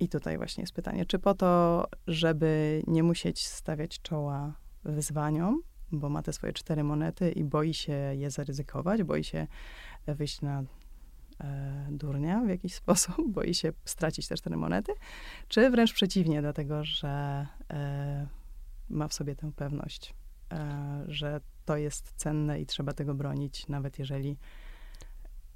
I 0.00 0.08
tutaj 0.08 0.36
właśnie 0.36 0.62
jest 0.62 0.74
pytanie, 0.74 1.06
czy 1.06 1.18
po 1.18 1.34
to, 1.34 1.84
żeby 2.06 2.82
nie 2.86 3.02
musieć 3.02 3.46
stawiać 3.46 4.02
czoła 4.02 4.52
wyzwaniom, 4.84 5.62
bo 5.94 6.08
ma 6.08 6.22
te 6.22 6.32
swoje 6.32 6.52
cztery 6.52 6.84
monety 6.84 7.30
i 7.30 7.44
boi 7.44 7.74
się 7.74 7.92
je 7.92 8.30
zaryzykować, 8.30 9.02
boi 9.02 9.24
się 9.24 9.46
wyjść 10.06 10.40
na 10.40 10.62
e, 11.40 11.86
durnia 11.90 12.40
w 12.40 12.48
jakiś 12.48 12.74
sposób, 12.82 13.32
boi 13.32 13.54
się 13.54 13.72
stracić 13.84 14.28
te 14.28 14.36
cztery 14.36 14.56
monety, 14.56 14.92
czy 15.48 15.70
wręcz 15.70 15.92
przeciwnie, 15.92 16.40
dlatego 16.40 16.84
że 16.84 17.46
e, 17.70 18.26
ma 18.90 19.08
w 19.08 19.14
sobie 19.14 19.36
tę 19.36 19.52
pewność, 19.52 20.14
e, 20.52 21.04
że 21.08 21.40
to 21.64 21.76
jest 21.76 22.12
cenne 22.16 22.60
i 22.60 22.66
trzeba 22.66 22.92
tego 22.92 23.14
bronić, 23.14 23.68
nawet 23.68 23.98
jeżeli. 23.98 24.36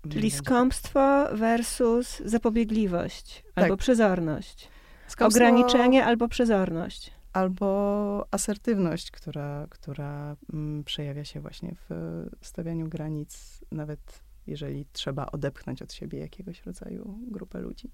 Czyli 0.09 0.31
skąpstwo 0.31 1.37
versus 1.37 2.22
zapobiegliwość 2.24 3.44
albo 3.55 3.74
Tak. 3.74 3.79
przezorność. 3.79 4.68
Skąpstwo 5.07 5.44
Ograniczenie 5.44 6.05
albo 6.05 6.29
przezorność. 6.29 7.17
Albo 7.32 8.26
asertywność, 8.30 9.10
która, 9.10 9.66
która 9.70 10.36
mm, 10.52 10.84
przejawia 10.84 11.24
się 11.24 11.40
właśnie 11.40 11.74
w 11.88 12.26
stawianiu 12.42 12.88
granic, 12.88 13.60
nawet 13.72 14.20
jeżeli 14.46 14.86
trzeba 14.92 15.26
odepchnąć 15.26 15.82
od 15.82 15.92
siebie 15.92 16.18
jakiegoś 16.18 16.66
rodzaju 16.66 17.18
grupę 17.30 17.60
ludzi. 17.60 17.90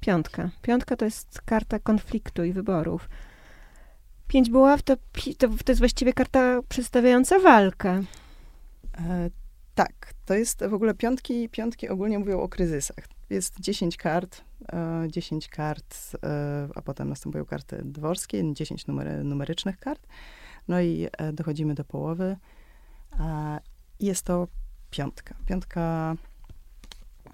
Piątka. 0.00 0.50
Piątka 0.62 0.96
to 0.96 1.04
jest 1.04 1.40
karta 1.40 1.78
konfliktu 1.78 2.44
i 2.44 2.52
wyborów. 2.52 3.08
Pięć 4.28 4.50
buław 4.50 4.82
to, 4.82 4.96
to, 5.38 5.48
to 5.48 5.72
jest 5.72 5.78
właściwie 5.78 6.12
karta 6.12 6.60
przedstawiająca 6.68 7.38
walkę. 7.38 8.02
E, 8.98 9.30
tak, 9.74 10.14
to 10.24 10.34
jest 10.34 10.66
w 10.66 10.74
ogóle 10.74 10.94
piątki, 10.94 11.48
piątki 11.48 11.88
ogólnie 11.88 12.18
mówią 12.18 12.40
o 12.40 12.48
kryzysach. 12.48 13.04
Jest 13.30 13.60
10 13.60 13.96
kart, 13.96 14.40
e, 14.40 14.42
10 15.08 15.48
kart, 15.48 16.16
e, 16.22 16.68
a 16.74 16.82
potem 16.82 17.08
następują 17.08 17.44
karty 17.44 17.82
dworskie, 17.84 18.54
10 18.54 18.86
numery, 18.86 19.24
numerycznych 19.24 19.78
kart. 19.78 20.06
No 20.68 20.80
i 20.80 21.08
e, 21.12 21.32
dochodzimy 21.32 21.74
do 21.74 21.84
połowy. 21.84 22.36
Jest 24.00 24.22
to 24.22 24.48
piątka. 24.90 25.34
Piątka 25.46 26.16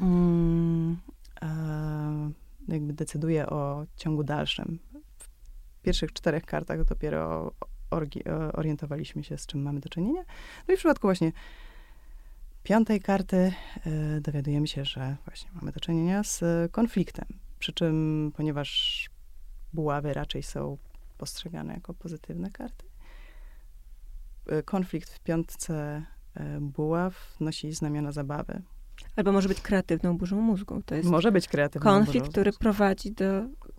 mm, 0.01 0.97
e, 1.43 2.31
jakby 2.69 2.93
decyduje 2.93 3.47
o 3.47 3.87
ciągu 3.97 4.25
dalszym. 4.25 4.79
W 5.19 5.29
pierwszych 5.83 6.13
czterech 6.13 6.45
kartach 6.45 6.85
dopiero 6.85 7.53
e, 8.27 8.53
orientowaliśmy 8.53 9.25
się, 9.25 9.39
z 9.39 9.47
czym 9.47 9.63
mamy 9.63 9.81
do 9.81 9.89
czynienia. 9.89 10.23
No 10.69 10.75
i 10.75 10.77
w 10.77 10.81
przypadku 10.81 11.07
właśnie 11.07 11.33
piątej 12.65 13.01
karty 13.01 13.53
y, 14.17 14.21
dowiadujemy 14.21 14.67
się, 14.67 14.85
że 14.85 15.17
właśnie 15.25 15.51
mamy 15.55 15.73
do 15.73 15.81
czynienia 15.81 16.23
z 16.25 16.43
y, 16.43 16.69
konfliktem. 16.73 17.27
Przy 17.59 17.73
czym, 17.73 18.33
ponieważ 18.37 19.11
buławy 19.73 20.13
raczej 20.15 20.43
są 20.43 20.79
postrzegane 21.19 21.75
jako 21.75 21.95
pozytywne 21.95 22.51
karty, 22.51 22.87
y, 24.53 24.63
konflikt 24.63 25.11
w 25.11 25.21
piątce 25.21 26.05
y, 26.37 26.61
buław 26.61 27.37
nosi 27.41 27.73
znamiona 27.73 28.13
zabawy. 28.13 28.63
Albo 29.17 29.33
może 29.33 29.49
być 29.49 29.61
kreatywną 29.61 30.19
burzą 30.19 30.41
mózgu. 30.41 30.83
To 30.87 30.95
jest 30.95 31.09
Może 31.09 31.33
być 31.33 31.49
kreatywny. 31.49 31.85
konflikt, 31.91 32.29
który 32.29 32.53
prowadzi 32.53 33.13
do 33.13 33.25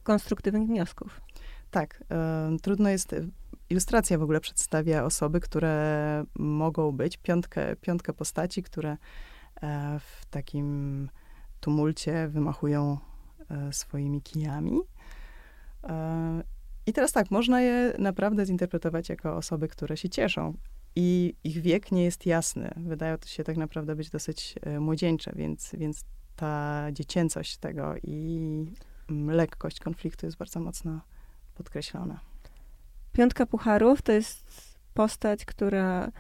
konstruktywnych 0.03 0.67
wniosków. 0.67 1.21
Tak. 1.71 2.03
e, 2.11 2.57
trudno 2.61 2.89
jest. 2.89 3.15
Ilustracja 3.69 4.17
w 4.17 4.23
ogóle 4.23 4.39
przedstawia 4.39 5.03
osoby, 5.03 5.39
które 5.39 6.25
mogą 6.35 6.91
być, 6.91 7.17
piątkę, 7.17 7.75
piątkę 7.75 8.13
postaci, 8.13 8.63
które 8.63 8.97
e, 9.61 9.99
w 9.99 10.25
takim 10.25 11.09
tumulcie 11.59 12.27
wymachują 12.27 12.97
e, 13.49 13.73
swoimi 13.73 14.21
kijami. 14.21 14.79
E, 15.83 16.43
I 16.85 16.93
teraz 16.93 17.11
tak, 17.11 17.31
można 17.31 17.61
je 17.61 17.93
naprawdę 17.99 18.45
zinterpretować 18.45 19.09
jako 19.09 19.35
osoby, 19.35 19.67
które 19.67 19.97
się 19.97 20.09
cieszą. 20.09 20.57
I 20.95 21.33
ich 21.43 21.61
wiek 21.61 21.91
nie 21.91 22.03
jest 22.03 22.25
jasny. 22.25 22.73
Wydają 22.77 23.17
się 23.25 23.43
tak 23.43 23.57
naprawdę 23.57 23.95
być 23.95 24.09
dosyć 24.09 24.55
młodzieńcze, 24.79 25.31
więc, 25.35 25.71
więc 25.77 26.03
ta 26.35 26.85
dziecięcość 26.91 27.57
tego 27.57 27.95
i 28.03 28.65
mm, 29.09 29.35
lekkość 29.35 29.79
konfliktu 29.79 30.25
jest 30.25 30.37
bardzo 30.37 30.59
mocno 30.59 31.01
podkreślona. 31.55 32.34
Piątka 33.15 33.45
pucharów 33.45 34.01
to 34.01 34.11
jest 34.11 34.45
postać, 34.93 35.45
która 35.45 36.11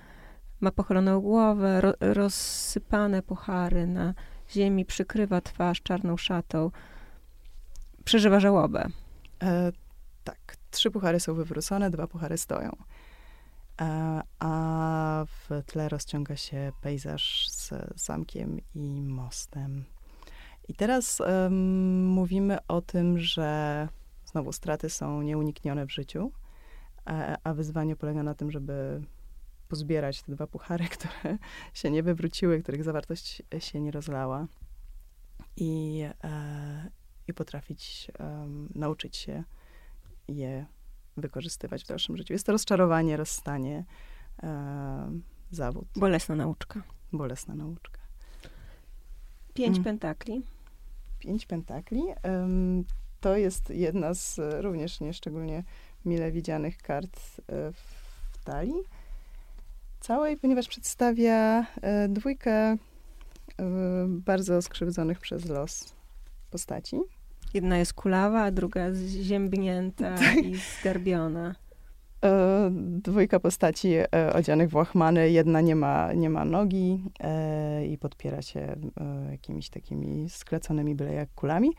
ma 0.59 0.71
pochyloną 0.71 1.21
głowę, 1.21 1.81
ro, 1.81 1.93
rozsypane 1.99 3.21
puchary 3.21 3.87
na 3.87 4.13
ziemi, 4.49 4.85
przykrywa 4.85 5.41
twarz 5.41 5.81
czarną 5.81 6.17
szatą. 6.17 6.71
Przeżywa 8.05 8.39
żałobę. 8.39 8.89
E, 9.43 9.71
tak, 10.23 10.57
trzy 10.71 10.91
puchary 10.91 11.19
są 11.19 11.33
wywrócone, 11.33 11.89
dwa 11.89 12.07
puchary 12.07 12.37
stoją. 12.37 12.75
E, 13.81 14.21
a 14.39 15.25
w 15.27 15.63
tle 15.65 15.89
rozciąga 15.89 16.35
się 16.35 16.71
pejzaż 16.81 17.49
z 17.49 17.73
zamkiem 17.95 18.59
i 18.75 19.01
mostem. 19.01 19.85
I 20.67 20.73
teraz 20.73 21.21
em, 21.21 22.07
mówimy 22.07 22.57
o 22.67 22.81
tym, 22.81 23.19
że 23.19 23.87
znowu 24.25 24.51
straty 24.51 24.89
są 24.89 25.21
nieuniknione 25.21 25.85
w 25.85 25.91
życiu, 25.91 26.31
a, 27.05 27.37
a 27.43 27.53
wyzwanie 27.53 27.95
polega 27.95 28.23
na 28.23 28.33
tym, 28.33 28.51
żeby 28.51 29.01
pozbierać 29.67 30.21
te 30.23 30.31
dwa 30.31 30.47
puchary, 30.47 30.85
które 30.95 31.37
się 31.73 31.91
nie 31.91 32.03
wywróciły, 32.03 32.61
których 32.61 32.83
zawartość 32.83 33.43
się 33.59 33.81
nie 33.81 33.91
rozlała 33.91 34.47
i, 35.57 36.01
e, 36.23 36.89
i 37.27 37.33
potrafić 37.33 38.11
nauczyć 38.75 39.17
się 39.17 39.43
je 40.27 40.65
wykorzystywać 41.17 41.83
w 41.83 41.87
dalszym 41.87 42.17
życiu. 42.17 42.33
Jest 42.33 42.45
to 42.45 42.51
rozczarowanie, 42.51 43.17
rozstanie, 43.17 43.85
e, 44.43 45.11
zawód, 45.51 45.87
Bolesna 45.95 46.35
nauczka. 46.35 46.83
bolesna 47.13 47.55
nauczka. 47.55 47.99
Pięć 49.53 49.71
Mm. 49.77 49.83
pentakli. 49.83 50.43
Pięć 51.19 51.45
pentakli. 51.45 52.03
em, 52.23 52.83
to 53.21 53.37
jest 53.37 53.69
jedna 53.69 54.13
z 54.13 54.39
e, 54.39 54.61
również 54.61 54.99
nieszczególnie 54.99 55.63
mile 56.05 56.31
widzianych 56.31 56.77
kart 56.77 57.19
e, 57.47 57.71
w 57.71 58.43
talii 58.43 58.83
całej, 59.99 60.37
ponieważ 60.37 60.67
przedstawia 60.67 61.65
e, 61.81 62.07
dwójkę 62.09 62.51
e, 62.51 62.77
bardzo 64.07 64.61
skrzywdzonych 64.61 65.19
przez 65.19 65.45
los 65.45 65.95
postaci. 66.51 66.97
Jedna 67.53 67.77
jest 67.77 67.93
kulawa, 67.93 68.41
a 68.41 68.51
druga 68.51 68.93
ziębnięta 69.21 70.15
i 70.49 70.55
zgarbiona. 70.79 71.55
Dwójka 72.79 73.39
postaci 73.39 73.93
odzianych 74.33 74.69
w 74.69 74.75
łachmany. 74.75 75.29
Jedna 75.29 75.61
nie 75.61 75.75
ma, 75.75 76.13
nie 76.13 76.29
ma 76.29 76.45
nogi 76.45 77.03
i 77.89 77.97
podpiera 77.97 78.41
się 78.41 78.75
jakimiś 79.31 79.69
takimi 79.69 80.29
skleconymi 80.29 80.95
byle 80.95 81.13
jak 81.13 81.29
kulami. 81.35 81.71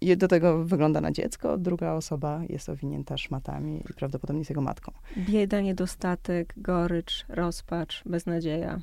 I 0.00 0.16
do 0.16 0.28
tego 0.28 0.64
wygląda 0.64 1.00
na 1.00 1.12
dziecko. 1.12 1.58
Druga 1.58 1.92
osoba 1.92 2.40
jest 2.48 2.68
owinięta 2.68 3.18
szmatami 3.18 3.82
i 3.90 3.94
prawdopodobnie 3.94 4.40
jest 4.40 4.50
jego 4.50 4.60
matką. 4.60 4.92
Bieda, 5.16 5.60
niedostatek, 5.60 6.54
gorycz, 6.56 7.26
rozpacz, 7.28 8.02
beznadzieja. 8.06 8.80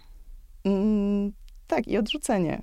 Mm, 0.63 1.31
tak, 1.67 1.87
i 1.87 1.97
odrzucenie. 1.97 2.61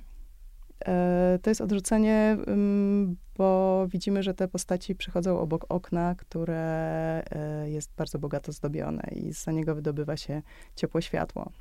E, 0.85 1.39
to 1.41 1.49
jest 1.49 1.61
odrzucenie, 1.61 2.37
mm, 2.47 3.15
bo 3.37 3.87
widzimy, 3.89 4.23
że 4.23 4.33
te 4.33 4.47
postaci 4.47 4.95
przychodzą 4.95 5.39
obok 5.39 5.65
okna, 5.69 6.15
które 6.15 7.23
e, 7.31 7.69
jest 7.69 7.91
bardzo 7.97 8.19
bogato 8.19 8.51
zdobione 8.51 9.09
i 9.15 9.31
za 9.31 9.51
niego 9.51 9.75
wydobywa 9.75 10.17
się 10.17 10.41
ciepłe 10.75 11.01
światło. 11.01 11.51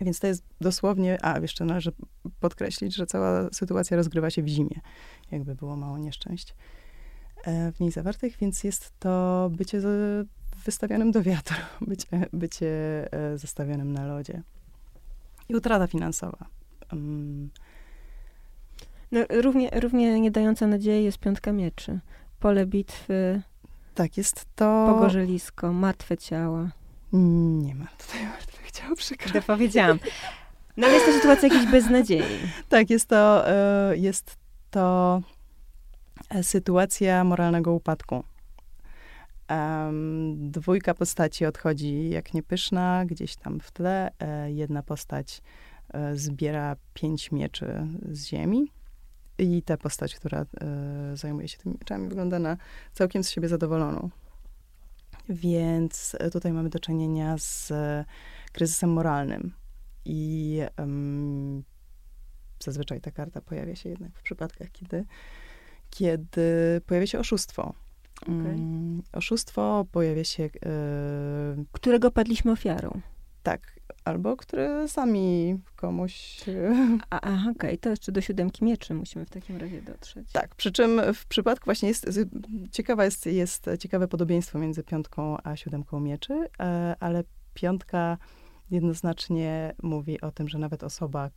Więc 0.00 0.20
to 0.20 0.26
jest 0.26 0.42
dosłownie, 0.60 1.18
a 1.22 1.38
jeszcze 1.38 1.64
należy 1.64 1.92
podkreślić, 2.40 2.94
że 2.94 3.06
cała 3.06 3.48
sytuacja 3.52 3.96
rozgrywa 3.96 4.30
się 4.30 4.42
w 4.42 4.48
zimie, 4.48 4.80
jakby 5.30 5.54
było 5.54 5.76
mało 5.76 5.98
nieszczęść 5.98 6.54
e, 7.44 7.72
w 7.72 7.80
niej 7.80 7.90
zawartych, 7.90 8.36
więc 8.40 8.64
jest 8.64 8.92
to 8.98 9.50
bycie 9.52 9.80
wystawionym 10.64 11.10
do 11.10 11.22
wiatru, 11.22 11.56
bycie, 11.90 12.26
bycie 12.32 12.68
e, 13.12 13.38
zostawionym 13.38 13.92
na 13.92 14.06
lodzie. 14.06 14.42
I 15.48 15.56
utrata 15.56 15.86
finansowa. 15.86 16.46
Mm, 16.92 17.50
No, 19.12 19.20
równie, 19.30 19.70
równie 19.80 20.20
nie 20.20 20.30
dająca 20.30 20.66
nadziei 20.66 21.04
jest 21.04 21.18
piątka 21.18 21.52
mieczy. 21.52 22.00
Pole 22.40 22.66
bitwy, 22.66 23.42
tak, 23.94 24.16
jest 24.16 24.46
to... 24.56 24.86
pogorzelisko, 24.94 25.72
martwe 25.72 26.16
ciała. 26.16 26.70
Nie 27.12 27.74
ma 27.74 27.86
tutaj 27.86 28.26
martwych 28.26 28.57
ciał, 28.78 28.96
przykro. 28.96 29.32
To 29.32 29.42
powiedziałam. 29.42 29.98
No 30.76 30.86
ale 30.86 30.94
jest 30.94 31.06
to 31.06 31.12
sytuacja 31.12 31.48
jakiejś 31.48 31.70
beznadziei. 31.70 32.38
Tak, 32.68 32.90
jest 32.90 33.08
to, 33.08 33.48
e, 33.48 33.96
jest 33.96 34.36
to 34.70 35.20
e, 36.30 36.42
sytuacja 36.42 37.24
moralnego 37.24 37.72
upadku. 37.72 38.24
Em, 39.48 40.50
dwójka 40.50 40.94
postaci 40.94 41.46
odchodzi 41.46 42.10
jak 42.10 42.34
niepyszna, 42.34 43.04
gdzieś 43.06 43.36
tam 43.36 43.60
w 43.60 43.70
tle. 43.70 44.10
E, 44.20 44.52
jedna 44.52 44.82
postać 44.82 45.42
e, 45.92 46.16
zbiera 46.16 46.76
pięć 46.94 47.32
mieczy 47.32 47.86
z 48.12 48.24
ziemi. 48.24 48.72
I 49.38 49.62
ta 49.62 49.76
postać, 49.76 50.14
która 50.14 50.40
e, 50.40 50.46
zajmuje 51.16 51.48
się 51.48 51.58
tymi 51.58 51.74
mieczami, 51.74 52.08
wygląda 52.08 52.38
na 52.38 52.56
całkiem 52.92 53.24
z 53.24 53.30
siebie 53.30 53.48
zadowoloną. 53.48 54.10
Więc 55.28 56.16
e, 56.20 56.30
tutaj 56.30 56.52
mamy 56.52 56.68
do 56.68 56.78
czynienia 56.78 57.38
z 57.38 57.72
kryzysem 58.58 58.90
moralnym. 58.90 59.52
I 60.04 60.60
em, 60.76 61.64
zazwyczaj 62.60 63.00
ta 63.00 63.10
karta 63.10 63.40
pojawia 63.40 63.76
się 63.76 63.88
jednak 63.88 64.12
w 64.18 64.22
przypadkach, 64.22 64.68
kiedy, 64.72 65.04
kiedy 65.90 66.80
pojawia 66.86 67.06
się 67.06 67.18
oszustwo. 67.18 67.74
Mm, 68.28 69.02
oszustwo 69.12 69.86
pojawia 69.92 70.24
się 70.24 70.44
e, 70.44 70.50
Którego 71.72 72.10
padliśmy 72.10 72.52
ofiarą. 72.52 73.00
tak, 73.42 73.80
albo 74.04 74.36
które 74.36 74.88
sami 74.88 75.58
komuś. 75.76 76.44
A, 77.10 77.20
aha, 77.20 77.52
okej, 77.56 77.78
to 77.78 77.90
jeszcze 77.90 78.12
do 78.12 78.20
siódemki 78.20 78.64
mieczy 78.64 78.94
musimy 78.94 79.24
w 79.26 79.30
takim 79.30 79.56
razie 79.56 79.82
dotrzeć. 79.82 80.32
tak, 80.32 80.54
przy 80.54 80.72
czym 80.72 81.00
w 81.14 81.26
przypadku 81.26 81.64
właśnie 81.64 81.88
jest, 81.88 82.06
ciekawa 82.70 83.04
jest, 83.04 83.26
jest 83.26 83.66
ciekawe 83.78 84.08
podobieństwo 84.08 84.58
między 84.58 84.82
piątką 84.82 85.36
a 85.44 85.56
siódemką 85.56 86.00
mieczy, 86.00 86.48
e, 86.60 86.96
ale 87.00 87.24
piątka 87.54 88.18
jednoznacznie 88.70 89.74
mówi 89.82 90.20
o 90.20 90.32
tym, 90.32 90.48
że 90.48 90.58
nawet 90.58 90.84
osoba, 90.84 91.30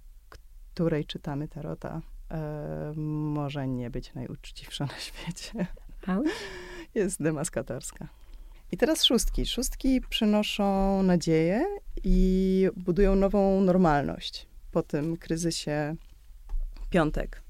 której 0.73 1.05
czytamy 1.05 1.47
tarota, 1.47 2.01
e, 2.31 2.93
może 2.95 3.67
nie 3.67 3.89
być 3.89 4.13
najuczciwsza 4.13 4.85
na 4.85 4.99
świecie. 4.99 5.67
Jest 6.95 7.23
demaskatorska. 7.23 8.07
I 8.71 8.77
teraz 8.77 9.03
szóstki. 9.03 9.45
Szóstki 9.45 10.01
przynoszą 10.09 11.03
nadzieję 11.03 11.65
i 12.03 12.69
budują 12.75 13.15
nową 13.15 13.61
normalność 13.61 14.47
po 14.71 14.83
tym 14.83 15.17
kryzysie 15.17 15.95
piątek. 16.89 17.41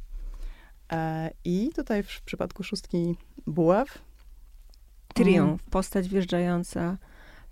E, 0.91 1.31
I 1.45 1.69
tutaj 1.75 2.03
w 2.03 2.21
przypadku 2.21 2.63
szóstki 2.63 3.15
buław 3.47 3.87
Triumf, 5.13 5.63
postać 5.63 6.09
wjeżdżająca 6.09 6.97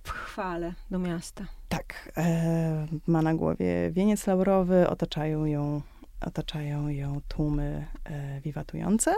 w 0.03 0.09
chwale 0.09 0.73
do 0.91 0.99
miasta. 0.99 1.45
Tak, 1.69 2.11
e, 2.17 2.87
ma 3.07 3.21
na 3.21 3.33
głowie 3.35 3.91
wieniec 3.91 4.27
laurowy, 4.27 4.87
otaczają 4.89 5.45
ją, 5.45 5.81
otaczają 6.21 6.87
ją 6.87 7.21
tłumy 7.27 7.87
e, 8.03 8.41
wiwatujące. 8.41 9.15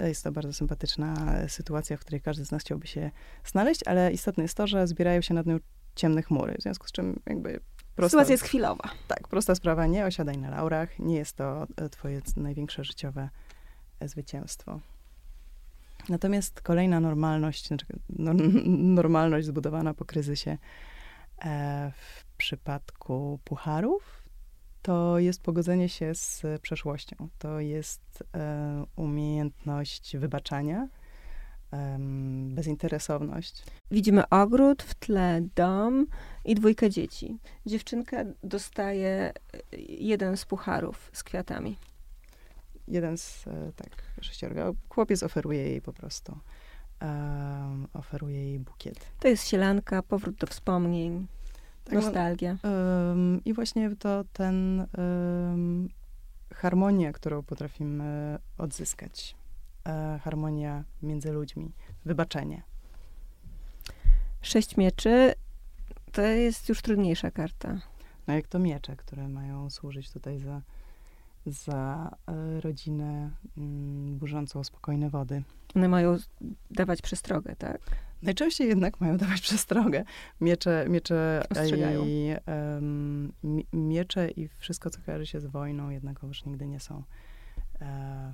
Jest 0.00 0.24
to 0.24 0.32
bardzo 0.32 0.52
sympatyczna 0.52 1.34
e, 1.34 1.48
sytuacja, 1.48 1.96
w 1.96 2.00
której 2.00 2.20
każdy 2.20 2.44
z 2.44 2.50
nas 2.50 2.62
chciałby 2.62 2.86
się 2.86 3.10
znaleźć, 3.44 3.80
ale 3.86 4.12
istotne 4.12 4.42
jest 4.42 4.56
to, 4.56 4.66
że 4.66 4.86
zbierają 4.86 5.20
się 5.20 5.34
nad 5.34 5.46
nią 5.46 5.58
ciemne 5.94 6.22
chmury, 6.22 6.54
w 6.58 6.62
związku 6.62 6.88
z 6.88 6.92
czym 6.92 7.20
jakby 7.26 7.60
prosta, 7.96 8.10
Sytuacja 8.10 8.32
jest 8.32 8.44
chwilowa. 8.44 8.84
tak, 9.08 9.28
prosta 9.28 9.54
sprawa, 9.54 9.86
nie 9.86 10.04
osiadaj 10.06 10.38
na 10.38 10.50
laurach, 10.50 10.98
nie 10.98 11.16
jest 11.16 11.36
to 11.36 11.66
e, 11.76 11.88
twoje 11.88 12.20
największe 12.36 12.84
życiowe 12.84 13.28
e, 14.00 14.08
zwycięstwo. 14.08 14.80
Natomiast 16.08 16.60
kolejna 16.60 17.00
normalność, 17.00 17.68
znaczy 17.68 17.86
no, 18.08 18.32
normalność 18.96 19.46
zbudowana 19.46 19.94
po 19.94 20.04
kryzysie 20.04 20.50
e, 20.50 20.58
w 21.92 22.24
przypadku 22.36 23.38
pucharów, 23.44 24.22
to 24.82 25.18
jest 25.18 25.42
pogodzenie 25.42 25.88
się 25.88 26.14
z 26.14 26.42
przeszłością. 26.62 27.28
To 27.38 27.60
jest 27.60 28.24
e, 28.34 28.84
umiejętność 28.96 30.16
wybaczania, 30.16 30.88
bezinteresowność. 32.48 33.64
Widzimy 33.90 34.28
ogród, 34.28 34.82
w 34.82 34.94
tle 34.94 35.40
dom 35.54 36.06
i 36.44 36.54
dwójkę 36.54 36.90
dzieci. 36.90 37.38
Dziewczynka 37.66 38.24
dostaje 38.42 39.32
y, 39.74 39.76
jeden 39.88 40.36
z 40.36 40.44
pucharów 40.44 41.10
z 41.12 41.22
kwiatami. 41.22 41.78
Jeden 42.88 43.18
z, 43.18 43.46
e, 43.46 43.72
tak, 43.76 44.02
sześciorga. 44.20 44.72
Chłopiec 44.88 45.22
oferuje 45.22 45.62
jej 45.62 45.82
po 45.82 45.92
prostu, 45.92 46.38
em, 47.02 47.88
oferuje 47.92 48.44
jej 48.44 48.58
bukiet. 48.58 49.06
To 49.20 49.28
jest 49.28 49.48
sielanka, 49.48 50.02
powrót 50.02 50.36
do 50.36 50.46
wspomnień, 50.46 51.26
Tak, 51.84 51.94
no, 51.94 52.00
nostalgia. 52.00 52.56
Ym, 53.12 53.40
I 53.44 53.52
właśnie 53.52 53.96
to 53.96 54.24
ten 54.32 54.86
ym, 54.98 55.88
harmonia, 56.54 57.12
którą 57.12 57.42
potrafimy 57.42 58.38
odzyskać. 58.58 59.36
E, 59.86 60.20
harmonia 60.24 60.84
między 61.02 61.32
ludźmi, 61.32 61.72
wybaczenie. 62.04 62.62
Sześć 64.42 64.76
mieczy 64.76 65.34
to 66.12 66.22
jest 66.22 66.68
już 66.68 66.82
trudniejsza 66.82 67.30
karta. 67.30 67.78
No 68.26 68.34
jak 68.34 68.48
to 68.48 68.58
miecze, 68.58 68.96
które 68.96 69.28
mają 69.28 69.70
służyć 69.70 70.10
tutaj 70.10 70.38
za, 70.38 70.60
za 71.46 72.10
e, 72.26 72.60
rodzinę 72.60 73.30
mm, 73.56 74.18
burzącą 74.18 74.64
spokojne 74.64 75.10
wody. 75.10 75.42
One 75.76 75.88
mają 75.88 76.16
dawać 76.70 77.02
przestrogę, 77.02 77.56
tak? 77.56 77.80
Najczęściej 78.22 78.68
jednak 78.68 79.00
mają 79.00 79.16
dawać 79.16 79.40
przestrogę. 79.40 80.04
Miecze, 80.40 80.86
miecze 80.88 81.42
Ostrzegają. 81.50 82.04
i 82.06 82.34
mi- 83.42 83.66
miecze 83.72 84.30
i 84.30 84.48
wszystko, 84.48 84.90
co 84.90 85.00
kojarzy 85.06 85.26
się 85.26 85.40
z 85.40 85.46
wojną, 85.46 85.90
jednakowoż 85.90 86.44
nigdy 86.44 86.66
nie 86.66 86.80
są 86.80 87.02
e, 87.80 88.32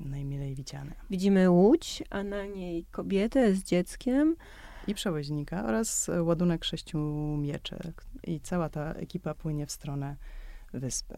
najmilej 0.00 0.54
widziane. 0.54 0.94
Widzimy 1.10 1.50
łódź, 1.50 2.02
a 2.10 2.22
na 2.22 2.46
niej 2.46 2.84
kobietę 2.90 3.54
z 3.54 3.62
dzieckiem. 3.62 4.36
I 4.86 4.94
przewoźnika 4.94 5.64
oraz 5.66 6.10
ładunek 6.20 6.64
sześciu 6.64 6.98
mieczy. 7.40 7.76
I 8.24 8.40
cała 8.40 8.68
ta 8.68 8.92
ekipa 8.92 9.34
płynie 9.34 9.66
w 9.66 9.72
stronę 9.72 10.16
wyspy. 10.72 11.16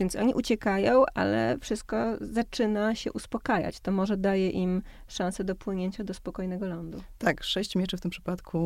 Więc 0.00 0.16
oni 0.16 0.34
uciekają, 0.34 1.04
ale 1.14 1.58
wszystko 1.60 1.96
zaczyna 2.20 2.94
się 2.94 3.12
uspokajać. 3.12 3.80
To 3.80 3.92
może 3.92 4.16
daje 4.16 4.50
im 4.50 4.82
szansę 5.08 5.44
dopłynięcia 5.44 6.04
do 6.04 6.14
spokojnego 6.14 6.66
lądu. 6.66 7.02
Tak, 7.18 7.42
sześć 7.42 7.76
mieczy 7.76 7.96
w 7.96 8.00
tym 8.00 8.10
przypadku 8.10 8.58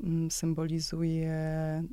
mm, 0.00 0.30
symbolizuje 0.30 1.30
e, 1.30 1.84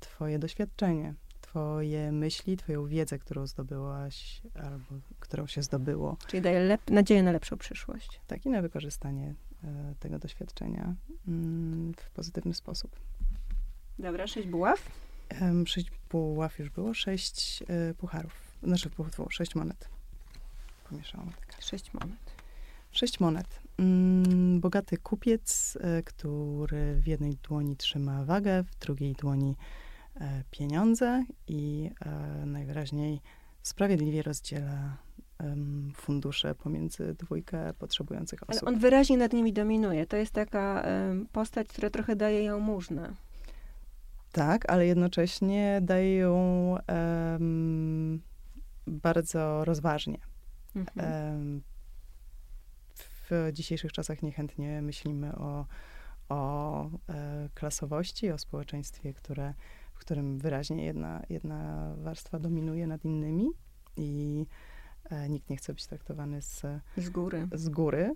twoje 0.00 0.38
doświadczenie, 0.38 1.14
twoje 1.40 2.12
myśli, 2.12 2.56
twoją 2.56 2.86
wiedzę, 2.86 3.18
którą 3.18 3.46
zdobyłaś 3.46 4.42
albo 4.54 5.00
którą 5.20 5.46
się 5.46 5.62
zdobyło. 5.62 6.16
Czyli 6.26 6.42
daje 6.42 6.68
lep- 6.68 6.92
nadzieję 6.92 7.22
na 7.22 7.32
lepszą 7.32 7.56
przyszłość. 7.56 8.20
Tak, 8.26 8.46
i 8.46 8.50
na 8.50 8.62
wykorzystanie 8.62 9.34
e, 9.64 9.94
tego 10.00 10.18
doświadczenia 10.18 10.94
mm, 11.28 11.94
w 11.96 12.10
pozytywny 12.10 12.54
sposób. 12.54 12.96
Dobra, 13.98 14.26
sześć 14.26 14.48
buław. 14.48 14.90
Sześć 15.66 15.90
buław 16.20 16.58
już 16.58 16.70
było, 16.70 16.94
sześć 16.94 17.62
e, 17.68 17.94
pucharów, 17.94 18.32
znaczy 18.62 18.90
pucharów, 18.90 19.34
sześć 19.34 19.54
monet. 19.54 19.88
Pomieszałam. 20.90 21.30
Tak. 21.30 21.62
Sześć 21.62 21.92
monet. 21.94 22.36
Sześć 22.90 23.20
monet. 23.20 23.60
Mm, 23.78 24.60
bogaty 24.60 24.96
kupiec, 24.96 25.78
e, 25.80 26.02
który 26.02 26.94
w 27.00 27.06
jednej 27.06 27.36
dłoni 27.36 27.76
trzyma 27.76 28.24
wagę, 28.24 28.62
w 28.62 28.78
drugiej 28.78 29.12
dłoni 29.12 29.56
e, 30.20 30.42
pieniądze 30.50 31.24
i 31.48 31.90
e, 32.00 32.46
najwyraźniej 32.46 33.20
sprawiedliwie 33.62 34.22
rozdziela 34.22 34.96
fundusze 35.94 36.54
pomiędzy 36.54 37.14
dwójkę 37.14 37.72
potrzebujących 37.78 38.42
Ale 38.42 38.56
osób. 38.56 38.68
on 38.68 38.78
wyraźnie 38.78 39.16
nad 39.16 39.32
nimi 39.32 39.52
dominuje. 39.52 40.06
To 40.06 40.16
jest 40.16 40.32
taka 40.32 40.84
postać, 41.32 41.68
która 41.68 41.90
trochę 41.90 42.16
daje 42.16 42.42
jałmużnę. 42.42 43.14
Tak, 44.36 44.70
ale 44.70 44.86
jednocześnie 44.86 45.80
daje 45.82 46.16
ją 46.16 46.74
em, 46.86 48.22
bardzo 48.86 49.64
rozważnie. 49.64 50.18
Mhm. 50.74 51.62
W 52.98 53.50
dzisiejszych 53.52 53.92
czasach 53.92 54.22
niechętnie 54.22 54.82
myślimy 54.82 55.36
o, 55.36 55.66
o 56.28 56.84
e, 57.08 57.48
klasowości, 57.54 58.30
o 58.30 58.38
społeczeństwie, 58.38 59.14
które, 59.14 59.54
w 59.94 59.98
którym 59.98 60.38
wyraźnie 60.38 60.84
jedna, 60.84 61.22
jedna 61.28 61.92
warstwa 61.98 62.38
dominuje 62.38 62.86
nad 62.86 63.04
innymi 63.04 63.48
i 63.96 64.46
e, 65.10 65.28
nikt 65.28 65.50
nie 65.50 65.56
chce 65.56 65.72
być 65.72 65.86
traktowany 65.86 66.42
z, 66.42 66.62
Z 66.96 67.10
góry. 67.10 67.48
z 67.52 67.68
góry. 67.68 68.14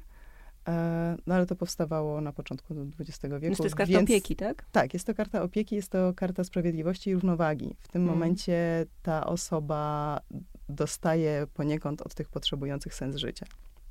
E, 0.71 1.17
no 1.27 1.35
ale 1.35 1.47
to 1.47 1.57
powstawało 1.57 2.21
na 2.21 2.33
początku 2.33 2.75
XX 3.01 3.23
wieku. 3.23 3.39
Więc 3.41 3.59
to 3.59 3.65
jest 3.65 3.77
karta 3.77 3.93
więc- 3.93 4.11
opieki, 4.11 4.37
tak? 4.37 4.65
tak, 4.73 4.95
jest 4.95 5.07
to 5.07 5.15
karta 5.15 5.43
opieki, 5.43 5.77
jest 5.77 5.89
to 5.93 6.13
karta 6.17 6.45
sprawiedliwości 6.45 7.11
i 7.11 7.15
równowagi. 7.15 7.77
W 7.81 7.89
tym 7.89 8.03
Mhm. 8.03 8.19
momencie 8.19 8.87
ta 9.03 9.27
osoba 9.27 10.21
dostaje 10.69 11.47
poniekąd 11.55 12.03
od 12.03 12.15
tych 12.15 12.29
potrzebujących 12.29 12.95
sens 12.95 13.17
życia. 13.17 13.47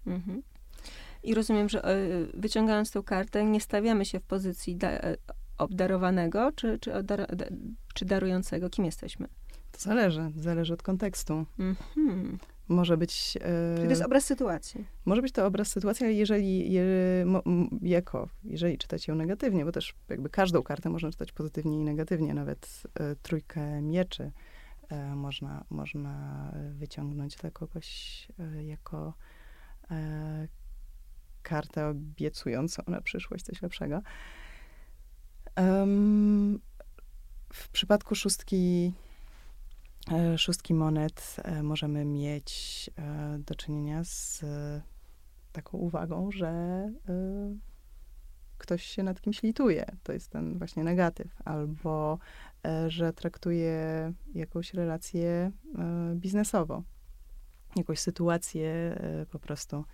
Mhm. 0.07 0.41
I 1.23 1.33
rozumiem, 1.33 1.69
że 1.69 1.83
e, 1.85 1.97
wyciągając 2.33 2.91
tę 2.91 3.03
kartę, 3.03 3.45
nie 3.45 3.61
stawiamy 3.61 4.05
się 4.05 4.19
w 4.19 4.23
pozycji 4.23 4.75
da, 4.75 4.89
e, 4.89 5.15
obdarowanego 5.57 6.51
czy, 6.51 6.79
czy, 6.79 6.91
oddar- 6.91 7.27
czy 7.93 8.05
darującego. 8.05 8.69
Kim 8.69 8.85
jesteśmy? 8.85 9.27
To 9.71 9.79
zależy, 9.79 10.31
zależy 10.35 10.73
od 10.73 10.83
kontekstu. 10.83 11.45
Mhm. 11.59 12.37
Może 12.69 12.97
być, 12.97 13.31
Czyli 13.33 13.45
e, 13.45 13.83
to 13.83 13.89
jest 13.89 14.01
obraz 14.01 14.25
sytuacji. 14.25 14.85
może 15.05 15.21
być 15.21 15.31
to 15.31 15.45
obraz 15.45 15.67
sytuacji, 15.67 16.05
ale 16.05 16.13
jeżeli, 16.13 16.71
je, 16.71 16.85
jako, 17.81 18.29
jeżeli 18.43 18.77
czytać 18.77 19.07
ją 19.07 19.15
negatywnie, 19.15 19.65
bo 19.65 19.71
też 19.71 19.95
jakby 20.09 20.29
każdą 20.29 20.63
kartę 20.63 20.89
można 20.89 21.11
czytać 21.11 21.31
pozytywnie 21.31 21.79
i 21.79 21.83
negatywnie, 21.83 22.33
nawet 22.33 22.83
e, 22.99 23.15
trójkę 23.15 23.81
mieczy 23.81 24.31
e, 24.89 25.15
można, 25.15 25.63
można 25.69 26.45
wyciągnąć 26.73 27.35
dla 27.35 27.51
kogoś 27.51 28.27
e, 28.39 28.63
jako 28.63 29.13
e, 29.91 30.47
kartę 31.43 31.87
obiecującą 31.87 32.83
na 32.87 33.01
przyszłość 33.01 33.45
coś 33.45 33.61
lepszego. 33.61 34.01
W 37.53 37.69
przypadku 37.69 38.15
szóstki, 38.15 38.93
e, 38.95 39.08
szóstki 40.37 40.73
monet 40.73 41.35
e, 41.43 41.63
możemy 41.63 42.05
mieć 42.05 42.89
e, 42.97 43.39
do 43.39 43.55
czynienia 43.55 44.03
z 44.03 44.43
e, 44.43 44.81
taką 45.51 45.77
uwagą, 45.77 46.31
że 46.31 46.47
e, 46.47 46.91
ktoś 48.57 48.83
się 48.83 49.03
nad 49.03 49.21
kimś 49.21 49.43
lituje. 49.43 49.85
To 50.03 50.13
jest 50.13 50.29
ten 50.29 50.57
właśnie 50.57 50.83
negatyw. 50.83 51.41
Albo 51.45 52.19
e, 52.65 52.89
że 52.89 53.13
traktuje 53.13 54.13
jakąś 54.35 54.73
relację 54.73 55.51
e, 55.77 56.15
biznesową. 56.15 56.83
Jakąś 57.75 57.99
sytuację 57.99 58.69
e, 58.69 59.25
po 59.25 59.39
prostu 59.39 59.85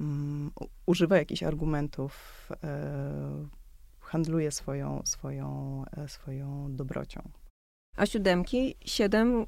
mm, 0.00 0.50
używa 0.86 1.16
jakichś 1.16 1.42
argumentów, 1.42 2.48
e, 2.64 3.48
handluje 4.00 4.50
swoją, 4.50 5.02
swoją, 5.04 5.84
e, 5.96 6.08
swoją 6.08 6.76
dobrocią. 6.76 7.39
A 8.00 8.06
siódemki, 8.06 8.74
siedem, 8.84 9.46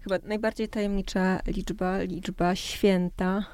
chyba 0.00 0.18
najbardziej 0.22 0.68
tajemnicza 0.68 1.40
liczba, 1.46 1.98
liczba 1.98 2.56
święta, 2.56 3.44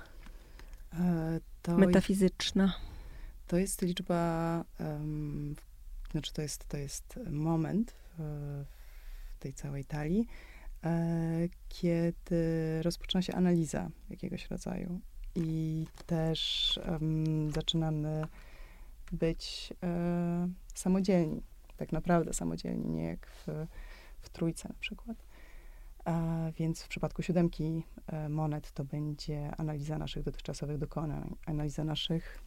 E, 0.93 1.41
to, 1.62 1.78
metafizyczna. 1.78 2.74
to 3.47 3.57
jest 3.57 3.82
liczba, 3.82 4.64
em, 4.78 5.57
znaczy 6.11 6.32
to 6.32 6.43
jest, 6.43 6.68
to 6.68 6.76
jest 6.76 7.18
moment 7.30 7.91
w, 7.91 8.22
w 9.36 9.38
tej 9.38 9.53
całej 9.53 9.84
talii, 9.84 10.26
e, 10.84 11.49
kiedy 11.68 12.82
rozpoczyna 12.82 13.22
się 13.22 13.34
analiza 13.34 13.91
jakiegoś 14.11 14.51
rodzaju. 14.51 15.01
I 15.34 15.86
też 16.07 16.80
em, 16.82 17.51
zaczynamy 17.51 18.22
być 19.12 19.72
e, 19.82 20.49
samodzielni, 20.74 21.43
tak 21.76 21.93
naprawdę 21.93 22.32
samodzielni, 22.32 22.91
nie 22.91 23.05
jak 23.05 23.26
w, 23.26 23.66
w 24.21 24.29
trójce 24.29 24.68
na 24.68 24.75
przykład. 24.81 25.16
A 26.05 26.47
więc 26.59 26.83
w 26.83 26.89
przypadku 26.89 27.23
siódemki 27.23 27.85
e, 28.07 28.29
monet 28.29 28.73
to 28.73 28.85
będzie 28.85 29.51
analiza 29.57 29.99
naszych 29.99 30.23
dotychczasowych 30.23 30.79
dokonań, 30.79 31.37
analiza 31.47 31.85
naszych 31.85 32.43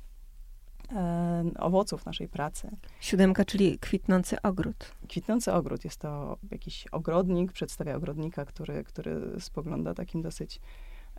e, 0.92 1.44
owoców 1.60 2.06
naszej 2.06 2.28
pracy. 2.28 2.70
Siódemka, 3.00 3.46
czyli 3.46 3.80
kwitnący 3.80 4.42
ogród. 4.42 4.96
Kwitnący 5.10 5.54
ogród 5.54 5.84
jest 5.84 6.00
to 6.00 6.38
jakiś 6.52 6.88
ogrodnik, 6.88 7.52
przedstawia 7.52 7.96
ogrodnika, 7.96 8.46
który, 8.46 8.84
który 8.84 9.42
spogląda 9.42 9.94
takim 9.94 10.22
dosyć 10.22 10.60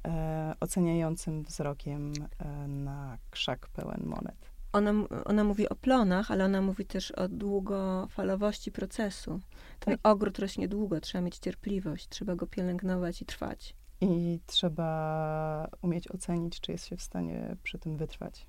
e, 0.05 0.55
oceniającym 0.61 1.43
wzrokiem 1.43 2.13
e, 2.39 2.69
na 2.69 3.19
krzak 3.31 3.69
pełen 3.69 4.03
monet. 4.05 4.54
Ona, 4.75 4.93
ona 5.25 5.45
mówi 5.45 5.69
o 5.69 5.75
plonach, 5.75 6.31
ale 6.31 6.45
ona 6.45 6.63
mówi 6.63 6.87
też 6.87 7.11
o 7.11 7.29
długofalowości 7.29 8.73
procesu. 8.73 9.41
Ten 9.81 9.99
tak. 9.99 10.13
ogród 10.13 10.39
rośnie 10.39 10.69
długo, 10.69 11.01
trzeba 11.01 11.23
mieć 11.23 11.39
cierpliwość, 11.39 12.09
trzeba 12.09 12.37
go 12.37 12.47
pielęgnować 12.47 13.23
i 13.23 13.25
trwać. 13.25 13.75
I 14.01 14.41
trzeba 14.47 15.69
umieć 15.83 16.11
ocenić, 16.11 16.61
czy 16.61 16.73
jest 16.73 16.87
się 16.87 16.97
w 16.97 17.03
stanie 17.03 17.57
przy 17.63 17.79
tym 17.79 17.97
wytrwać. 17.97 18.47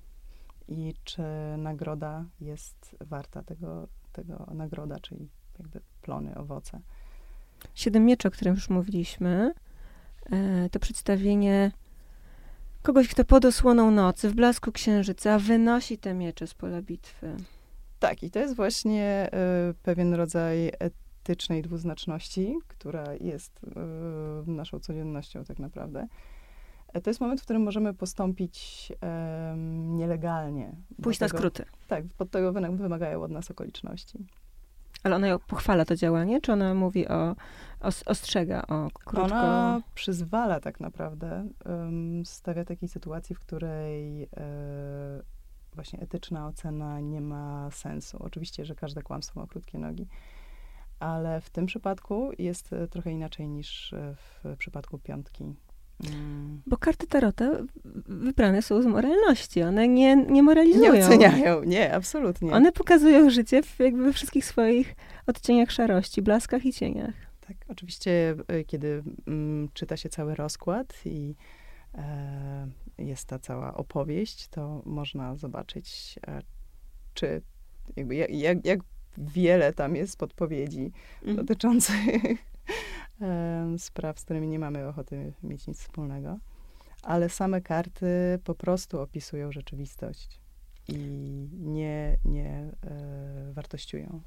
I 0.68 0.94
czy 1.04 1.22
nagroda 1.58 2.24
jest 2.40 2.96
warta 3.00 3.42
tego, 3.42 3.88
tego 4.12 4.46
nagroda, 4.54 5.00
czyli 5.00 5.28
jakby 5.58 5.80
plony, 6.02 6.34
owoce. 6.34 6.80
Siedem 7.74 8.04
mieczy, 8.04 8.28
o 8.28 8.30
którym 8.30 8.54
już 8.54 8.70
mówiliśmy, 8.70 9.54
e, 10.32 10.68
to 10.70 10.78
przedstawienie 10.78 11.72
kogoś, 12.86 13.08
kto 13.08 13.24
pod 13.24 13.44
osłoną 13.44 13.90
nocy, 13.90 14.30
w 14.30 14.34
blasku 14.34 14.72
księżyca, 14.72 15.38
wynosi 15.38 15.98
te 15.98 16.14
miecze 16.14 16.46
z 16.46 16.54
pola 16.54 16.82
bitwy. 16.82 17.36
Tak, 17.98 18.22
i 18.22 18.30
to 18.30 18.38
jest 18.38 18.56
właśnie 18.56 19.30
y, 19.70 19.74
pewien 19.74 20.14
rodzaj 20.14 20.72
etycznej 20.78 21.62
dwuznaczności, 21.62 22.58
która 22.68 23.04
jest 23.20 23.60
y, 24.46 24.50
naszą 24.50 24.80
codziennością 24.80 25.44
tak 25.44 25.58
naprawdę. 25.58 26.06
E, 26.92 27.00
to 27.00 27.10
jest 27.10 27.20
moment, 27.20 27.40
w 27.40 27.44
którym 27.44 27.62
możemy 27.62 27.94
postąpić 27.94 28.92
nielegalnie. 29.76 30.76
Pójść 31.02 31.20
na 31.20 31.28
skróty. 31.28 31.64
Tak, 31.88 32.04
pod 32.18 32.30
tego 32.30 32.52
wymagają 32.52 33.22
od 33.22 33.30
nas 33.30 33.50
okoliczności. 33.50 34.26
Ale 35.02 35.16
ona 35.16 35.38
pochwala 35.38 35.84
to 35.84 35.96
działanie, 35.96 36.40
czy 36.40 36.52
ona 36.52 36.74
mówi 36.74 37.08
o, 37.08 37.36
ostrzega 38.06 38.62
o 38.66 38.90
krótko? 39.04 39.22
Ona 39.24 39.82
przyzwala 39.94 40.60
tak 40.60 40.80
naprawdę, 40.80 41.48
um, 41.64 42.26
stawia 42.26 42.64
takiej 42.64 42.88
sytuacji, 42.88 43.34
w 43.34 43.40
której 43.40 44.22
e, 44.22 44.28
właśnie 45.74 46.00
etyczna 46.00 46.46
ocena 46.46 47.00
nie 47.00 47.20
ma 47.20 47.70
sensu. 47.70 48.18
Oczywiście, 48.20 48.64
że 48.64 48.74
każde 48.74 49.02
kłamstwo 49.02 49.40
ma 49.40 49.46
krótkie 49.46 49.78
nogi, 49.78 50.06
ale 51.00 51.40
w 51.40 51.50
tym 51.50 51.66
przypadku 51.66 52.30
jest 52.38 52.72
e, 52.72 52.88
trochę 52.88 53.12
inaczej 53.12 53.48
niż 53.48 53.94
w 54.16 54.56
przypadku 54.58 54.98
piątki 54.98 55.54
Mm. 56.04 56.62
Bo 56.66 56.76
karty 56.76 57.06
tarota 57.06 57.50
wybrane 58.06 58.62
są 58.62 58.82
z 58.82 58.86
moralności. 58.86 59.62
One 59.62 59.88
nie, 59.88 60.16
nie 60.16 60.42
moralizują. 60.42 60.92
Nie 60.92 61.06
oceniają, 61.06 61.64
nie, 61.64 61.94
absolutnie. 61.94 62.52
One 62.52 62.72
pokazują 62.72 63.30
życie 63.30 63.62
w, 63.62 63.78
jakby 63.78 64.02
we 64.04 64.12
wszystkich 64.12 64.44
swoich 64.44 64.96
odcieniach 65.26 65.72
szarości, 65.72 66.22
blaskach 66.22 66.66
i 66.66 66.72
cieniach. 66.72 67.14
Tak, 67.48 67.56
oczywiście, 67.68 68.36
e, 68.48 68.64
kiedy 68.64 69.02
mm, 69.26 69.68
czyta 69.74 69.96
się 69.96 70.08
cały 70.08 70.34
rozkład 70.34 70.94
i 71.04 71.34
e, 71.94 72.68
jest 72.98 73.28
ta 73.28 73.38
cała 73.38 73.74
opowieść, 73.74 74.48
to 74.48 74.82
można 74.86 75.36
zobaczyć, 75.36 76.18
e, 76.26 76.42
czy 77.14 77.42
jakby 77.96 78.14
jak, 78.14 78.66
jak, 78.66 78.80
wiele 79.18 79.72
tam 79.72 79.96
jest 79.96 80.18
podpowiedzi 80.18 80.92
mm. 81.22 81.36
dotyczących 81.36 81.96
spraw, 83.78 84.18
z 84.18 84.24
którymi 84.24 84.48
nie 84.48 84.58
mamy 84.58 84.88
ochoty 84.88 85.32
mieć 85.42 85.66
nic 85.66 85.80
wspólnego. 85.80 86.38
Ale 87.02 87.28
same 87.28 87.60
karty 87.60 88.06
po 88.44 88.54
prostu 88.54 89.00
opisują 89.00 89.52
rzeczywistość 89.52 90.40
i 90.88 90.98
nie, 91.52 92.18
nie 92.24 92.72
e, 92.82 93.52
wartościują. 93.52 94.20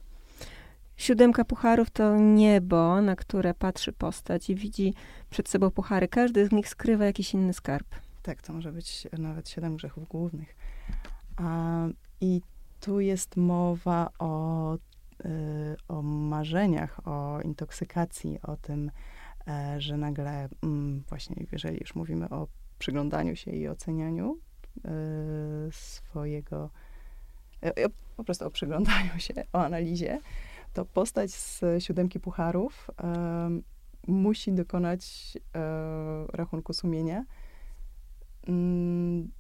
Siódemka 0.99 1.45
pucharów 1.45 1.89
to 1.89 2.17
niebo, 2.17 3.01
na 3.01 3.15
które 3.15 3.53
patrzy 3.53 3.93
postać 3.93 4.49
i 4.49 4.55
widzi 4.55 4.93
przed 5.29 5.49
sobą 5.49 5.71
puchary. 5.71 6.07
Każdy 6.07 6.47
z 6.47 6.51
nich 6.51 6.69
skrywa 6.69 7.05
jakiś 7.05 7.33
inny 7.33 7.53
skarb. 7.53 7.87
Tak, 8.23 8.41
to 8.41 8.53
może 8.53 8.71
być 8.71 9.07
nawet 9.17 9.49
siedem 9.49 9.75
grzechów 9.75 10.07
głównych. 10.07 10.55
A, 11.37 11.85
I 12.21 12.41
tu 12.79 12.99
jest 12.99 13.37
mowa 13.37 14.09
o 14.19 14.77
Y, 15.25 15.75
o 15.87 16.01
marzeniach, 16.01 17.07
o 17.07 17.41
intoksykacji, 17.41 18.39
o 18.43 18.57
tym, 18.57 18.91
e, 19.47 19.81
że 19.81 19.97
nagle 19.97 20.49
mm, 20.63 21.03
właśnie, 21.09 21.45
jeżeli 21.51 21.77
już 21.79 21.95
mówimy 21.95 22.29
o 22.29 22.47
przyglądaniu 22.79 23.35
się 23.35 23.51
i 23.51 23.67
ocenianiu 23.67 24.37
e, 24.85 24.89
swojego, 25.71 26.69
e, 27.63 27.89
po 28.17 28.23
prostu 28.23 28.45
o 28.47 28.51
przyglądaniu 28.51 29.19
się, 29.19 29.33
o 29.53 29.65
analizie, 29.65 30.19
to 30.73 30.85
postać 30.85 31.31
z 31.31 31.63
siódemki 31.79 32.19
pucharów 32.19 32.91
musi 34.07 34.51
dokonać 34.51 35.33
rachunku 36.33 36.73
sumienia, 36.73 37.25
mm, 38.47 39.31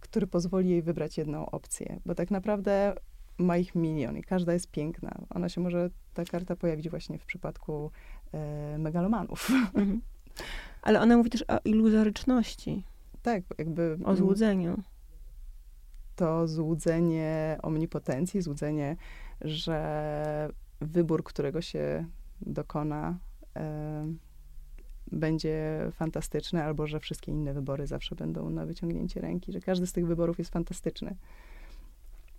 który 0.00 0.26
pozwoli 0.26 0.70
jej 0.70 0.82
wybrać 0.82 1.18
jedną 1.18 1.46
opcję. 1.46 2.00
Bo 2.06 2.14
tak 2.14 2.30
naprawdę 2.30 2.94
ma 3.38 3.56
ich 3.56 3.74
milion 3.74 4.16
i 4.16 4.22
każda 4.22 4.52
jest 4.52 4.70
piękna. 4.70 5.14
Ona 5.30 5.48
się 5.48 5.60
może, 5.60 5.90
ta 6.14 6.24
karta 6.24 6.56
pojawić 6.56 6.90
właśnie 6.90 7.18
w 7.18 7.24
przypadku 7.24 7.90
e, 8.32 8.78
megalomanów. 8.78 9.50
Mhm. 9.74 10.00
Ale 10.82 11.00
ona 11.00 11.16
mówi 11.16 11.30
też 11.30 11.44
o 11.48 11.58
iluzoryczności. 11.64 12.84
Tak, 13.22 13.42
jakby... 13.58 13.98
O 14.04 14.16
złudzeniu. 14.16 14.82
To 16.16 16.48
złudzenie 16.48 17.58
omnipotencji, 17.62 18.42
złudzenie, 18.42 18.96
że 19.40 20.50
wybór, 20.80 21.24
którego 21.24 21.62
się 21.62 22.06
dokona, 22.40 23.18
e, 23.56 24.06
będzie 25.12 25.88
fantastyczny, 25.92 26.64
albo 26.64 26.86
że 26.86 27.00
wszystkie 27.00 27.32
inne 27.32 27.54
wybory 27.54 27.86
zawsze 27.86 28.14
będą 28.14 28.50
na 28.50 28.66
wyciągnięcie 28.66 29.20
ręki, 29.20 29.52
że 29.52 29.60
każdy 29.60 29.86
z 29.86 29.92
tych 29.92 30.06
wyborów 30.06 30.38
jest 30.38 30.50
fantastyczny. 30.50 31.16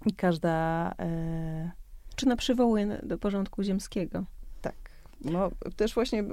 I 0.05 0.13
każda... 0.13 0.91
E... 0.99 1.71
Czy 2.15 2.25
na 2.27 2.35
przywołuje 2.35 2.99
do 3.03 3.17
porządku 3.17 3.63
ziemskiego? 3.63 4.23
Tak. 4.61 4.75
No, 5.21 5.51
też 5.75 5.93
właśnie 5.93 6.19
e, 6.19 6.25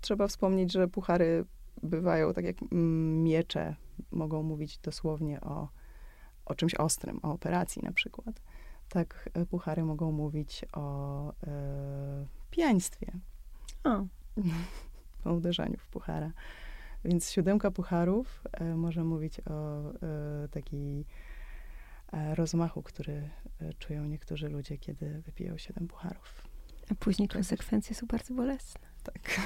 trzeba 0.00 0.28
wspomnieć, 0.28 0.72
że 0.72 0.88
puchary 0.88 1.44
bywają 1.82 2.32
tak 2.32 2.44
jak 2.44 2.56
miecze, 3.22 3.74
mogą 4.10 4.42
mówić 4.42 4.78
dosłownie 4.78 5.40
o, 5.40 5.68
o 6.46 6.54
czymś 6.54 6.74
ostrym, 6.74 7.20
o 7.22 7.32
operacji 7.32 7.82
na 7.82 7.92
przykład. 7.92 8.40
Tak 8.88 9.30
e, 9.34 9.46
puchary 9.46 9.84
mogą 9.84 10.12
mówić 10.12 10.64
o 10.72 11.28
e, 11.46 12.26
pijaństwie. 12.50 13.12
O. 13.84 14.06
o 15.30 15.32
uderzaniu 15.32 15.76
w 15.78 15.88
puchara. 15.88 16.32
Więc 17.04 17.30
siódemka 17.30 17.70
pucharów 17.70 18.44
e, 18.52 18.64
może 18.76 19.04
mówić 19.04 19.40
o 19.40 19.90
e, 19.90 20.48
takiej 20.48 21.06
E, 22.12 22.34
rozmachu, 22.34 22.82
który 22.82 23.12
e, 23.60 23.74
czują 23.78 24.04
niektórzy 24.04 24.48
ludzie, 24.48 24.78
kiedy 24.78 25.22
wypiją 25.26 25.58
siedem 25.58 25.88
pucharów. 25.88 26.42
A 26.90 26.94
później 26.94 27.28
konsekwencje 27.28 27.96
są 27.96 28.06
bardzo 28.06 28.34
bolesne. 28.34 28.80
Tak. 29.02 29.40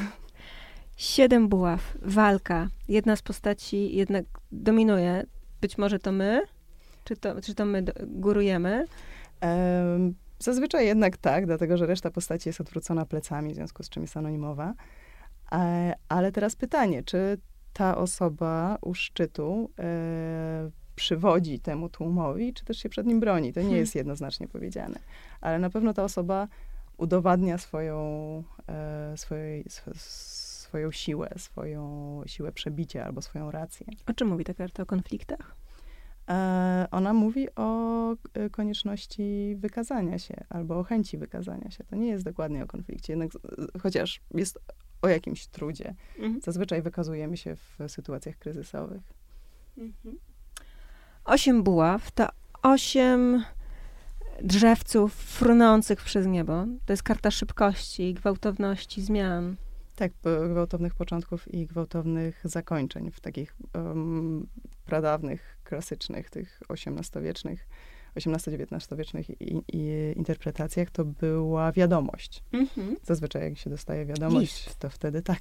Siedem 0.96 1.48
buław, 1.48 1.98
walka. 2.02 2.68
Jedna 2.88 3.16
z 3.16 3.22
postaci 3.22 3.96
jednak 3.96 4.24
dominuje. 4.52 5.26
Być 5.60 5.78
może 5.78 5.98
to 5.98 6.12
my? 6.12 6.42
Czy 7.04 7.16
to, 7.16 7.40
czy 7.40 7.54
to 7.54 7.64
my 7.64 7.84
górujemy? 8.06 8.84
Zazwyczaj 10.38 10.86
jednak 10.86 11.16
tak, 11.16 11.46
dlatego 11.46 11.76
że 11.76 11.86
reszta 11.86 12.10
postaci 12.10 12.48
jest 12.48 12.60
odwrócona 12.60 13.06
plecami, 13.06 13.52
w 13.52 13.54
związku 13.54 13.82
z 13.82 13.88
czym 13.88 14.02
jest 14.02 14.16
anonimowa. 14.16 14.74
E, 15.52 15.94
ale 16.08 16.32
teraz 16.32 16.56
pytanie, 16.56 17.02
czy 17.02 17.38
ta 17.72 17.96
osoba 17.96 18.78
u 18.80 18.94
szczytu 18.94 19.70
e, 19.78 20.70
przywodzi 20.94 21.60
temu 21.60 21.88
tłumowi, 21.88 22.54
czy 22.54 22.64
też 22.64 22.78
się 22.78 22.88
przed 22.88 23.06
nim 23.06 23.20
broni. 23.20 23.52
To 23.52 23.60
nie 23.60 23.66
hmm. 23.66 23.80
jest 23.80 23.94
jednoznacznie 23.94 24.48
powiedziane. 24.48 24.98
Ale 25.40 25.58
na 25.58 25.70
pewno 25.70 25.94
ta 25.94 26.04
osoba 26.04 26.48
udowadnia 26.96 27.58
swoją, 27.58 27.96
e, 28.68 29.16
swojej, 29.16 29.64
sw 29.66 29.92
swoją 30.70 30.92
siłę, 30.92 31.30
swoją 31.36 32.22
siłę 32.26 32.52
przebicia 32.52 33.04
albo 33.04 33.22
swoją 33.22 33.50
rację. 33.50 33.86
O 34.06 34.12
czym 34.12 34.28
mówi 34.28 34.44
ta 34.44 34.54
karta? 34.54 34.82
O 34.82 34.86
konfliktach? 34.86 35.56
E, 36.30 36.86
ona 36.90 37.12
mówi 37.12 37.48
o 37.56 38.12
e, 38.12 38.50
konieczności 38.50 39.56
wykazania 39.58 40.18
się 40.18 40.34
albo 40.48 40.78
o 40.78 40.82
chęci 40.82 41.18
wykazania 41.18 41.70
się. 41.70 41.84
To 41.84 41.96
nie 41.96 42.08
jest 42.08 42.24
dokładnie 42.24 42.64
o 42.64 42.66
konflikcie, 42.66 43.12
jednak 43.12 43.30
chociaż 43.82 44.20
jest 44.34 44.58
o 45.02 45.08
jakimś 45.08 45.46
trudzie. 45.46 45.94
Mhm. 46.18 46.40
Zazwyczaj 46.40 46.82
wykazujemy 46.82 47.36
się 47.36 47.56
w 47.56 47.78
sytuacjach 47.88 48.38
kryzysowych. 48.38 49.02
Mhm. 49.78 50.18
Osiem 51.24 51.62
buław 51.62 52.10
to 52.10 52.28
osiem 52.62 53.44
drzewców 54.42 55.14
frunących 55.14 56.02
przez 56.02 56.26
niebo. 56.26 56.66
To 56.86 56.92
jest 56.92 57.02
karta 57.02 57.30
szybkości, 57.30 58.14
gwałtowności, 58.14 59.02
zmian. 59.02 59.56
Tak, 59.96 60.12
gwałtownych 60.50 60.94
początków 60.94 61.54
i 61.54 61.66
gwałtownych 61.66 62.40
zakończeń 62.44 63.10
w 63.10 63.20
takich 63.20 63.56
um, 63.74 64.46
pradawnych, 64.86 65.58
klasycznych, 65.70 66.30
tych 66.30 66.60
XVIII-wiecznych, 66.70 67.68
XVIII-XIX-wiecznych 68.16 69.30
i, 69.30 69.62
i 69.72 70.12
interpretacjach 70.16 70.90
to 70.90 71.04
była 71.04 71.72
wiadomość. 71.72 72.42
Mhm. 72.52 72.96
Zazwyczaj 73.02 73.42
jak 73.42 73.58
się 73.58 73.70
dostaje 73.70 74.06
wiadomość, 74.06 74.66
List. 74.66 74.78
to 74.78 74.90
wtedy 74.90 75.22
tak, 75.22 75.40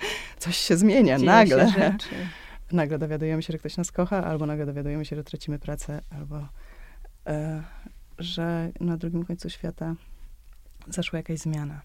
coś 0.38 0.56
się 0.56 0.76
zmienia 0.76 1.16
Dzieje 1.18 1.30
nagle. 1.30 1.72
Się 1.72 1.96
nagle 2.72 2.98
dowiadujemy 2.98 3.42
się, 3.42 3.52
że 3.52 3.58
ktoś 3.58 3.76
nas 3.76 3.92
kocha, 3.92 4.24
albo 4.24 4.46
nagle 4.46 4.66
dowiadujemy 4.66 5.04
się, 5.04 5.16
że 5.16 5.24
tracimy 5.24 5.58
pracę, 5.58 6.00
albo 6.10 6.48
e, 7.26 7.62
że 8.18 8.72
na 8.80 8.96
drugim 8.96 9.24
końcu 9.24 9.50
świata 9.50 9.94
zaszła 10.88 11.16
jakaś 11.18 11.38
zmiana. 11.38 11.80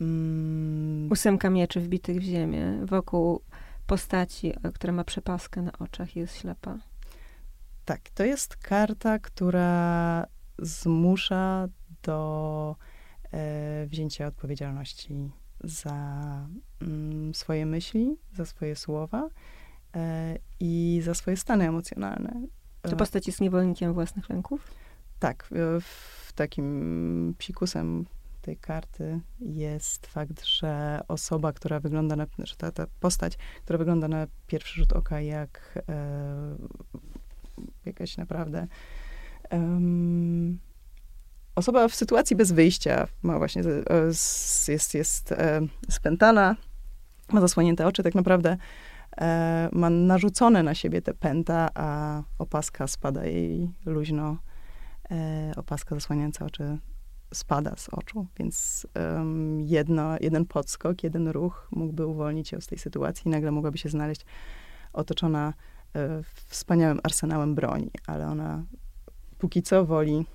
Mm. 0.00 1.12
Ósemka 1.12 1.50
mieczy 1.50 1.80
wbitych 1.80 2.20
w 2.20 2.22
ziemię. 2.22 2.78
Wokół 2.84 3.40
postaci, 3.86 4.52
która 4.74 4.92
ma 4.92 5.04
przepaskę 5.04 5.62
na 5.62 5.72
oczach, 5.78 6.16
jest 6.16 6.36
ślepa. 6.36 6.78
Tak, 7.84 8.10
to 8.10 8.24
jest 8.24 8.56
karta, 8.56 9.18
która 9.18 10.26
zmusza 10.58 11.68
do 12.02 12.76
e, 13.32 13.86
wzięcia 13.86 14.26
odpowiedzialności 14.26 15.30
za 15.64 15.96
mm, 16.82 17.34
swoje 17.34 17.66
myśli, 17.66 18.16
za 18.32 18.44
swoje 18.44 18.76
słowa 18.76 19.28
e, 19.96 20.38
i 20.60 21.00
za 21.04 21.14
swoje 21.14 21.36
stany 21.36 21.68
emocjonalne. 21.68 22.46
Czy 22.88 22.96
postać 22.96 23.26
jest 23.26 23.40
niewolnikiem 23.40 23.94
własnych 23.94 24.28
lęków? 24.28 24.70
Tak, 25.18 25.48
w, 25.50 25.84
w 26.26 26.32
takim 26.32 27.34
psikusem 27.38 28.06
tej 28.42 28.56
karty 28.56 29.20
jest 29.40 30.06
fakt, 30.06 30.44
że 30.44 31.00
osoba, 31.08 31.52
która 31.52 31.80
wygląda 31.80 32.16
na, 32.16 32.26
że 32.38 32.56
ta, 32.56 32.72
ta 32.72 32.86
postać, 33.00 33.36
która 33.64 33.78
wygląda 33.78 34.08
na 34.08 34.26
pierwszy 34.46 34.80
rzut 34.80 34.92
oka 34.92 35.20
jak 35.20 35.78
e, 35.88 36.56
jakaś 37.84 38.16
naprawdę 38.16 38.66
um, 39.50 40.58
osoba 41.54 41.88
w 41.88 41.94
sytuacji 41.94 42.36
bez 42.36 42.52
wyjścia, 42.52 43.06
ma 43.22 43.38
właśnie, 43.38 43.62
e, 43.62 44.06
jest, 44.68 44.94
jest 44.94 45.32
e, 45.32 45.60
spętana, 45.90 46.56
ma 47.32 47.40
zasłonięte 47.40 47.86
oczy, 47.86 48.02
tak 48.02 48.14
naprawdę 48.14 48.56
e, 49.20 49.68
ma 49.72 49.90
narzucone 49.90 50.62
na 50.62 50.74
siebie 50.74 51.02
te 51.02 51.14
pęta, 51.14 51.68
a 51.74 52.22
opaska 52.38 52.86
spada 52.86 53.24
jej 53.24 53.70
luźno, 53.86 54.36
opaska 55.56 55.94
zasłaniająca 55.94 56.44
oczy 56.44 56.78
spada 57.34 57.76
z 57.76 57.88
oczu, 57.88 58.26
więc 58.38 58.86
um, 58.94 59.60
jedno, 59.60 60.16
jeden 60.20 60.46
podskok, 60.46 61.02
jeden 61.02 61.28
ruch 61.28 61.68
mógłby 61.70 62.06
uwolnić 62.06 62.52
ją 62.52 62.60
z 62.60 62.66
tej 62.66 62.78
sytuacji 62.78 63.22
i 63.26 63.30
nagle 63.30 63.50
mogłaby 63.50 63.78
się 63.78 63.88
znaleźć 63.88 64.24
otoczona 64.92 65.54
wspaniałym 66.46 67.00
arsenałem 67.02 67.54
broni, 67.54 67.90
ale 68.06 68.26
ona 68.26 68.62
póki 69.38 69.62
co 69.62 69.84
woli 69.84 70.26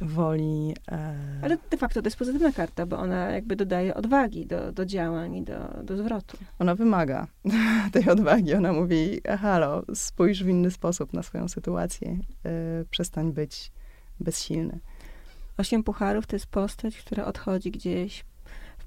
woli... 0.00 0.74
E... 0.92 1.14
Ale 1.42 1.56
de 1.70 1.76
facto 1.76 2.02
to 2.02 2.06
jest 2.06 2.16
pozytywna 2.16 2.52
karta, 2.52 2.86
bo 2.86 2.98
ona 2.98 3.30
jakby 3.30 3.56
dodaje 3.56 3.94
odwagi 3.94 4.46
do, 4.46 4.72
do 4.72 4.86
działań 4.86 5.36
i 5.36 5.42
do, 5.42 5.58
do 5.82 5.96
zwrotu. 5.96 6.36
Ona 6.58 6.74
wymaga 6.74 7.26
tej 7.92 8.08
odwagi. 8.08 8.54
Ona 8.54 8.72
mówi, 8.72 9.20
halo, 9.40 9.82
spójrz 9.94 10.44
w 10.44 10.48
inny 10.48 10.70
sposób 10.70 11.12
na 11.12 11.22
swoją 11.22 11.48
sytuację. 11.48 12.18
E, 12.44 12.84
przestań 12.90 13.32
być 13.32 13.72
bezsilny. 14.20 14.78
Osiem 15.58 15.82
pucharów 15.82 16.26
to 16.26 16.36
jest 16.36 16.46
postać, 16.46 16.96
która 16.96 17.24
odchodzi 17.24 17.70
gdzieś 17.70 18.24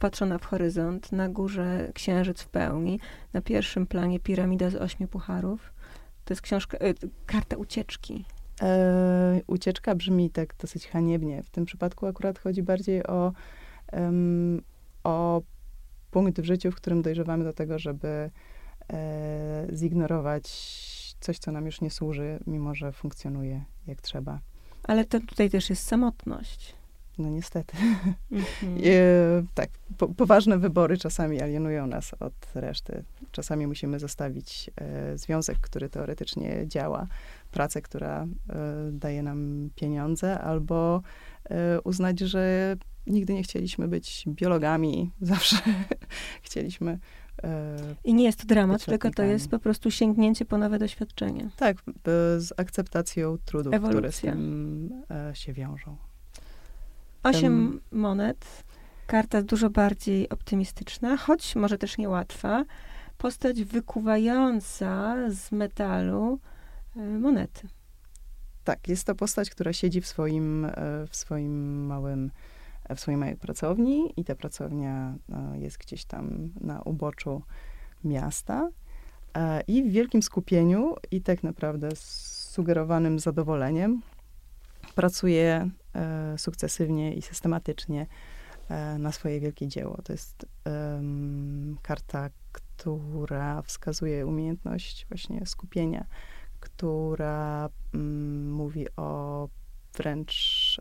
wpatrzona 0.04 0.38
w 0.38 0.46
horyzont, 0.46 1.12
na 1.12 1.30
górze 1.30 1.92
księżyc 1.94 2.42
w 2.42 2.48
pełni, 2.48 3.00
na 3.34 3.42
pierwszym 3.42 3.88
planie 3.88 4.20
piramida 4.20 4.70
z 4.70 4.76
ośmiu 4.76 5.08
pucharów. 5.08 5.74
To 6.26 6.34
jest 6.34 6.42
książka, 6.42 6.78
y, 6.78 6.96
karta 7.26 7.58
ucieczki. 7.58 8.26
E, 8.62 9.42
ucieczka 9.48 9.96
brzmi 9.96 10.30
tak 10.30 10.56
dosyć 10.60 10.88
haniebnie. 10.88 11.44
W 11.44 11.50
tym 11.50 11.66
przypadku 11.66 12.06
akurat 12.06 12.40
chodzi 12.40 12.64
bardziej 12.64 13.08
o, 13.08 13.34
um, 13.94 14.62
o 15.04 15.42
punkt 16.12 16.42
w 16.42 16.46
życiu, 16.46 16.72
w 16.72 16.76
którym 16.76 17.02
dojrzewamy 17.02 17.44
do 17.44 17.54
tego, 17.54 17.80
żeby 17.80 18.32
e, 18.94 19.68
zignorować 19.74 20.48
coś, 21.20 21.40
co 21.40 21.52
nam 21.52 21.66
już 21.66 21.82
nie 21.82 21.90
służy, 21.90 22.40
mimo 22.48 22.76
że 22.76 22.92
funkcjonuje 22.92 23.64
jak 23.88 24.02
trzeba. 24.02 24.40
Ale 24.84 25.06
to 25.06 25.20
tutaj 25.20 25.50
też 25.50 25.70
jest 25.70 25.84
samotność. 25.84 26.83
No 27.18 27.30
niestety. 27.30 27.78
Mm-hmm. 28.32 28.84
E, 28.86 29.44
tak, 29.54 29.70
po, 29.98 30.08
poważne 30.08 30.58
wybory 30.58 30.98
czasami 30.98 31.42
alienują 31.42 31.88
nas 31.88 32.14
od 32.20 32.34
reszty. 32.56 33.04
Czasami 33.32 33.68
musimy 33.68 34.00
zostawić 34.00 34.72
e, 34.76 35.18
związek, 35.18 35.58
który 35.58 35.90
teoretycznie 35.90 36.68
działa, 36.68 37.08
pracę, 37.52 37.82
która 37.82 38.24
e, 38.24 38.28
daje 38.92 39.24
nam 39.24 39.70
pieniądze, 39.76 40.40
albo 40.40 41.02
e, 41.50 41.82
uznać, 41.82 42.20
że 42.20 42.76
nigdy 43.08 43.34
nie 43.34 43.44
chcieliśmy 43.44 43.88
być 43.88 44.24
biologami, 44.28 45.12
zawsze 45.22 45.56
chcieliśmy 46.42 47.00
E, 47.44 47.78
I 48.04 48.14
nie 48.14 48.24
jest 48.24 48.40
to 48.40 48.48
dramat, 48.48 48.86
tylko 48.86 49.12
to 49.12 49.24
jest 49.24 49.50
po 49.50 49.60
prostu 49.60 49.92
sięgnięcie 49.92 50.46
po 50.46 50.58
nowe 50.58 50.80
doświadczenie. 50.80 51.50
Tak, 51.58 51.78
z 52.38 52.54
akceptacją 52.58 53.38
trudów, 53.46 53.74
Ewolucja. 53.74 54.02
które 54.02 54.12
z 54.12 54.20
tym 54.20 54.90
e, 55.12 55.36
się 55.36 55.54
wiążą. 55.54 55.98
Osiem 57.24 57.82
monet, 57.92 58.64
karta 59.08 59.42
dużo 59.42 59.70
bardziej 59.70 60.30
optymistyczna, 60.30 61.18
choć 61.18 61.56
może 61.56 61.78
też 61.78 61.98
niełatwa. 61.98 62.66
Postać 63.18 63.64
wykuwająca 63.64 65.16
z 65.30 65.52
metalu 65.52 66.40
e, 66.96 67.00
monety. 67.00 67.68
Tak, 68.64 68.88
jest 68.88 69.08
to 69.08 69.16
postać, 69.16 69.50
która 69.50 69.74
siedzi 69.74 70.02
w 70.02 70.08
swoim, 70.08 70.68
w 71.10 71.16
swoim 71.16 71.86
małym 71.86 72.32
w 72.90 73.00
swojej 73.00 73.18
małej 73.18 73.36
pracowni 73.36 74.14
i 74.18 74.24
ta 74.24 74.36
pracownia 74.36 75.16
e, 75.32 75.60
jest 75.60 75.78
gdzieś 75.78 76.06
tam 76.06 76.50
na 76.62 76.82
uboczu 76.82 77.42
miasta 78.04 78.70
e, 79.34 79.62
i 79.62 79.84
w 79.84 79.92
wielkim 79.92 80.22
skupieniu 80.22 80.96
i 81.12 81.22
tak 81.22 81.44
naprawdę 81.44 81.96
z 81.96 82.02
sugerowanym 82.52 83.20
zadowoleniem 83.20 84.02
pracuje 84.96 85.50
e, 85.52 85.70
sukcesywnie 86.38 87.14
i 87.14 87.22
systematycznie 87.22 88.08
na 89.00 89.12
swoje 89.12 89.40
wielkie 89.40 89.68
dzieło. 89.68 89.98
To 90.04 90.14
jest 90.14 90.46
um, 90.66 91.78
karta, 91.82 92.30
która 92.52 93.62
wskazuje 93.62 94.26
umiejętność 94.26 95.06
właśnie 95.10 95.46
skupienia, 95.46 96.06
która 96.60 97.70
um, 97.94 98.52
mówi 98.52 98.86
o 98.96 99.50
wręcz 99.98 100.78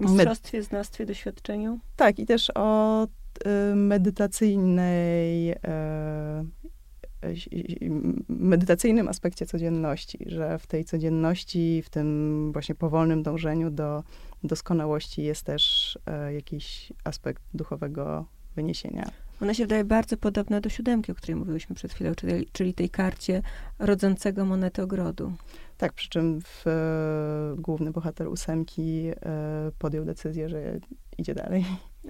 Mistrzostwie, 0.00 0.62
znawstwie, 0.62 1.06
doświadczeniu? 1.06 1.78
Tak, 1.96 2.18
i 2.18 2.26
też 2.26 2.52
o 2.54 3.04
y, 3.04 3.74
medytacyjnej, 3.74 5.54
medytacyjnym 8.28 9.08
aspekcie 9.08 9.46
codzienności, 9.46 10.18
że 10.26 10.58
w 10.58 10.66
tej 10.66 10.84
codzienności, 10.84 11.82
w 11.84 11.90
tym 11.90 12.50
właśnie 12.52 12.74
powolnym 12.74 13.22
dążeniu 13.22 13.70
do 13.70 14.02
doskonałości 14.44 15.22
jest 15.22 15.42
też 15.42 15.94
y, 16.28 16.34
jakiś 16.34 16.92
aspekt 17.04 17.42
duchowego 17.54 18.26
wyniesienia. 18.56 19.10
Ona 19.42 19.54
się 19.54 19.62
wydaje 19.62 19.84
bardzo 19.84 20.16
podobna 20.16 20.60
do 20.60 20.68
siódemki, 20.68 21.12
o 21.12 21.14
której 21.14 21.36
mówiłyśmy 21.36 21.74
przed 21.74 21.92
chwilą, 21.92 22.14
czyli, 22.14 22.46
czyli 22.52 22.74
tej 22.74 22.90
karcie 22.90 23.42
rodzącego 23.78 24.44
monety 24.44 24.82
ogrodu. 24.82 25.32
Tak, 25.78 25.92
przy 25.92 26.08
czym 26.08 26.40
w, 26.40 26.66
e, 26.66 27.60
główny 27.62 27.90
bohater 27.90 28.28
ósemki 28.28 29.08
e, 29.08 29.14
podjął 29.78 30.04
decyzję, 30.04 30.48
że 30.48 30.78
idzie 31.18 31.34
dalej. 31.34 31.64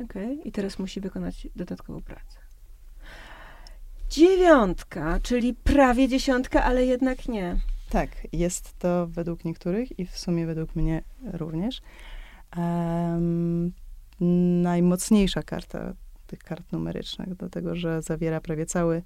Okej, 0.05 0.33
okay. 0.33 0.35
i 0.45 0.53
teraz 0.53 0.79
musi 0.79 1.01
wykonać 1.01 1.49
dodatkową 1.57 2.03
pracę. 2.03 2.39
Dziewiątka, 4.11 5.21
czyli 5.23 5.55
prawie 5.55 6.09
dziesiątka, 6.09 6.65
ale 6.65 6.85
jednak 6.85 7.29
nie. 7.29 7.57
Tak, 7.91 8.09
jest 8.33 8.79
to 8.79 9.07
według 9.07 9.45
niektórych 9.45 9.99
i 9.99 10.07
w 10.07 10.19
sumie 10.19 10.47
według 10.47 10.77
mnie 10.77 11.03
również 11.33 11.81
um, 12.57 13.73
najmocniejsza 14.63 15.43
karta 15.43 15.95
tych 16.27 16.39
kart 16.39 16.73
numerycznych, 16.73 17.35
dlatego 17.35 17.77
że 17.77 18.03
zawiera 18.03 18.41
prawie 18.41 18.67
cały 18.67 19.03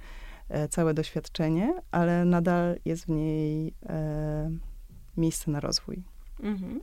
E, 0.53 0.69
całe 0.69 0.95
doświadczenie, 0.95 1.75
ale 1.91 2.25
nadal 2.25 2.77
jest 2.85 3.05
w 3.05 3.09
niej 3.09 3.75
e, 3.89 4.51
miejsce 5.17 5.51
na 5.51 5.61
rozwój. 5.61 6.03
Mhm. 6.43 6.81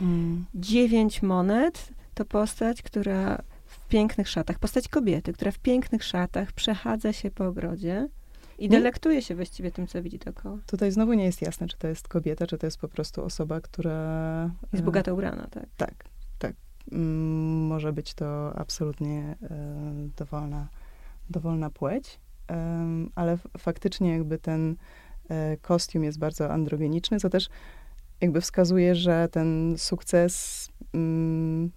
Mm. 0.00 0.46
Dziewięć 0.54 1.22
monet 1.22 1.92
to 2.14 2.24
postać, 2.24 2.82
która 2.82 3.42
w 3.70 3.88
pięknych 3.88 4.28
szatach, 4.28 4.58
postać 4.58 4.88
kobiety, 4.88 5.32
która 5.32 5.50
w 5.50 5.58
pięknych 5.58 6.04
szatach 6.04 6.52
przechadza 6.52 7.12
się 7.12 7.30
po 7.30 7.46
ogrodzie 7.46 8.08
i 8.58 8.62
nie? 8.62 8.68
delektuje 8.68 9.22
się 9.22 9.34
właściwie 9.34 9.70
tym, 9.70 9.86
co 9.86 10.02
widzi 10.02 10.18
dookoła. 10.18 10.58
Tutaj 10.66 10.92
znowu 10.92 11.12
nie 11.12 11.24
jest 11.24 11.42
jasne, 11.42 11.68
czy 11.68 11.78
to 11.78 11.88
jest 11.88 12.08
kobieta, 12.08 12.46
czy 12.46 12.58
to 12.58 12.66
jest 12.66 12.78
po 12.78 12.88
prostu 12.88 13.24
osoba, 13.24 13.60
która... 13.60 14.50
Jest 14.72 14.84
bogato 14.84 15.14
ubrana, 15.14 15.46
tak? 15.50 15.66
Tak, 15.76 16.04
tak. 16.38 16.54
Mm, 16.92 17.66
może 17.66 17.92
być 17.92 18.14
to 18.14 18.58
absolutnie 18.58 19.36
e, 19.42 20.08
dowolna, 20.16 20.68
dowolna 21.30 21.70
płeć 21.70 22.20
ale 23.14 23.38
faktycznie 23.58 24.12
jakby 24.12 24.38
ten 24.38 24.76
e, 25.28 25.56
kostium 25.56 26.04
jest 26.04 26.18
bardzo 26.18 26.50
androgeniczny, 26.52 27.20
co 27.20 27.30
też 27.30 27.48
jakby 28.20 28.40
wskazuje, 28.40 28.94
że 28.94 29.28
ten 29.28 29.74
sukces 29.78 30.68
mm, 30.94 31.70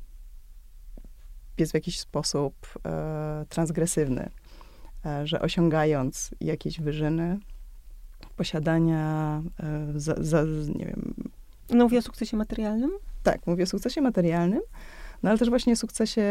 jest 1.58 1.72
w 1.72 1.76
jakiś 1.76 2.00
sposób 2.00 2.56
e, 2.86 3.46
transgresywny. 3.50 4.30
e, 5.06 5.28
że 5.28 5.42
osiągając 5.42 6.32
jakieś 6.42 6.82
wyżyny, 6.82 7.40
posiadania, 8.38 9.42
e, 9.60 9.94
za, 9.96 10.16
za, 10.20 10.44
nie 10.76 10.86
wiem, 10.86 11.14
No 11.70 11.84
mówię 11.84 12.00
o 12.00 12.02
sukcesie 12.02 12.38
materialnym? 12.38 12.92
tak, 13.24 13.48
mówię 13.48 13.64
o 13.64 13.68
sukcesie 13.68 14.02
materialnym, 14.02 14.62
no 15.24 15.30
ale 15.30 15.40
też 15.40 15.50
właśnie 15.50 15.76
sukcesie, 15.76 16.22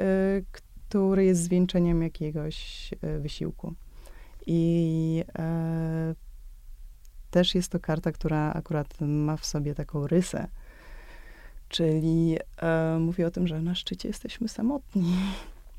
y, 0.00 0.44
który 0.52 1.24
jest 1.24 1.42
zwieńczeniem 1.42 2.02
jakiegoś 2.02 2.90
y, 2.92 3.20
wysiłku. 3.20 3.74
I 4.46 5.24
e, 5.38 6.14
też 7.30 7.54
jest 7.54 7.72
to 7.72 7.80
karta, 7.80 8.12
która 8.12 8.52
akurat 8.52 9.00
ma 9.00 9.36
w 9.36 9.46
sobie 9.46 9.74
taką 9.74 10.06
rysę, 10.06 10.48
czyli 11.72 12.36
e, 12.62 12.98
mówi 13.00 13.24
o 13.24 13.30
tym, 13.30 13.46
że 13.46 13.62
na 13.62 13.74
szczycie 13.74 14.08
jesteśmy 14.08 14.48
samotni. 14.48 15.16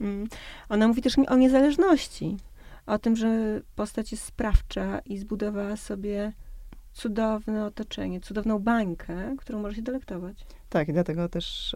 Mm. 0.02 0.28
Ona 0.70 0.88
mówi 0.88 1.02
też 1.02 1.18
o 1.28 1.36
niezależności. 1.38 2.38
O 2.86 3.00
tym, 3.00 3.16
że 3.16 3.62
postać 3.76 4.12
jest 4.12 4.24
sprawcza 4.24 5.00
i 5.00 5.18
zbudowała 5.18 5.78
sobie 5.78 6.34
cudowne 6.94 7.66
otoczenie, 7.66 8.22
cudowną 8.22 8.60
bańkę, 8.60 9.36
którą 9.38 9.62
może 9.62 9.76
się 9.76 9.82
delektować. 9.82 10.46
Tak, 10.70 10.88
i 10.90 10.94
dlatego 10.94 11.30
też 11.30 11.74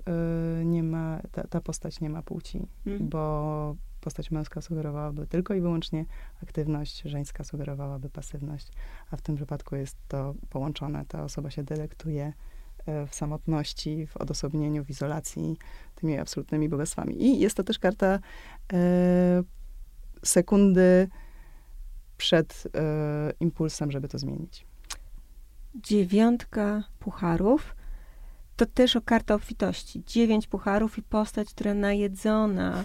y, 0.61 0.65
nie 0.65 0.83
ma, 0.83 1.19
ta, 1.31 1.47
ta 1.47 1.61
postać 1.61 2.01
nie 2.01 2.09
ma 2.09 2.21
płci, 2.21 2.67
Mhm. 2.85 3.09
bo 3.09 3.75
postać 4.01 4.31
męska 4.31 4.61
sugerowałaby 4.61 5.27
tylko 5.27 5.53
i 5.53 5.61
wyłącznie 5.61 6.05
aktywność, 6.43 7.01
żeńska 7.05 7.43
sugerowałaby 7.43 8.09
pasywność, 8.09 8.67
a 9.11 9.17
w 9.17 9.21
tym 9.21 9.35
wypadku 9.35 9.75
jest 9.75 9.97
to 10.07 10.33
połączone. 10.49 11.05
Ta 11.05 11.23
osoba 11.23 11.51
się 11.51 11.63
delektuje 11.63 12.33
w 13.07 13.15
samotności, 13.15 14.07
w 14.07 14.17
odosobnieniu, 14.17 14.85
w 14.85 14.89
izolacji 14.89 15.57
tymi 15.95 16.17
absolutnymi 16.17 16.69
bogactwami. 16.69 17.23
I 17.23 17.39
jest 17.39 17.57
to 17.57 17.63
też 17.63 17.79
karta 17.79 18.15
y, 18.15 18.77
sekundy 20.23 21.07
przed 22.17 22.63
y, 22.65 22.69
impulsem, 23.39 23.91
żeby 23.91 24.07
to 24.07 24.17
zmienić. 24.17 24.65
Dziewiątka 25.75 26.83
pucharów 26.99 27.75
to 28.57 28.65
też 28.65 28.95
o 28.95 29.01
karta 29.01 29.35
obfitości. 29.35 30.03
Dziewięć 30.05 30.47
pucharów 30.47 30.97
i 30.97 31.03
postać, 31.03 31.49
która 31.49 31.73
najedzona, 31.73 32.83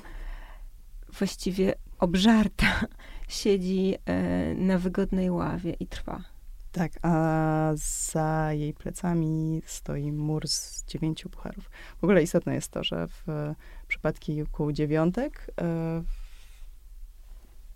właściwie 1.19 1.75
obżarta, 1.99 2.67
siedzi 3.29 3.95
e, 4.05 4.55
na 4.55 4.79
wygodnej 4.79 5.31
ławie 5.31 5.73
i 5.81 5.87
trwa. 5.87 6.32
Tak, 6.73 6.93
a 7.03 7.73
za 7.75 8.53
jej 8.53 8.75
plecami 8.75 9.63
stoi 9.67 10.13
mur 10.13 10.49
z 10.49 10.85
dziewięciu 10.85 11.31
pucharów. 11.31 11.71
W 12.01 12.05
ogóle 12.05 12.23
istotne 12.23 12.55
jest 12.55 12.71
to, 12.71 12.85
że 12.85 13.09
w 13.09 13.55
przypadku 13.89 14.73
dziewiątek 14.73 15.51
e, 15.61 16.03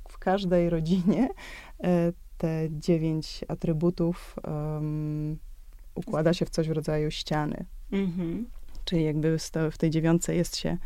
w 0.08 0.18
każdej 0.18 0.70
rodzinie 0.70 1.28
e, 1.84 2.12
te 2.38 2.68
dziewięć 2.70 3.44
atrybutów 3.48 4.36
em, 4.44 5.38
układa 5.94 6.34
się 6.34 6.46
w 6.46 6.50
coś 6.50 6.68
w 6.68 6.72
rodzaju 6.72 7.10
ściany. 7.10 7.64
Mhm. 7.92 8.46
Czyli 8.84 9.04
jakby 9.04 9.36
w 9.70 9.78
tej 9.78 9.90
dziewiątce 9.90 10.34
jest 10.34 10.56
się 10.56 10.78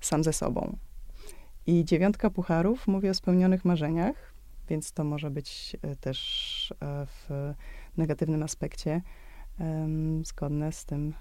sam 0.00 0.24
ze 0.24 0.32
sobą. 0.32 0.76
I 1.66 1.84
dziewiątka 1.84 2.30
pucharów 2.30 2.86
mówi 2.86 3.08
o 3.08 3.14
spełnionych 3.14 3.64
marzeniach, 3.64 4.33
więc 4.68 4.92
to 4.92 5.04
może 5.04 5.30
być 5.30 5.76
e, 5.82 5.96
też 5.96 6.74
e, 6.82 7.06
w 7.06 7.54
negatywnym 7.96 8.42
aspekcie 8.42 9.02
zgodne 10.24 10.72
z 10.72 10.84
tym 10.84 11.14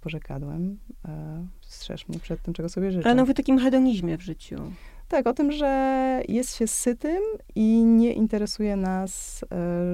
porzekadłem. 0.00 0.78
E, 1.08 1.46
Strzeż 1.60 2.08
mnie 2.08 2.18
przed 2.18 2.42
tym, 2.42 2.54
czego 2.54 2.68
sobie 2.68 2.92
życzę. 2.92 3.10
Ale 3.10 3.22
o 3.22 3.34
takim 3.34 3.58
hedonizmie 3.58 4.18
w 4.18 4.22
życiu. 4.22 4.72
Tak, 5.08 5.26
o 5.26 5.32
tym, 5.32 5.52
że 5.52 6.22
jest 6.28 6.56
się 6.56 6.66
sytym 6.66 7.22
i 7.54 7.84
nie 7.84 8.12
interesuje 8.12 8.76
nas, 8.76 9.44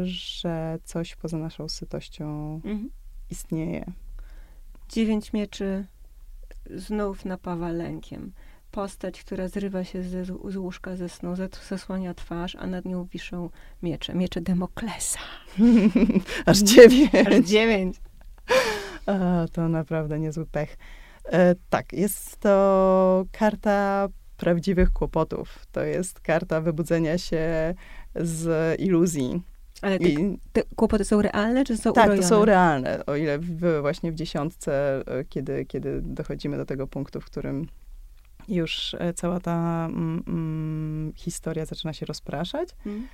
że 0.02 0.78
coś 0.84 1.16
poza 1.16 1.38
naszą 1.38 1.68
sytością 1.68 2.54
Mhm. 2.54 2.90
istnieje. 3.30 3.84
Dziewięć 4.88 5.32
mieczy 5.32 5.86
znów 6.74 7.24
napawa 7.24 7.68
lękiem. 7.72 8.32
Postać, 8.76 9.24
która 9.24 9.48
zrywa 9.48 9.84
się 9.84 10.02
ze, 10.02 10.24
z 10.24 10.56
łóżka 10.56 10.96
ze 10.96 11.08
snu, 11.08 11.34
zas- 11.34 11.68
zasłania 11.68 12.14
twarz, 12.14 12.56
a 12.56 12.66
nad 12.66 12.84
nią 12.84 13.04
wiszą 13.04 13.50
miecze. 13.82 14.14
Miecze 14.14 14.40
Demoklesa. 14.40 15.18
Aż 16.46 16.58
dziewięć. 16.58 17.14
Aż 17.14 17.44
dziewięć. 17.44 17.96
A, 19.06 19.44
to 19.52 19.68
naprawdę 19.68 20.18
niezły 20.18 20.46
pech. 20.46 20.76
E, 21.24 21.54
tak, 21.70 21.92
jest 21.92 22.36
to 22.36 23.24
karta 23.32 24.08
prawdziwych 24.36 24.92
kłopotów. 24.92 25.66
To 25.72 25.82
jest 25.82 26.20
karta 26.20 26.60
wybudzenia 26.60 27.18
się 27.18 27.74
z 28.14 28.80
iluzji. 28.80 29.42
Ale 29.82 29.98
te, 29.98 30.06
te 30.52 30.62
kłopoty 30.76 31.04
są 31.04 31.22
realne, 31.22 31.64
czy 31.64 31.76
są 31.76 31.92
tak, 31.92 32.04
urojone? 32.04 32.22
to 32.22 32.28
są 32.28 32.44
realne. 32.44 33.06
O 33.06 33.16
ile 33.16 33.38
w, 33.38 33.80
właśnie 33.80 34.12
w 34.12 34.14
dziesiątce, 34.14 35.02
e, 35.06 35.24
kiedy, 35.24 35.64
kiedy 35.64 36.00
dochodzimy 36.02 36.56
do 36.56 36.64
tego 36.64 36.86
punktu, 36.86 37.20
w 37.20 37.24
którym 37.24 37.66
już 38.48 38.94
e, 38.98 39.12
cała 39.14 39.40
ta 39.40 39.86
mm, 39.90 40.22
mm, 40.26 41.12
historia 41.16 41.64
zaczyna 41.66 41.92
się 41.92 42.06
rozpraszać, 42.06 42.68
Mhm. 42.86 43.06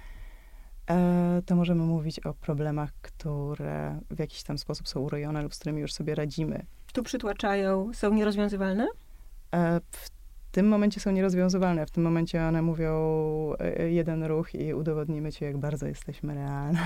e, 0.91 1.43
to 1.47 1.57
możemy 1.57 1.83
mówić 1.85 2.20
o 2.20 2.35
problemach, 2.35 2.93
które 3.03 4.01
w 4.11 4.18
jakiś 4.18 4.43
tam 4.43 4.59
sposób 4.59 4.89
są 4.89 5.01
urojone 5.01 5.43
lub 5.43 5.55
z 5.55 5.59
którymi 5.59 5.80
już 5.80 5.93
sobie 5.93 6.14
radzimy. 6.14 6.66
Tu 6.93 7.03
przytłaczają, 7.03 7.91
są 7.95 8.14
nierozwiązywalne? 8.14 8.87
E, 9.55 9.80
W 9.91 10.11
tym 10.55 10.68
momencie 10.68 11.01
są 11.01 11.11
nierozwiązywalne. 11.11 11.87
W 11.87 11.91
tym 11.91 12.03
momencie 12.03 12.43
one 12.45 12.62
mówią 12.62 12.93
e, 13.59 13.91
jeden 13.91 14.24
ruch 14.24 14.55
i 14.55 14.74
udowodnimy 14.74 15.33
ci, 15.33 15.45
jak 15.45 15.59
bardzo 15.59 15.87
jesteśmy 15.87 16.35
realne. 16.35 16.78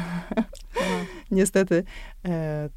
Niestety, 1.31 1.85
e, 2.29 2.69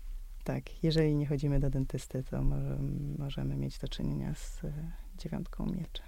tak, 0.43 0.83
jeżeli 0.83 1.15
nie 1.15 1.27
chodzimy 1.27 1.59
do 1.59 1.69
dentysty, 1.69 2.23
to 2.23 2.41
może, 2.41 2.77
możemy 3.17 3.55
mieć 3.55 3.79
do 3.79 3.87
czynienia 3.87 4.33
z 4.35 4.63
e, 4.63 4.71
dziewiątką 5.19 5.65
mieczy. 5.65 6.01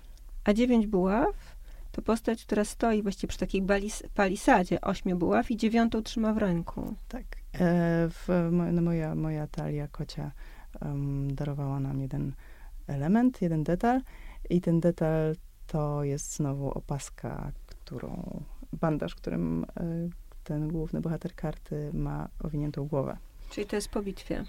A 0.43 0.53
dziewięć 0.53 0.88
buław 0.88 1.55
to 1.91 2.01
postać, 2.01 2.45
która 2.45 2.66
stoi 2.66 3.01
właściwie 3.01 3.30
przy 3.30 3.39
takiej 3.39 3.62
balis, 3.62 4.03
palisadzie 4.16 4.82
ośmiu 4.82 5.18
buław 5.18 5.51
i 5.51 5.57
dziewiątą 5.57 6.03
trzyma 6.03 6.34
w 6.34 6.38
ręku. 6.38 6.95
Tak. 7.07 7.24
E, 7.53 7.59
w, 8.09 8.49
no 8.72 8.82
moja, 8.82 9.16
moja 9.16 9.47
talia 9.47 9.88
kocia 9.88 10.32
em, 10.82 11.36
darowała 11.36 11.80
nam 11.80 12.01
jeden 12.01 12.34
element, 12.88 13.41
jeden 13.41 13.64
detal 13.64 14.01
i 14.49 14.62
ten 14.62 14.80
detal 14.80 15.36
to 15.68 16.03
jest 16.03 16.36
znowu 16.36 16.70
opaska, 16.70 17.51
którą, 17.68 18.43
bandaż, 18.74 19.16
którym 19.16 19.64
e, 19.64 19.66
ten 20.43 20.68
główny 20.68 21.01
bohater 21.01 21.36
karty 21.36 21.89
ma 21.93 22.30
owiniętą 22.43 22.88
głowę. 22.88 23.18
Czyli 23.49 23.68
to 23.68 23.76
jest 23.76 23.89
po 23.89 24.01
bitwie. 24.01 24.43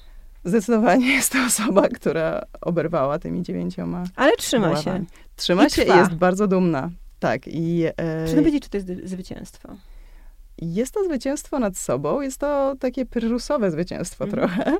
Zdecydowanie 0.44 1.06
jest 1.14 1.32
to 1.32 1.38
osoba, 1.46 1.88
która 1.88 2.42
oberwała 2.60 3.18
tymi 3.18 3.42
dziewięcioma 3.42 4.04
Ale 4.16 4.32
trzyma 4.36 4.76
się. 4.76 5.04
Trzyma 5.36 5.66
I 5.66 5.70
się 5.70 5.82
i 5.82 5.86
trwa. 5.86 5.98
jest 5.98 6.14
bardzo 6.14 6.46
dumna. 6.46 6.90
Tak, 7.20 7.46
i 7.48 7.84
e, 7.96 8.26
Czy 8.28 8.34
powiedzieć, 8.36 8.62
czy 8.62 8.70
to 8.70 8.76
jest 8.76 8.88
zwycięstwo? 9.04 9.68
Jest 10.58 10.94
to 10.94 11.04
zwycięstwo 11.04 11.58
nad 11.58 11.76
sobą, 11.76 12.20
jest 12.20 12.38
to 12.38 12.74
takie 12.80 13.06
pyrrusowe 13.06 13.70
zwycięstwo 13.70 14.24
Mhm. 14.24 14.48
trochę, 14.48 14.78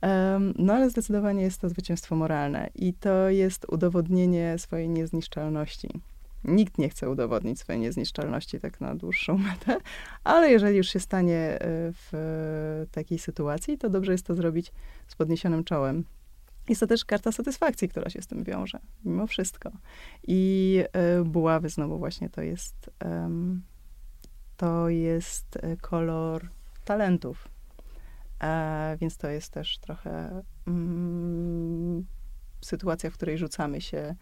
Em, 0.00 0.54
no 0.58 0.72
ale 0.74 0.90
zdecydowanie 0.90 1.42
jest 1.42 1.60
to 1.60 1.68
zwycięstwo 1.68 2.16
moralne 2.16 2.68
i 2.74 2.94
to 2.94 3.28
jest 3.28 3.66
udowodnienie 3.68 4.54
swojej 4.58 4.88
niezniszczalności. 4.88 5.88
Nikt 6.44 6.78
nie 6.78 6.88
chce 6.88 7.10
udowodnić 7.10 7.60
swojej 7.60 7.80
niezniszczalności 7.80 8.60
tak 8.60 8.80
na 8.80 8.94
dłuższą 8.94 9.38
metę, 9.38 9.76
ale 10.24 10.50
jeżeli 10.50 10.76
już 10.76 10.88
się 10.88 11.00
stanie 11.00 11.38
e, 11.38 11.58
w 11.92 12.86
takiej 12.92 13.18
sytuacji, 13.18 13.78
to 13.78 13.90
dobrze 13.90 14.12
jest 14.12 14.26
to 14.26 14.34
zrobić 14.34 14.72
z 15.08 15.14
podniesionym 15.14 15.64
czołem. 15.64 16.04
Jest 16.68 16.80
to 16.80 16.86
też 16.86 17.04
karta 17.04 17.32
satysfakcji, 17.32 17.88
która 17.88 18.10
się 18.10 18.22
z 18.22 18.26
tym 18.26 18.44
wiąże, 18.44 18.78
mimo 19.04 19.26
wszystko. 19.26 19.70
I 20.26 20.78
e, 20.92 21.24
buławy 21.24 21.68
znowu 21.68 21.98
właśnie 21.98 22.30
to 22.30 22.42
jest 22.42 22.90
to 24.62 24.88
jest 24.88 25.56
e, 25.56 25.76
kolor 25.76 26.48
talentów. 26.84 27.48
E, 28.42 28.96
więc 29.00 29.16
to 29.16 29.28
jest 29.28 29.52
też 29.52 29.78
trochę 29.78 30.42
mm, 30.66 32.06
sytuacja, 32.60 33.10
w 33.10 33.14
której 33.14 33.38
rzucamy 33.38 33.80
się, 33.80 33.98
e, 33.98 34.16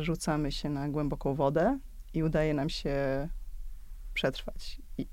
rzucamy 0.00 0.52
się 0.52 0.70
na 0.70 0.88
głęboką 0.88 1.34
wodę 1.34 1.78
i 2.14 2.22
udaje 2.22 2.54
nam 2.54 2.68
się 2.68 3.28
przetrwać. 4.14 4.78
I, 4.98 5.02
e, 5.02 5.06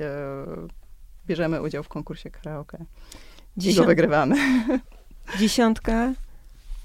bierzemy 1.28 1.62
udział 1.62 1.84
w 1.84 1.88
konkursie 1.90 2.30
karaoke 2.30 2.78
i 2.78 2.84
go 2.84 3.62
Dziesiąt, 3.62 3.88
wygrywamy. 3.88 4.36
dziesiątka 5.40 6.14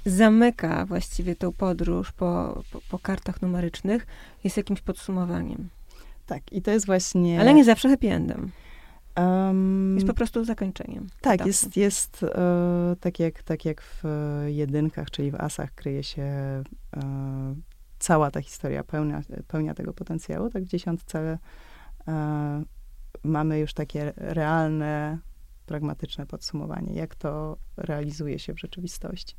zamyka 0.07 0.87
właściwie 0.87 1.37
tą 1.37 1.53
podróż 1.53 2.13
po, 2.13 2.63
po, 2.73 2.81
po 2.91 2.99
kartach 2.99 3.43
numerycznych. 3.43 4.07
Jest 4.45 4.57
jakimś 4.57 4.81
podsumowaniem. 4.81 5.69
Tak, 6.27 6.53
i 6.53 6.63
to 6.63 6.71
jest 6.71 6.87
właśnie... 6.87 7.41
Ale 7.41 7.55
nie 7.55 7.65
zawsze 7.65 7.89
happy 7.89 8.13
endem. 8.13 8.51
em, 9.15 9.95
Jest 9.95 10.07
po 10.07 10.15
prostu 10.15 10.45
zakończeniem. 10.45 11.07
Tak, 11.21 11.47
jest, 11.47 11.77
jest 11.77 12.23
e, 12.23 12.97
tak, 13.01 13.21
jak, 13.21 13.43
tak 13.43 13.65
jak 13.65 13.83
w 13.83 14.05
e, 14.07 14.51
jedynkach, 14.53 15.11
czyli 15.11 15.31
w 15.31 15.35
asach 15.35 15.75
kryje 15.75 16.03
się 16.03 16.23
e, 16.23 16.63
cała 18.07 18.31
ta 18.31 18.43
historia 18.43 18.85
pełnia, 18.85 19.21
pełnia 19.49 19.75
tego 19.75 19.93
potencjału. 19.93 20.51
Tak 20.51 20.65
w 20.65 20.69
dziesiątce 20.69 21.39
e, 22.09 22.63
mamy 23.25 23.59
już 23.59 23.75
takie 23.75 24.13
realne, 24.17 25.19
pragmatyczne 25.67 26.27
podsumowanie, 26.27 26.95
jak 26.95 27.15
to 27.15 27.57
realizuje 27.77 28.39
się 28.39 28.55
w 28.55 28.61
rzeczywistości. 28.61 29.37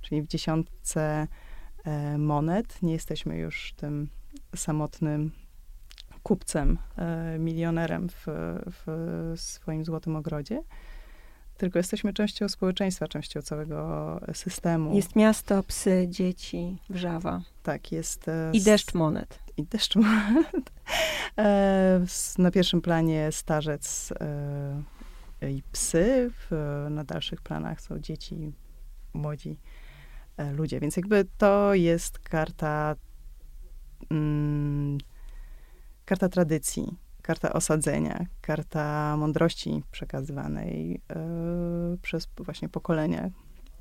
Czyli 0.00 0.22
w 0.22 0.26
dziesiątce 0.26 1.28
e, 1.84 2.18
monet 2.18 2.82
nie 2.82 2.92
jesteśmy 2.92 3.38
już 3.38 3.72
tym 3.76 4.08
samotnym 4.56 5.30
kupcem, 6.22 6.78
e, 6.96 7.38
milionerem 7.38 8.08
w, 8.08 8.24
w 8.66 9.32
swoim 9.36 9.84
złotym 9.84 10.16
ogrodzie, 10.16 10.62
tylko 11.60 11.78
jesteśmy 11.78 12.12
częścią 12.12 12.48
społeczeństwa, 12.48 13.08
częścią 13.08 13.42
całego 13.42 14.20
systemu. 14.32 14.94
Jest 14.94 15.16
miasto, 15.16 15.62
psy, 15.62 16.06
dzieci, 16.08 16.78
wrzawa. 16.90 17.42
Tak, 17.62 17.92
jest. 17.92 18.28
e, 18.28 18.50
I 18.52 18.62
deszcz 18.62 18.94
monet. 18.94 19.38
I 19.56 19.62
deszcz 19.64 19.96
monet. 19.96 20.72
E, 21.38 22.00
Na 22.38 22.50
pierwszym 22.50 22.80
planie 22.80 23.28
starzec 23.32 24.12
e, 25.42 25.50
i 25.52 25.62
psy. 25.72 26.30
Na 26.90 27.04
dalszych 27.04 27.40
planach 27.42 27.80
są 27.80 27.98
dzieci, 27.98 28.52
młodzi 29.14 29.56
ludzie. 30.52 30.80
Więc 30.80 30.96
jakby 30.96 31.26
to 31.38 31.74
jest 31.74 32.18
karta, 32.18 32.96
mm, 34.10 34.98
karta 36.04 36.28
tradycji, 36.28 36.96
karta 37.30 37.52
osadzenia, 37.52 38.26
karta 38.40 39.16
mądrości 39.16 39.82
przekazywanej 39.90 41.00
e, 41.10 41.16
przez 42.02 42.28
właśnie 42.36 42.68
pokolenia, 42.68 43.30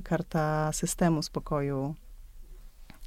karta 0.04 0.72
systemu 0.74 1.22
spokoju 1.22 1.96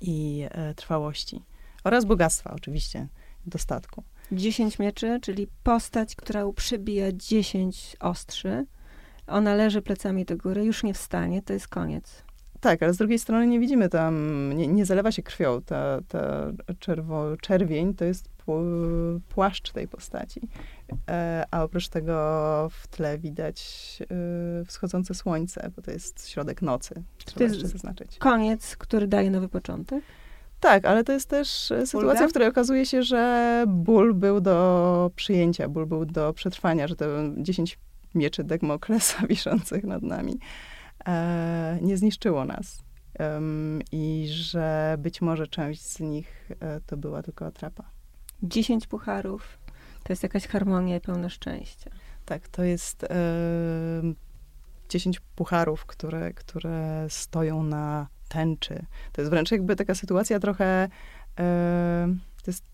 i 0.01 0.47
e, 0.51 0.75
trwałości. 0.75 1.43
Oraz 1.85 2.05
bogactwa 2.05 2.51
oczywiście, 2.51 3.09
dostatku. 3.47 4.03
Dziesięć 4.33 4.79
mieczy, 4.79 5.19
czyli 5.23 5.47
postać, 5.63 6.17
która 6.17 6.53
przybija 6.53 7.13
dziesięć 7.13 7.97
ostrzy. 8.01 8.67
Ona 9.27 9.55
leży 9.55 9.83
plecami 9.83 10.25
do 10.25 10.37
góry, 10.37 10.65
już 10.65 10.83
nie 10.83 10.95
wstanie, 10.95 11.43
to 11.43 11.53
jest 11.53 11.69
koniec. 11.69 12.25
Tak, 12.61 12.83
ale 12.83 12.95
z 12.95 12.97
drugiej 12.97 13.19
strony 13.19 13.47
nie 13.47 13.61
widzimy 13.61 13.89
tam, 13.89 14.53
nie, 14.55 14.69
nie 14.69 14.87
zalewa 14.87 15.13
się 15.13 15.23
krwią. 15.23 15.63
Ta, 15.63 16.01
ta 16.09 16.53
czerwo, 16.79 17.37
czerwień 17.37 17.95
to 17.95 18.05
jest 18.05 18.32
płaszcz 19.29 19.73
tej 19.73 19.89
postaci. 19.89 20.41
E, 21.11 21.45
a 21.51 21.63
oprócz 21.63 21.89
tego 21.89 22.13
w 22.71 22.89
tle 22.89 23.19
widać 23.19 23.99
e, 24.61 24.65
wschodzące 24.65 25.15
słońce, 25.15 25.71
bo 25.77 25.83
to 25.83 25.91
jest 25.91 26.29
środek 26.29 26.63
nocy. 26.63 27.03
Trzeba 27.25 27.45
jest- 27.45 27.55
jeszcze 27.55 27.69
zaznaczyć. 27.69 28.19
Koniec, 28.19 28.77
który 28.77 29.09
daje 29.09 29.31
nowy 29.31 29.49
początek. 29.49 30.05
Tak, 30.61 30.85
ale 30.85 31.05
to 31.05 31.13
jest 31.13 31.29
też 31.29 31.73
sytuacja, 31.85 32.27
w 32.27 32.31
której 32.31 32.49
okazuje 32.49 32.87
się, 32.87 33.03
że 33.03 33.65
ból 33.69 34.15
był 34.15 34.41
do 34.41 35.11
przyjęcia, 35.17 35.69
ból 35.69 35.87
był 35.87 36.05
do 36.05 36.33
przetrwania, 36.33 36.89
że 36.89 36.97
te 36.97 37.07
10 37.37 37.79
mieczy 38.15 38.45
Dagmoklesa 38.45 39.27
wiszących 39.29 39.85
nad 39.85 40.03
nami 40.03 40.39
e, 41.07 41.79
nie 41.83 41.97
zniszczyło 41.97 42.45
nas. 42.45 42.83
I 43.93 44.27
że 44.31 44.97
być 44.99 45.21
może 45.21 45.47
część 45.47 45.83
z 45.83 46.01
nich 46.01 46.51
to 46.87 46.97
była 46.97 47.23
tylko 47.23 47.47
atrapa. 47.47 47.92
Dziesięć 48.43 48.87
pucharów. 48.87 49.59
To 50.03 50.13
jest 50.13 50.23
jakaś 50.23 50.47
harmonia 50.47 50.97
i 50.97 51.01
pełne 51.01 51.31
szczęścia. 51.31 51.91
Tak, 52.25 52.49
to 52.49 52.63
jest 52.63 53.05
e, 53.05 53.09
10 54.89 55.21
pucharów, 55.21 55.87
które, 55.87 56.33
które 56.33 57.07
stoją 57.09 57.63
na 57.63 58.07
tęczy. 58.29 58.85
To 59.13 59.21
jest 59.21 59.31
wręcz 59.31 59.51
jakby 59.51 59.77
taka 59.77 59.95
sytuacja 59.95 60.41
trochę. 60.41 60.89
E, 61.39 62.15
to 62.45 62.51
jest 62.51 62.65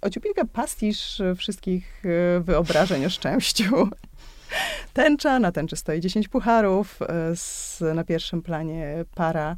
ociupinka 0.00 0.44
pastisz 0.44 1.22
wszystkich 1.36 2.02
e, 2.36 2.40
wyobrażeń 2.40 3.06
o 3.06 3.10
szczęściu. 3.10 3.88
Tęcza, 4.92 5.38
na 5.38 5.52
tęczy 5.52 5.76
stoi 5.76 6.00
10 6.00 6.28
pucharów, 6.28 6.98
z, 7.34 7.80
na 7.94 8.04
pierwszym 8.04 8.42
planie 8.42 9.04
para 9.14 9.56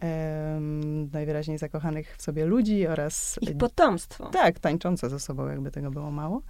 em, 0.00 1.10
najwyraźniej 1.10 1.58
zakochanych 1.58 2.16
w 2.16 2.22
sobie 2.22 2.44
ludzi 2.44 2.86
oraz 2.86 3.38
Ich 3.40 3.56
potomstwo. 3.56 4.26
tak, 4.30 4.58
tańczące 4.58 5.10
ze 5.10 5.20
sobą, 5.20 5.46
jakby 5.48 5.70
tego 5.70 5.90
było 5.90 6.10
mało, 6.10 6.42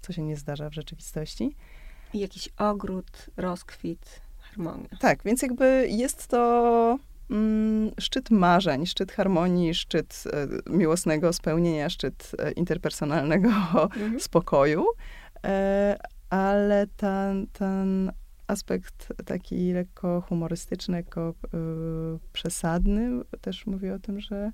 co 0.00 0.12
się 0.12 0.22
nie 0.22 0.36
zdarza 0.36 0.70
w 0.70 0.74
rzeczywistości. 0.74 1.56
I 2.14 2.18
jakiś 2.18 2.48
ogród, 2.58 3.26
rozkwit, 3.36 4.20
harmonia. 4.38 4.88
Tak, 5.00 5.22
więc 5.24 5.42
jakby 5.42 5.86
jest 5.90 6.26
to 6.26 6.98
mm, 7.30 7.90
szczyt 8.00 8.30
marzeń, 8.30 8.86
szczyt 8.86 9.12
harmonii, 9.12 9.74
szczyt 9.74 10.24
e, 10.32 10.70
miłosnego 10.72 11.32
spełnienia, 11.32 11.90
szczyt 11.90 12.32
e, 12.38 12.50
interpersonalnego 12.52 13.48
Mhm. 13.48 14.20
spokoju, 14.20 14.84
e, 15.44 15.98
ale 16.30 16.86
ten, 16.96 17.46
ten 17.46 18.12
aspekt 18.48 19.12
taki 19.24 19.72
lekko 19.72 20.20
humorystyczny, 20.28 20.96
lekko 20.96 21.20
e, 21.30 21.58
przesadny 22.32 23.10
też 23.40 23.66
mówi 23.66 23.90
o 23.90 23.98
tym, 23.98 24.20
że 24.20 24.52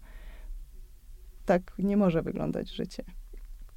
tak 1.47 1.62
nie 1.78 1.97
może 1.97 2.22
wyglądać 2.22 2.70
życie. 2.70 3.05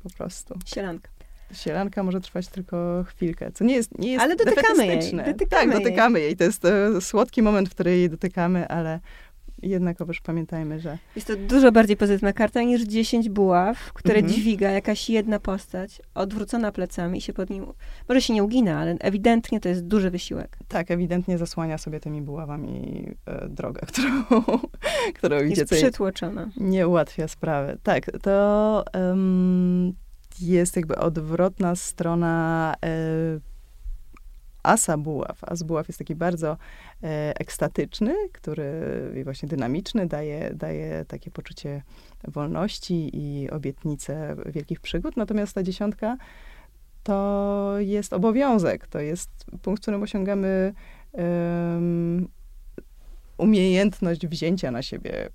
Po 0.03 0.09
prostu. 0.09 0.59
Sielanka. 0.65 1.09
Sielanka 1.53 2.03
może 2.03 2.21
trwać 2.21 2.47
tylko 2.47 3.03
chwilkę, 3.07 3.51
co 3.51 3.63
nie 3.63 3.75
jest, 3.75 3.99
nie 3.99 4.11
jest 4.11 4.23
Ale 4.23 4.35
dotykamy 4.35 4.87
jej, 4.87 4.99
dotykamy 5.11 5.45
tak, 5.49 5.65
jej. 5.65 5.83
dotykamy 5.83 6.19
jej. 6.19 6.37
To 6.37 6.43
jest 6.43 6.65
e, 6.65 7.01
słodki 7.01 7.41
moment, 7.41 7.69
w 7.69 7.71
którym 7.71 7.93
jej 7.93 8.09
dotykamy, 8.09 8.67
ale 8.67 8.99
jednakowoż 9.61 10.21
pamiętajmy, 10.21 10.79
że 10.79 10.97
Jest 11.15 11.27
to 11.27 11.35
dużo 11.35 11.71
bardziej 11.71 11.97
pozytywna 11.97 12.33
karta 12.33 12.61
niż 12.61 12.81
10 12.81 13.29
buław, 13.29 13.93
które 13.93 14.15
Mhm. 14.19 14.33
dźwiga 14.33 14.71
jakaś 14.71 15.09
jedna 15.09 15.39
postać, 15.39 16.01
odwrócona 16.15 16.71
plecami 16.71 17.17
i 17.17 17.21
się 17.21 17.33
pod 17.33 17.49
nim... 17.49 17.65
Może 18.09 18.21
się 18.21 18.33
nie 18.33 18.43
ugina, 18.43 18.79
ale 18.79 18.95
ewidentnie 18.99 19.59
to 19.59 19.69
jest 19.69 19.85
duży 19.85 20.11
wysiłek. 20.11 20.57
tak, 20.67 20.91
ewidentnie 20.91 21.37
zasłania 21.37 21.77
sobie 21.77 21.99
tymi 21.99 22.21
buławami 22.21 23.05
e, 23.25 23.49
drogę, 23.49 23.81
którą, 23.91 24.23
którą 25.13 25.37
idzie. 25.37 25.47
Jest 25.61 25.69
co 25.69 25.75
jej 25.75 25.83
przytłoczona. 25.83 26.49
nie 26.57 26.87
ułatwia 26.87 27.27
sprawy. 27.27 27.77
Tak, 27.83 28.05
to 28.21 28.83
em, 28.93 29.93
jest 30.41 30.75
jakby 30.75 30.95
odwrotna 30.97 31.75
strona 31.75 32.73
e, 32.85 32.89
asa 34.67 34.97
buław. 34.97 35.43
As 35.43 35.63
buław 35.63 35.87
jest 35.87 35.99
taki 35.99 36.15
bardzo 36.15 36.57
e, 37.03 37.33
ekstatyczny, 37.39 38.15
który 38.31 38.71
właśnie 39.23 39.49
dynamiczny, 39.49 40.07
daje, 40.07 40.51
daje 40.53 41.05
takie 41.05 41.31
poczucie 41.31 41.81
wolności 42.27 43.09
i 43.13 43.49
obietnicę 43.49 44.35
wielkich 44.45 44.79
przygód. 44.79 45.17
Natomiast 45.17 45.53
ta 45.53 45.63
dziesiątka 45.63 46.17
to 47.03 47.73
jest 47.77 48.13
obowiązek, 48.13 48.87
to 48.87 48.99
jest 48.99 49.29
punkt, 49.61 49.79
w 49.79 49.83
którym 49.83 50.03
osiągamy 50.03 50.73
em, 51.13 52.27
umiejętność 53.37 54.27
wzięcia 54.27 54.71
na 54.71 54.81
siebie 54.81 55.29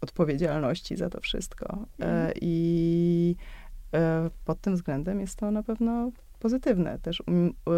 odpowiedzialności 0.00 0.96
za 0.96 1.10
to 1.10 1.20
wszystko. 1.20 1.66
E, 2.00 2.04
Mhm. 2.04 2.32
I 2.40 3.36
e, 3.94 4.30
pod 4.44 4.60
tym 4.60 4.74
względem 4.74 5.20
jest 5.20 5.38
to 5.38 5.50
na 5.50 5.62
pewno 5.62 6.10
pozytywne. 6.40 6.98
Też 6.98 7.22
um, 7.26 7.46
e, 7.46 7.72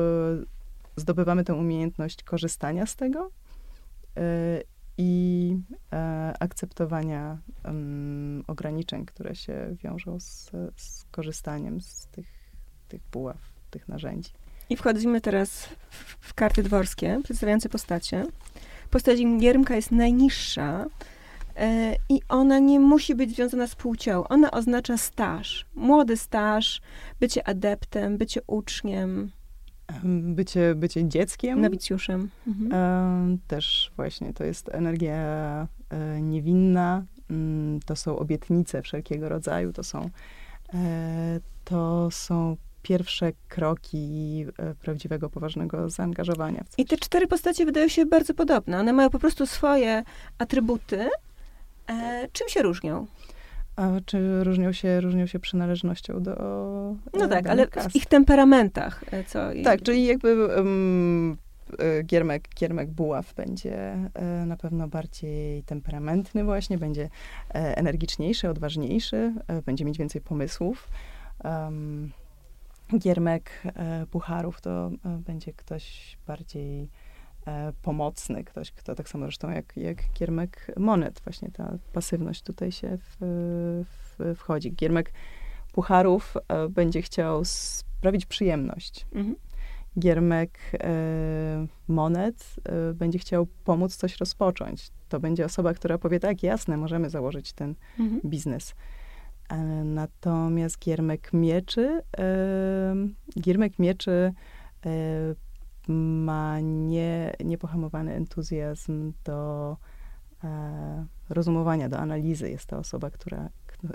zdobywamy 0.99 1.45
tę 1.45 1.55
umiejętność 1.55 2.23
korzystania 2.23 2.87
z 2.87 2.97
tego 2.97 3.31
e, 4.17 4.63
i 4.99 5.57
e, 5.93 6.35
akceptowania 6.41 7.39
ograniczeń, 8.47 9.07
które 9.07 9.35
się 9.35 9.77
wiążą 9.85 10.21
z, 10.21 10.51
z 10.77 11.05
korzystaniem 11.11 11.81
z 11.81 12.07
tych, 12.07 12.27
tych 12.89 13.01
buław, 13.13 13.39
tych 13.71 13.89
narzędzi. 13.89 14.31
I 14.71 14.77
wchodzimy 14.77 15.21
teraz 15.21 15.69
w, 16.21 16.35
karty 16.35 16.63
dworskie, 16.63 17.21
przedstawiające 17.25 17.69
postacie. 17.69 18.27
Postać 18.91 19.19
Giermka 19.39 19.77
jest 19.77 19.91
najniższa 19.91 20.87
e, 21.57 21.97
i 22.09 22.21
ona 22.29 22.59
nie 22.59 22.81
musi 22.81 23.15
być 23.15 23.35
związana 23.35 23.67
z 23.67 23.75
płcią. 23.75 24.29
Ona 24.29 24.51
oznacza 24.51 24.97
staż. 24.97 25.67
Młody 25.75 26.17
staż, 26.17 26.81
bycie 27.21 27.49
adeptem, 27.49 28.19
bycie 28.19 28.41
uczniem, 28.47 29.09
Em, 29.11 29.38
Bycie, 30.05 30.75
bycie 30.75 31.09
dzieckiem. 31.09 31.61
nowicjuszem. 31.61 32.29
Mhm. 32.47 32.73
Em, 32.73 33.39
Też 33.49 33.93
właśnie 33.97 34.33
to 34.33 34.45
jest 34.45 34.69
energia 34.73 35.17
e, 35.91 36.23
niewinna. 36.23 37.05
Mm, 37.31 37.81
To 37.87 37.97
są 37.97 38.19
obietnice 38.19 38.83
wszelkiego 38.83 39.29
rodzaju. 39.29 39.73
To 39.73 39.83
są, 39.83 40.11
e, 40.75 41.41
to 41.65 42.09
są 42.11 42.57
pierwsze 42.83 43.33
kroki 43.49 44.45
e, 44.59 44.75
prawdziwego, 44.75 45.31
poważnego 45.31 45.91
zaangażowania. 45.91 46.65
I 46.79 46.85
te 46.85 46.97
cztery 46.97 47.27
postacie 47.27 47.65
wydają 47.67 47.89
się 47.89 48.07
bardzo 48.07 48.35
podobne. 48.35 48.79
One 48.81 48.93
mają 48.93 49.11
po 49.11 49.19
prostu 49.19 49.47
swoje 49.47 50.03
atrybuty. 50.39 51.09
E, 51.89 52.29
czym 52.33 52.49
się 52.49 52.63
różnią? 52.63 53.07
A 53.79 54.01
czy 54.07 54.45
różnią 54.45 54.73
się, 54.73 55.01
różnią 55.01 55.27
się 55.27 55.39
przynależnością 55.39 56.23
do. 56.23 56.35
No 57.15 57.29
tak, 57.29 57.47
ale 57.47 57.67
w 57.67 57.97
ich 57.97 58.07
temperamentach. 58.07 59.05
e, 59.11 59.25
Co 59.25 59.39
Tak, 59.65 59.83
czyli 59.83 60.07
jakby 60.07 60.47
um, 60.47 61.37
Giermek, 62.05 62.49
Giermek 62.59 62.91
Buław 62.91 63.35
będzie 63.35 63.99
e, 64.15 64.47
na 64.47 64.57
pewno 64.57 64.89
bardziej 64.89 65.63
temperamentny 65.63 66.45
właśnie, 66.45 66.79
będzie 66.79 67.09
energiczniejszy, 67.55 68.49
odważniejszy, 68.49 69.35
będzie 69.67 69.85
mieć 69.85 69.99
więcej 69.99 70.21
pomysłów. 70.21 70.89
Um, 71.45 72.13
Giermek 72.99 73.63
Pucharów 74.11 74.61
to 74.61 74.91
będzie 75.05 75.53
ktoś 75.53 76.17
bardziej 76.27 76.89
pomocny, 77.83 78.45
ktoś, 78.45 78.73
kto 78.73 78.95
tak 78.95 79.09
samo 79.09 79.25
zresztą 79.25 79.51
jak, 79.51 79.77
jak 79.77 79.97
Giermek 80.19 80.67
Monet, 80.77 81.21
właśnie 81.25 81.51
ta 81.51 81.79
pasywność 81.93 82.43
tutaj 82.43 82.73
się 82.73 82.99
w, 82.99 83.17
w, 84.19 84.35
wchodzi. 84.39 84.73
Giermek 84.73 85.13
Pucharów 85.73 86.37
e, 86.49 86.69
będzie 86.69 87.03
chciał 87.03 87.45
sprawić 87.45 88.27
przyjemność. 88.27 89.07
Mhm. 89.15 89.37
Giermek 89.99 90.59
e, 90.75 91.67
Monet 91.89 92.57
e, 92.65 92.95
będzie 92.95 93.19
chciał 93.19 93.47
pomóc 93.65 93.97
coś 93.97 94.17
rozpocząć. 94.17 94.91
To 95.09 95.21
będzie 95.21 95.45
osoba, 95.45 95.75
która 95.75 95.99
powie, 95.99 96.21
tak, 96.21 96.43
jasne, 96.43 96.77
możemy 96.77 97.11
założyć 97.11 97.53
ten 97.53 97.75
Mhm. 97.99 98.21
biznes. 98.25 98.75
E, 99.51 99.57
Natomiast 99.85 100.79
Giermek 100.79 101.33
Mieczy, 101.33 102.03
e, 102.19 102.95
Giermek 103.41 103.79
Mieczy 103.79 104.33
e, 104.87 104.91
ma 105.89 106.61
nie, 106.61 107.37
niepohamowany 107.45 108.15
entuzjazm 108.15 109.13
do 109.25 109.77
e, 110.45 111.07
rozumowania, 111.29 111.89
do 111.89 111.99
analizy. 111.99 112.51
Jest 112.51 112.67
to 112.67 112.79
osoba, 112.79 113.11
która, 113.11 113.49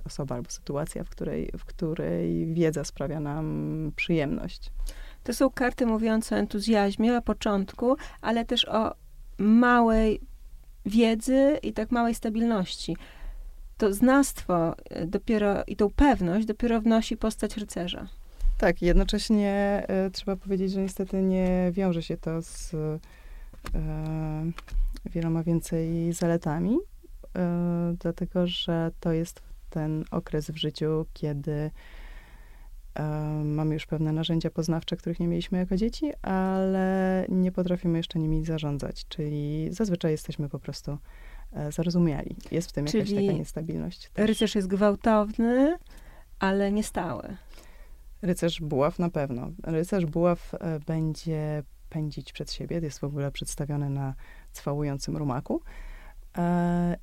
osoba 0.05 0.35
albo 0.35 0.49
sytuacja, 0.49 1.03
w 1.03 1.09
której, 1.09 1.51
w 1.57 1.65
której 1.65 2.53
wiedza 2.53 2.83
sprawia 2.83 3.19
nam 3.19 3.91
przyjemność. 3.95 4.71
To 5.23 5.33
są 5.33 5.49
karty 5.49 5.85
mówiące 5.85 6.35
o 6.35 6.39
entuzjazmie, 6.39 7.17
o 7.17 7.21
początku, 7.21 7.95
ale 8.21 8.45
też 8.45 8.65
o 8.65 8.95
małej 9.37 10.21
wiedzy 10.85 11.59
i 11.63 11.73
tak 11.73 11.91
małej 11.91 12.15
stabilności. 12.15 12.97
To 13.77 13.93
znawstwo 13.93 14.75
y, 15.01 15.07
dopiero 15.07 15.63
i 15.67 15.75
tą 15.75 15.89
pewność 15.89 16.45
dopiero 16.45 16.81
wnosi 16.81 17.17
postać 17.17 17.57
rycerza. 17.57 18.07
Tak, 18.63 18.81
jednocześnie 18.81 19.83
e, 19.87 20.09
trzeba 20.09 20.35
powiedzieć, 20.35 20.71
że 20.71 20.81
niestety 20.81 21.21
nie 21.21 21.71
wiąże 21.71 22.03
się 22.03 22.17
to 22.17 22.41
z 22.41 22.73
e, 22.73 22.99
wieloma 25.05 25.43
więcej 25.43 26.13
zaletami, 26.13 26.77
e, 27.35 27.95
dlatego 27.99 28.47
że 28.47 28.91
to 28.99 29.11
jest 29.11 29.41
ten 29.69 30.05
okres 30.11 30.51
w 30.51 30.55
życiu, 30.55 31.05
kiedy 31.13 31.71
mamy 33.43 33.73
już 33.73 33.85
pewne 33.85 34.11
narzędzia 34.11 34.49
poznawcze, 34.49 34.97
których 34.97 35.19
nie 35.19 35.27
mieliśmy 35.27 35.57
jako 35.57 35.77
dzieci, 35.77 36.11
ale 36.21 37.25
nie 37.29 37.51
potrafimy 37.51 37.97
jeszcze 37.97 38.19
nimi 38.19 38.45
zarządzać, 38.45 39.05
czyli 39.09 39.67
zazwyczaj 39.71 40.11
jesteśmy 40.11 40.49
po 40.49 40.59
prostu 40.59 40.97
zarozumiali. 41.69 42.35
Jest 42.51 42.69
w 42.69 42.71
tym 42.71 42.85
jakaś 42.85 43.09
Czyli 43.09 43.27
taka 43.27 43.37
niestabilność. 43.37 44.09
też. 44.09 44.27
Rycerz 44.27 44.55
jest 44.55 44.67
gwałtowny, 44.67 45.77
ale 46.39 46.71
niestały. 46.71 47.37
Rycerz 48.23 48.61
Buław 48.61 48.99
na 48.99 49.09
pewno. 49.09 49.51
Rycerz 49.63 50.05
Buław 50.05 50.53
e, 50.53 50.79
będzie 50.79 51.63
pędzić 51.89 52.33
przed 52.33 52.51
siebie. 52.51 52.79
Jest 52.83 52.99
w 52.99 53.03
ogóle 53.03 53.31
przedstawiony 53.31 53.89
na 53.89 54.13
cwałującym 54.51 55.17
rumaku. 55.17 55.61
E, 56.37 56.97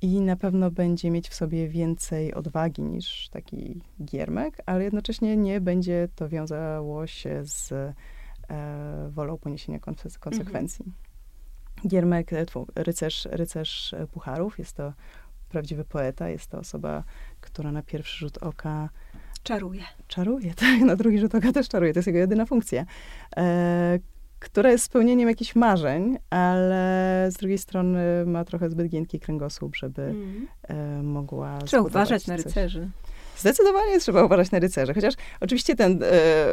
I 0.00 0.20
na 0.20 0.36
pewno 0.36 0.70
będzie 0.70 1.10
mieć 1.10 1.28
w 1.28 1.34
sobie 1.34 1.68
więcej 1.68 2.34
odwagi 2.34 2.82
niż 2.82 3.28
taki 3.28 3.82
giermek, 4.04 4.62
ale 4.66 4.84
jednocześnie 4.84 5.36
nie 5.36 5.60
będzie 5.60 6.08
to 6.14 6.28
wiązało 6.28 7.06
się 7.06 7.40
z 7.44 7.72
e, 7.72 7.94
wolą 9.10 9.38
poniesienia 9.38 9.78
konse- 9.78 10.18
konsekwencji. 10.18 10.84
Giermek, 11.88 12.32
e, 12.32 12.46
tfu, 12.46 12.66
rycerz, 12.74 13.28
rycerz 13.30 13.94
Pucharów, 14.12 14.58
jest 14.58 14.76
to 14.76 14.92
prawdziwy 15.48 15.84
poeta, 15.84 16.28
jest 16.28 16.46
to 16.46 16.58
osoba, 16.58 17.04
która 17.40 17.72
na 17.72 17.82
pierwszy 17.82 18.18
rzut 18.18 18.38
oka 18.38 18.88
Czaruje. 19.46 19.82
czaruje, 20.08 20.54
tak, 20.60 20.80
na 20.80 20.96
drugi 20.96 21.18
rzut 21.18 21.34
oka 21.34 21.52
też 21.52 21.68
czaruje, 21.68 21.92
to 21.92 21.98
jest 21.98 22.06
jego 22.06 22.18
jedyna 22.18 22.46
funkcja, 22.46 22.84
e, 23.36 23.98
która 24.38 24.70
jest 24.70 24.84
spełnieniem 24.84 25.28
jakichś 25.28 25.54
marzeń, 25.54 26.18
ale 26.30 27.28
z 27.30 27.36
drugiej 27.36 27.58
strony 27.58 28.26
ma 28.26 28.44
trochę 28.44 28.70
zbyt 28.70 28.88
giętki 28.88 29.20
kręgosłup, 29.20 29.76
żeby 29.76 30.02
Mm. 30.02 30.48
e, 30.62 31.02
mogła 31.02 31.58
Trzeba 31.58 31.82
uważać 31.82 32.26
na 32.26 32.36
rycerzy. 32.36 32.88
Zdecydowanie 33.38 34.00
trzeba 34.00 34.24
uważać 34.24 34.50
na 34.50 34.58
rycerzy, 34.58 34.94
chociaż 34.94 35.14
oczywiście 35.40 35.76
ten, 35.76 36.02
e, 36.02 36.06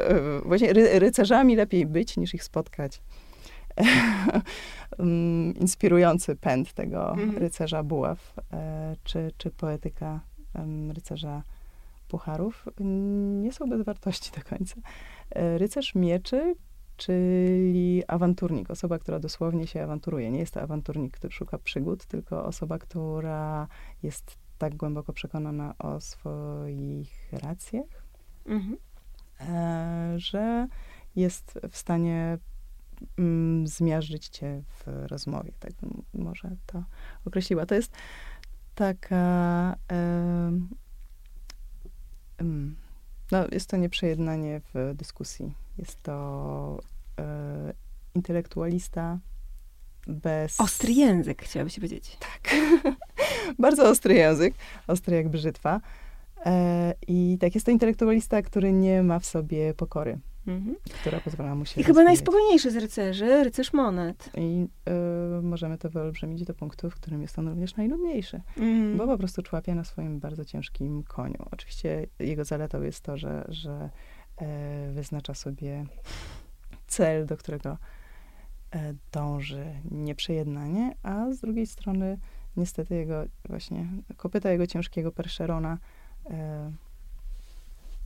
e, 0.10 0.42
właśnie 0.46 0.74
ry, 0.74 1.00
rycerzami 1.00 1.56
lepiej 1.56 1.86
być, 1.86 2.18
niż 2.18 2.34
ich 2.34 2.44
spotkać. 2.44 3.02
Mm, 5.00 5.54
Inspirujący 5.56 6.36
pęd 6.36 6.74
tego 6.74 7.12
Mhm. 7.12 7.38
rycerza 7.38 7.84
buław, 7.84 8.34
e, 8.54 8.96
czy, 9.04 9.32
czy 9.38 9.52
poetyka 9.52 10.20
rycerza 10.94 11.44
pucharów, 12.14 12.66
nie 13.42 13.52
są 13.52 13.70
bez 13.70 13.82
wartości 13.82 14.32
do 14.38 14.50
końca. 14.50 14.76
E, 15.30 15.58
Rycerz 15.58 15.96
mieczy, 15.96 16.56
czyli 16.98 18.04
awanturnik, 18.08 18.72
osoba, 18.72 19.00
która 19.00 19.20
dosłownie 19.20 19.68
się 19.68 19.84
awanturuje. 19.84 20.32
Nie 20.32 20.40
jest 20.40 20.54
to 20.54 20.62
awanturnik, 20.62 21.18
który 21.18 21.34
szuka 21.34 21.58
przygód, 21.58 22.06
tylko 22.06 22.46
osoba, 22.46 22.80
która 22.80 23.68
jest 24.04 24.38
tak 24.58 24.76
głęboko 24.76 25.14
przekonana 25.14 25.74
o 25.80 26.00
swoich 26.00 27.34
racjach, 27.34 28.04
Mhm. 28.46 28.78
e, 29.40 30.14
że 30.20 30.68
jest 31.16 31.60
w 31.72 31.78
stanie 31.78 32.38
mm, 33.18 33.68
zmiażdżyć 33.68 34.30
cię 34.30 34.64
w 34.68 34.88
rozmowie. 35.08 35.52
Tak 35.60 35.72
bym 35.74 36.04
może 36.14 36.56
to 36.66 36.84
określiła. 37.26 37.66
To 37.66 37.76
jest 37.76 37.96
taka... 38.76 39.76
no, 43.32 43.46
jest 43.52 43.70
to 43.70 43.78
nieprzejednanie 43.78 44.62
w 44.74 44.94
dyskusji. 44.96 45.54
Jest 45.78 46.04
to 46.04 46.82
e, 47.20 47.74
intelektualista 48.16 49.20
bez... 50.08 50.60
Ostry 50.60 50.94
język, 50.94 51.42
chciałabyś 51.42 51.76
powiedzieć. 51.76 52.18
Tak. 52.20 52.56
Bardzo 53.60 53.90
ostry 53.90 54.14
język, 54.14 54.54
ostry 54.88 55.16
jak 55.16 55.30
brzytwa. 55.30 55.82
E, 56.46 56.94
I 57.08 57.38
tak, 57.42 57.56
jest 57.56 57.66
to 57.66 57.72
intelektualista, 57.72 58.42
który 58.42 58.74
nie 58.74 59.04
ma 59.04 59.20
w 59.20 59.26
sobie 59.26 59.74
pokory, 59.74 60.20
Mhm. 60.48 60.76
która 61.02 61.20
pozwala 61.20 61.56
mu 61.56 61.66
się 61.66 61.82
I 61.82 61.84
chyba 61.84 61.88
rozwijać. 61.88 62.06
najspokojniejszy 62.08 62.72
z 62.72 62.76
rycerzy, 62.78 63.44
rycerz 63.44 63.74
monet. 63.74 64.30
I 64.38 64.68
e, 64.86 65.42
możemy 65.42 65.78
to 65.78 65.90
wyolbrzymić 65.90 66.44
do 66.44 66.54
punktu, 66.54 66.90
w 66.90 66.96
którym 66.96 67.22
jest 67.22 67.40
on 67.40 67.48
również 67.48 67.76
najnudniejszy, 67.76 68.42
Mhm. 68.58 68.98
bo 68.98 69.08
po 69.08 69.18
prostu 69.18 69.42
człapie 69.42 69.76
na 69.76 69.84
swoim 69.84 70.20
bardzo 70.20 70.46
ciężkim 70.46 71.04
koniu. 71.04 71.46
Oczywiście 71.52 72.08
jego 72.20 72.44
zaletą 72.46 72.82
jest 72.82 73.02
to, 73.02 73.18
że, 73.18 73.46
że 73.48 73.90
e, 74.38 74.92
wyznacza 74.92 75.34
sobie 75.34 75.86
cel, 76.88 77.26
do 77.26 77.38
którego 77.38 77.78
e, 78.72 78.94
dąży 79.12 79.66
nieprzejednanie, 79.92 80.96
a 81.04 81.32
z 81.32 81.40
drugiej 81.40 81.68
strony 81.68 82.18
niestety 82.58 82.96
jego 82.96 83.24
właśnie 83.50 83.88
kopyta 84.18 84.52
jego 84.52 84.68
ciężkiego 84.68 85.12
perszerona 85.12 85.78
e, 86.30 86.72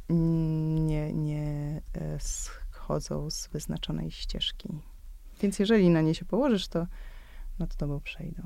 nie, 0.10 1.14
nie 1.14 1.82
e, 1.96 2.20
schodzą 2.20 3.30
z 3.30 3.48
wyznaczonej 3.48 4.12
ścieżki. 4.12 4.70
Więc 5.42 5.60
jeżeli 5.60 5.90
na 5.90 6.02
nie 6.02 6.16
się 6.16 6.26
położysz, 6.26 6.68
to 6.68 6.88
nad 7.60 7.76
tobą 7.76 8.00
przejdą. 8.00 8.44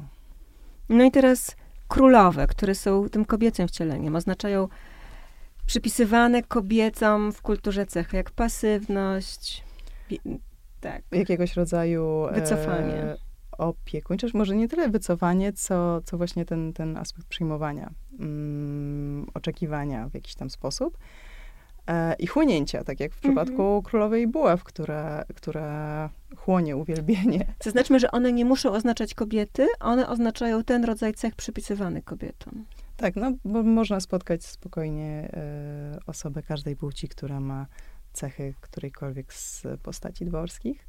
No 0.89 1.03
i 1.03 1.11
teraz 1.11 1.55
królowe, 1.87 2.47
które 2.47 2.75
są 2.75 3.09
tym 3.09 3.25
kobiecym 3.25 3.67
wcieleniem, 3.67 4.15
oznaczają 4.15 4.67
przypisywane 5.65 6.43
kobiecom 6.43 7.31
w 7.31 7.41
kulturze 7.41 7.85
cechy, 7.85 8.17
jak 8.17 8.31
pasywność, 8.31 9.63
tak, 10.81 11.03
Jakiegoś 11.11 11.55
rodzaju 11.55 12.27
Wycofanie. 12.33 12.93
E, 12.93 13.17
opiekuńcze, 13.57 14.27
może 14.33 14.55
nie 14.55 14.67
tyle 14.67 14.89
wycofanie, 14.89 15.53
co, 15.53 16.01
co 16.01 16.17
właśnie 16.17 16.45
ten, 16.45 16.73
ten 16.73 16.97
aspekt 16.97 17.27
przyjmowania, 17.27 17.91
mm, 18.19 19.27
oczekiwania 19.33 20.09
w 20.09 20.13
jakiś 20.13 20.35
tam 20.35 20.49
sposób. 20.49 20.97
E, 21.87 22.15
I 22.19 22.27
chłonięcia, 22.27 22.83
tak 22.83 22.99
jak 22.99 23.11
w 23.13 23.25
Mhm. 23.25 23.35
przypadku 23.45 23.81
królowej 23.83 24.27
buław, 24.27 24.63
która, 24.63 25.23
która 25.35 26.09
chłonie 26.37 26.77
uwielbienie. 26.77 27.45
Zaznaczmy, 27.63 27.99
że 27.99 28.11
one 28.11 28.31
nie 28.31 28.45
muszą 28.45 28.71
oznaczać 28.71 29.13
kobiety, 29.13 29.67
one 29.79 30.09
oznaczają 30.09 30.63
ten 30.63 30.85
rodzaj 30.85 31.13
cech 31.13 31.35
przypisywany 31.35 32.01
kobietom. 32.01 32.65
Tak, 32.97 33.15
no 33.15 33.31
bo 33.45 33.63
można 33.63 33.99
spotkać 33.99 34.45
spokojnie 34.45 35.29
e, 35.33 35.99
osobę 36.07 36.43
każdej 36.43 36.75
płci, 36.75 37.07
która 37.07 37.39
ma 37.39 37.65
cechy 38.13 38.53
którejkolwiek 38.61 39.33
z 39.33 39.63
postaci 39.83 40.25
dworskich. 40.25 40.87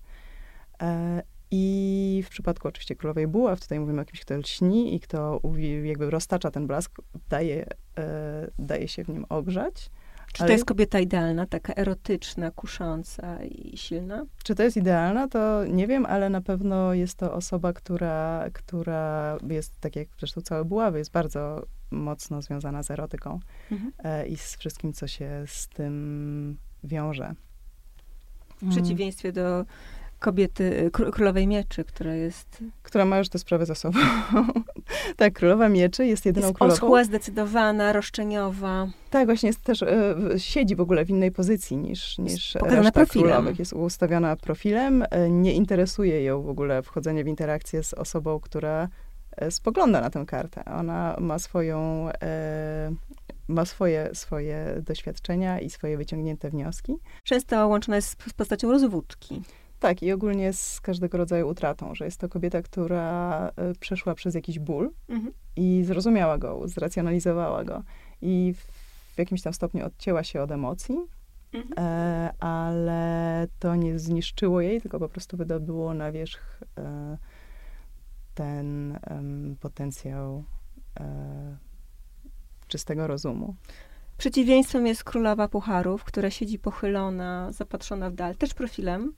E, 0.83 1.23
I 1.51 2.23
w 2.27 2.29
przypadku 2.29 2.69
oczywiście 2.69 2.97
królowej 2.97 3.27
buław, 3.27 3.61
tutaj 3.61 3.81
mówimy 3.81 4.01
o 4.03 4.05
kimś, 4.05 4.21
kto 4.21 4.37
lśni 4.37 4.95
i 4.95 5.01
kto 5.01 5.41
jakby 5.83 6.11
roztacza 6.11 6.51
ten 6.51 6.67
blask, 6.67 6.93
daje, 7.29 7.67
daje 8.59 8.89
się 8.89 9.05
w 9.05 9.09
nim 9.09 9.27
ogrzać, 9.29 9.91
Czy 10.33 10.43
Ale... 10.43 10.49
to 10.49 10.53
jest 10.53 10.65
kobieta 10.65 11.01
idealna, 11.01 11.47
taka 11.47 11.75
erotyczna, 11.75 12.51
kusząca 12.51 13.43
i 13.45 13.77
silna? 13.77 14.27
Czy 14.45 14.55
to 14.55 14.63
jest 14.63 14.77
idealna, 14.77 15.29
to 15.29 15.65
nie 15.65 15.87
wiem, 15.87 16.07
ale 16.07 16.31
na 16.31 16.41
pewno 16.41 16.95
jest 16.95 17.19
to 17.19 17.35
osoba, 17.35 17.73
która, 17.73 18.45
która 18.53 19.37
jest, 19.49 19.81
tak 19.81 19.97
jak 19.97 20.09
zresztą 20.19 20.41
całe 20.41 20.65
Buławy, 20.65 20.99
jest 20.99 21.13
bardzo 21.13 21.67
mocno 21.91 22.43
związana 22.43 22.83
z 22.83 22.91
erotyką 22.91 23.41
mhm. 23.71 23.93
e, 23.99 24.27
i 24.27 24.37
z 24.37 24.57
wszystkim, 24.57 24.93
co 24.93 25.07
się 25.07 25.45
z 25.47 25.69
tym 25.69 26.57
wiąże. 26.85 27.35
W 28.63 28.71
przeciwieństwie 28.71 29.33
do 29.33 29.65
kobiety, 30.19 30.91
królowej 30.93 31.47
mieczy, 31.47 31.85
która 31.85 32.15
jest... 32.15 32.65
Która 32.83 33.05
ma 33.05 33.19
już 33.19 33.29
tę 33.29 33.39
sprawę 33.39 33.67
za 33.67 33.75
sobą. 33.75 33.99
tak, 35.17 35.33
królowa 35.33 35.69
mieczy 35.69 36.07
jest 36.07 36.27
jedyną 36.27 36.47
jest 36.47 36.59
królową. 36.59 36.75
Oschła, 36.75 37.05
zdecydowana, 37.05 37.93
roszczeniowa. 37.93 38.89
Tak, 39.11 39.27
właśnie 39.27 39.47
jest 39.47 39.61
też, 39.61 39.83
e, 39.83 40.17
siedzi 40.37 40.77
w 40.77 40.81
ogóle 40.81 41.05
w 41.05 41.11
innej 41.11 41.33
pozycji 41.33 41.77
niż, 41.77 42.19
niż 42.19 42.55
reszta 42.55 42.93
profilem. 42.93 43.29
królowych. 43.29 43.59
Jest 43.59 43.73
ustawiona 43.73 44.37
profilem, 44.37 45.05
e, 45.11 45.31
nie 45.31 45.53
interesuje 45.53 46.25
ją 46.25 46.43
w 46.43 46.49
ogóle 46.49 46.83
wchodzenie 46.83 47.25
w 47.25 47.29
interakcję 47.29 47.83
z 47.83 47.95
osobą, 47.95 48.41
która 48.41 48.89
e, 49.37 49.51
spogląda 49.51 50.01
na 50.01 50.11
tę 50.11 50.25
kartę. 50.27 50.65
Ona 50.65 51.17
ma 51.21 51.39
swoją, 51.39 52.09
ma 53.49 53.65
swoje, 53.65 54.11
swoje 54.13 54.83
doświadczenia 54.87 55.61
i 55.61 55.71
swoje 55.71 55.97
wyciągnięte 55.97 56.51
wnioski. 56.51 56.97
Często 57.25 57.69
łączona 57.69 57.97
jest 57.97 58.23
z 58.29 58.33
postacią 58.33 58.71
rozwódki. 58.71 59.43
Tak, 59.83 60.03
i 60.03 60.13
ogólnie 60.13 60.53
z 60.53 60.81
każdego 60.81 61.19
rodzaju 61.19 61.49
utratą, 61.49 61.95
że 61.95 62.05
jest 62.05 62.21
to 62.21 62.29
kobieta, 62.29 62.63
która 62.63 63.49
y, 63.71 63.79
przeszła 63.79 64.15
przez 64.15 64.35
jakiś 64.35 64.59
ból 64.59 64.91
mhm. 65.09 65.33
i 65.57 65.83
zrozumiała 65.85 66.39
go, 66.39 66.69
zracjonalizowała 66.69 67.65
go 67.65 67.83
i 68.21 68.55
w 69.15 69.19
jakimś 69.19 69.43
tam 69.43 69.53
stopniu 69.53 69.87
odcięła 69.87 70.25
się 70.25 70.43
od 70.43 70.51
emocji, 70.51 70.97
mhm. 71.53 71.73
e, 71.79 72.33
ale 72.39 73.47
to 73.59 73.77
nie 73.77 73.99
zniszczyło 73.99 74.61
jej, 74.61 74.81
tylko 74.81 74.99
po 74.99 75.09
prostu 75.09 75.37
wydobyło 75.37 75.95
na 75.95 76.13
wierzch 76.13 76.63
e, 76.79 77.19
ten 78.35 78.99
potencjał 79.61 80.45
e, 81.01 81.57
czystego 82.69 83.07
rozumu. 83.07 83.55
Przeciwieństwem 84.19 84.87
jest 84.87 85.05
królowa 85.05 85.49
pucharów, 85.49 86.05
która 86.05 86.31
siedzi 86.31 86.59
pochylona, 86.59 87.53
zapatrzona 87.53 88.11
w 88.11 88.15
dal, 88.15 88.37
też 88.37 88.55
profilem, 88.55 89.13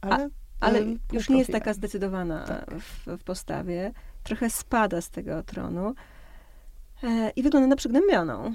ale, 0.00 0.28
A, 0.60 0.66
ale 0.66 0.80
już 1.12 1.28
nie 1.28 1.38
jest 1.38 1.52
taka 1.52 1.74
zdecydowana 1.74 2.44
tak. 2.46 2.74
w, 2.74 3.06
w, 3.06 3.24
postawie. 3.24 3.92
Trochę 4.22 4.50
spada 4.50 5.00
z 5.00 5.10
tego 5.10 5.42
tronu 5.42 5.94
e, 7.02 7.30
i 7.36 7.42
wygląda 7.42 7.68
na 7.68 7.76
przygnębioną. 7.76 8.54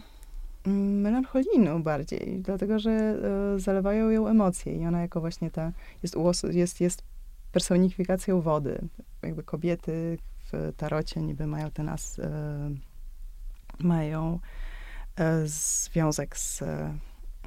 Melancholijną 1.02 1.84
bardziej, 1.84 2.40
dlatego 2.42 2.80
że 2.80 2.92
e, 2.92 3.60
zalewają 3.60 4.10
ją 4.10 4.28
emocje 4.28 4.76
i 4.76 4.86
ona 4.86 5.02
jako 5.02 5.20
właśnie 5.20 5.52
ta 5.52 5.72
jest, 6.04 6.16
jest, 6.52 6.82
jest 6.82 7.04
personifikacją 7.52 8.42
wody. 8.42 8.82
Jakby 9.24 9.44
kobiety 9.44 10.18
w 10.52 10.74
tarocie 10.78 11.22
niby 11.22 11.48
mają 11.48 11.72
ten 11.72 11.90
as, 11.90 12.20
e, 12.20 12.70
mają 13.80 14.40
e, 15.16 15.48
związek 15.48 16.38
z 16.38 16.64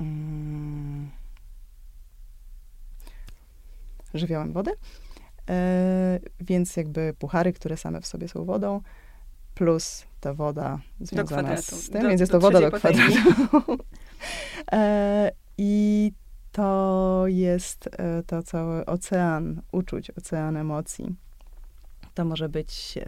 mm, 0.01 1.11
żywiołem 4.18 4.52
wody. 4.52 4.72
E, 5.50 6.20
więc 6.40 6.76
jakby 6.76 7.14
puchary, 7.18 7.52
które 7.52 7.76
same 7.76 8.00
w 8.00 8.06
sobie 8.06 8.28
są 8.28 8.44
wodą, 8.44 8.80
plus 9.54 10.06
ta 10.20 10.34
woda 10.34 10.78
związana 11.00 11.56
z 11.56 11.90
tym, 11.90 12.02
do, 12.02 12.08
więc 12.08 12.20
jest 12.20 12.32
to 12.32 12.40
woda 12.40 12.60
do 12.60 12.70
kwadratu. 12.70 13.12
e, 14.72 15.32
I 15.58 16.12
to 16.52 17.24
jest 17.26 17.88
e, 17.92 18.22
to 18.22 18.42
cały 18.42 18.86
ocean 18.86 19.62
uczuć, 19.72 20.10
ocean 20.10 20.56
emocji. 20.56 21.16
To 22.14 22.24
może 22.24 22.48
być 22.48 22.98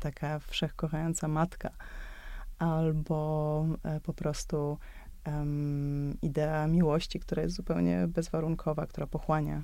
taka 0.00 0.38
wszechkochająca 0.38 1.28
matka, 1.28 1.70
albo 2.58 3.66
po 4.02 4.12
prostu 4.12 4.78
idea 6.22 6.66
miłości, 6.66 7.20
która 7.20 7.42
jest 7.42 7.54
zupełnie 7.54 8.06
bezwarunkowa, 8.08 8.86
która 8.86 9.06
pochłania 9.06 9.62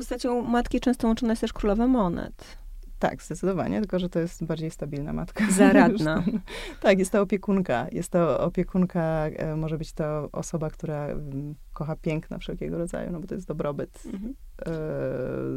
postacią 0.00 0.42
matki 0.42 0.80
często 0.80 1.06
łączona 1.06 1.32
jest 1.32 1.40
też 1.40 1.52
królowa 1.52 1.86
monet. 1.86 2.58
Tak, 2.98 3.22
zdecydowanie, 3.22 3.80
tylko 3.80 3.98
że 3.98 4.08
to 4.08 4.18
jest 4.18 4.44
bardziej 4.44 4.70
stabilna 4.70 5.12
matka. 5.12 5.44
Zaradna. 5.58 6.22
tak, 6.82 6.98
jest 6.98 7.12
to 7.12 7.22
opiekunka. 7.22 7.86
Jest 7.92 8.10
to 8.10 8.40
opiekunka, 8.40 9.26
e, 9.26 9.56
może 9.56 9.78
być 9.78 9.92
to 9.92 10.28
osoba, 10.32 10.70
która 10.70 11.08
kocha 11.72 11.96
piękna 11.96 12.38
wszelkiego 12.38 12.78
rodzaju, 12.78 13.10
no 13.12 13.20
bo 13.20 13.26
to 13.26 13.34
jest 13.34 13.46
dobrobyt, 13.46 14.02
mhm. 14.06 14.34
e, 14.66 14.72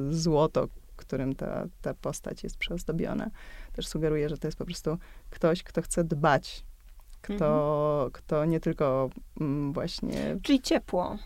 złoto, 0.10 0.68
którym 0.96 1.36
ta, 1.36 1.66
ta 1.82 1.94
postać 1.94 2.44
jest 2.44 2.58
przeozdobiona. 2.58 3.30
Też 3.74 3.88
sugeruje, 3.88 4.30
że 4.30 4.38
to 4.38 4.48
jest 4.48 4.58
po 4.58 4.66
prostu 4.66 4.98
ktoś, 5.30 5.64
kto 5.64 5.82
chce 5.82 6.04
dbać. 6.04 6.66
Kto, 7.22 7.94
mhm. 7.94 8.12
kto 8.12 8.46
nie 8.46 8.60
tylko 8.60 9.10
mm, 9.42 9.74
właśnie... 9.74 10.38
Czyli 10.42 10.62
ciepło, 10.62 11.18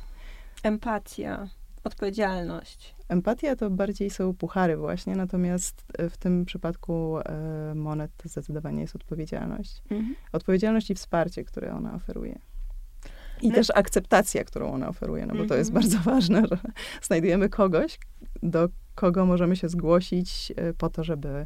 empatia 0.64 1.48
odpowiedzialność. 1.88 2.96
Empatia 3.10 3.56
to 3.56 3.70
bardziej 3.70 4.10
są 4.10 4.34
puchary 4.34 4.78
właśnie, 4.78 5.16
natomiast 5.16 5.86
e, 5.98 6.10
w 6.10 6.18
tym 6.18 6.46
przypadku 6.46 7.20
e, 7.20 7.76
monet 7.76 8.12
to 8.18 8.30
zdecydowanie 8.30 8.82
jest 8.82 8.96
odpowiedzialność. 8.96 9.82
Mhm. 9.90 10.16
Odpowiedzialność 10.32 10.90
i 10.90 10.96
wsparcie, 10.96 11.44
które 11.44 11.74
ona 11.74 11.96
oferuje. 11.96 12.40
I 13.42 13.50
no. 13.50 13.56
też 13.56 13.68
akceptacja, 13.76 14.44
którą 14.44 14.72
ona 14.72 14.90
oferuje, 14.90 15.26
no 15.26 15.34
bo 15.34 15.42
mhm. 15.42 15.50
to 15.50 15.56
jest 15.56 15.70
mhm. 15.70 15.84
bardzo 15.84 16.10
ważne, 16.12 16.44
że 16.48 16.58
znajdujemy 17.02 17.50
kogoś, 17.50 18.00
do 18.44 18.70
kogo 18.96 19.26
możemy 19.26 19.56
się 19.56 19.70
zgłosić 19.70 20.54
e, 20.56 20.74
po 20.74 20.90
to, 20.90 21.04
żeby, 21.04 21.46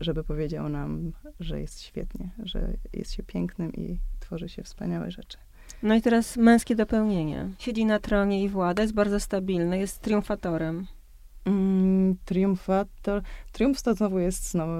żeby 0.00 0.24
powiedział 0.24 0.68
nam, 0.68 1.12
że 1.40 1.60
jest 1.60 1.80
świetnie, 1.80 2.30
że 2.42 2.72
jest 2.92 3.12
się 3.12 3.22
pięknym 3.22 3.72
i 3.72 3.98
tworzy 4.20 4.48
się 4.48 4.62
wspaniałe 4.62 5.10
rzeczy. 5.10 5.38
No 5.82 5.94
i 5.94 6.02
teraz 6.02 6.36
męskie 6.36 6.74
dopełnienie. 6.74 7.48
Siedzi 7.58 7.84
na 7.84 7.98
tronie 7.98 8.42
i 8.42 8.48
włada, 8.48 8.82
jest 8.82 8.94
bardzo 8.94 9.20
stabilny, 9.20 9.78
jest 9.78 10.00
triumfatorem. 10.00 10.86
Mm, 11.44 12.16
triumfator. 12.24 13.22
Triumf 13.52 13.82
to 13.82 13.94
znowu 13.94 14.18
jest 14.18 14.50
znowu 14.50 14.72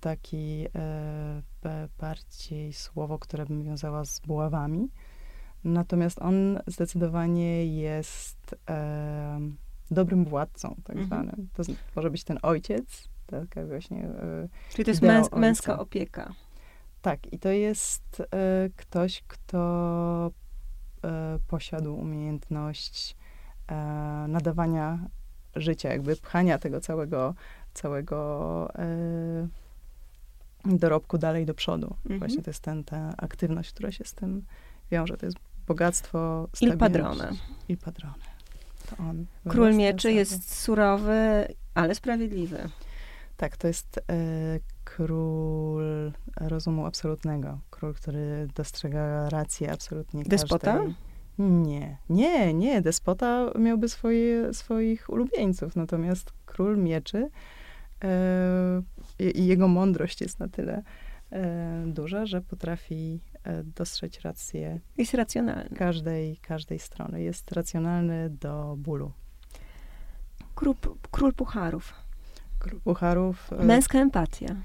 taki 0.00 0.66
e, 0.74 1.88
bardziej 2.00 2.72
słowo, 2.72 3.18
które 3.18 3.46
bym 3.46 3.62
wiązała 3.62 4.04
z 4.04 4.20
buławami. 4.20 4.88
Natomiast 5.64 6.22
on 6.22 6.58
zdecydowanie 6.66 7.66
jest 7.66 8.56
e, 8.70 9.40
dobrym 9.90 10.24
władcą, 10.24 10.76
tak 10.84 10.96
mhm. 10.96 11.06
zwanym. 11.06 11.48
To 11.54 11.62
może 11.96 12.10
być 12.10 12.24
ten 12.24 12.38
ojciec, 12.42 13.08
taka 13.26 13.66
właśnie. 13.66 14.04
E, 14.04 14.48
Czyli 14.70 14.84
to 14.84 14.90
jest 14.90 15.02
męs 15.02 15.32
męska 15.32 15.78
opieka. 15.78 16.32
Tak, 17.02 17.32
i 17.32 17.38
to 17.38 17.48
jest 17.48 18.20
e, 18.20 18.70
ktoś, 18.76 19.22
kto 19.28 20.30
e, 21.04 21.38
posiadł 21.48 21.94
umiejętność 21.94 23.16
e, 23.68 23.74
nadawania 24.28 24.98
życia, 25.56 25.88
jakby 25.88 26.16
pchania 26.16 26.58
tego 26.58 26.80
całego, 26.80 27.34
całego 27.74 28.68
dorobku 30.64 31.18
dalej 31.18 31.46
do 31.46 31.54
przodu. 31.54 31.96
Mhm. 32.04 32.18
Właśnie 32.18 32.42
to 32.42 32.50
jest 32.50 32.62
ten, 32.62 32.84
ta 32.84 33.14
aktywność, 33.16 33.72
która 33.72 33.92
się 33.92 34.04
z 34.04 34.14
tym 34.14 34.44
wiąże. 34.90 35.16
To 35.16 35.26
jest 35.26 35.38
bogactwo, 35.66 36.48
Il 36.60 36.78
padrone. 36.78 37.32
Il 37.68 37.78
padrone. 37.78 38.14
To 38.90 38.96
on. 38.96 39.26
Król 39.48 39.74
mieczy 39.74 40.12
jest 40.12 40.54
surowy, 40.58 41.46
ale 41.74 41.94
sprawiedliwy. 41.94 42.68
Tak, 43.36 43.56
to 43.56 43.68
jest 43.68 44.00
król 44.96 46.12
rozumu 46.36 46.86
absolutnego. 46.86 47.58
Król, 47.70 47.94
który 47.94 48.48
dostrzega 48.54 49.28
rację 49.28 49.72
absolutnie 49.72 50.24
Despota? 50.24 50.72
Każdej. 50.72 50.94
Nie, 51.38 51.96
nie, 52.10 52.54
nie. 52.54 52.82
Despota 52.82 53.50
miałby 53.58 53.88
swoje, 53.88 54.54
swoich 54.54 55.10
ulubieńców, 55.10 55.76
natomiast 55.76 56.32
król 56.46 56.78
mieczy 56.78 57.30
e, 58.04 58.82
i 59.18 59.46
jego 59.46 59.68
mądrość 59.68 60.20
jest 60.20 60.40
na 60.40 60.48
tyle 60.48 60.82
e, 61.30 61.84
duża, 61.86 62.26
że 62.26 62.40
potrafi 62.40 63.20
e, 63.44 63.62
dostrzec 63.62 64.20
rację. 64.20 64.80
Jest 64.98 65.14
racjonalny. 65.14 65.76
Każdej, 65.76 66.36
każdej 66.36 66.78
strony. 66.78 67.22
Jest 67.22 67.52
racjonalny 67.52 68.30
do 68.30 68.74
bólu. 68.78 69.12
Król, 70.54 70.74
król 71.10 71.32
pucharów. 71.32 71.94
Król 72.58 72.80
pucharów. 72.80 73.50
Męska 73.64 73.98
empatia. 73.98 74.56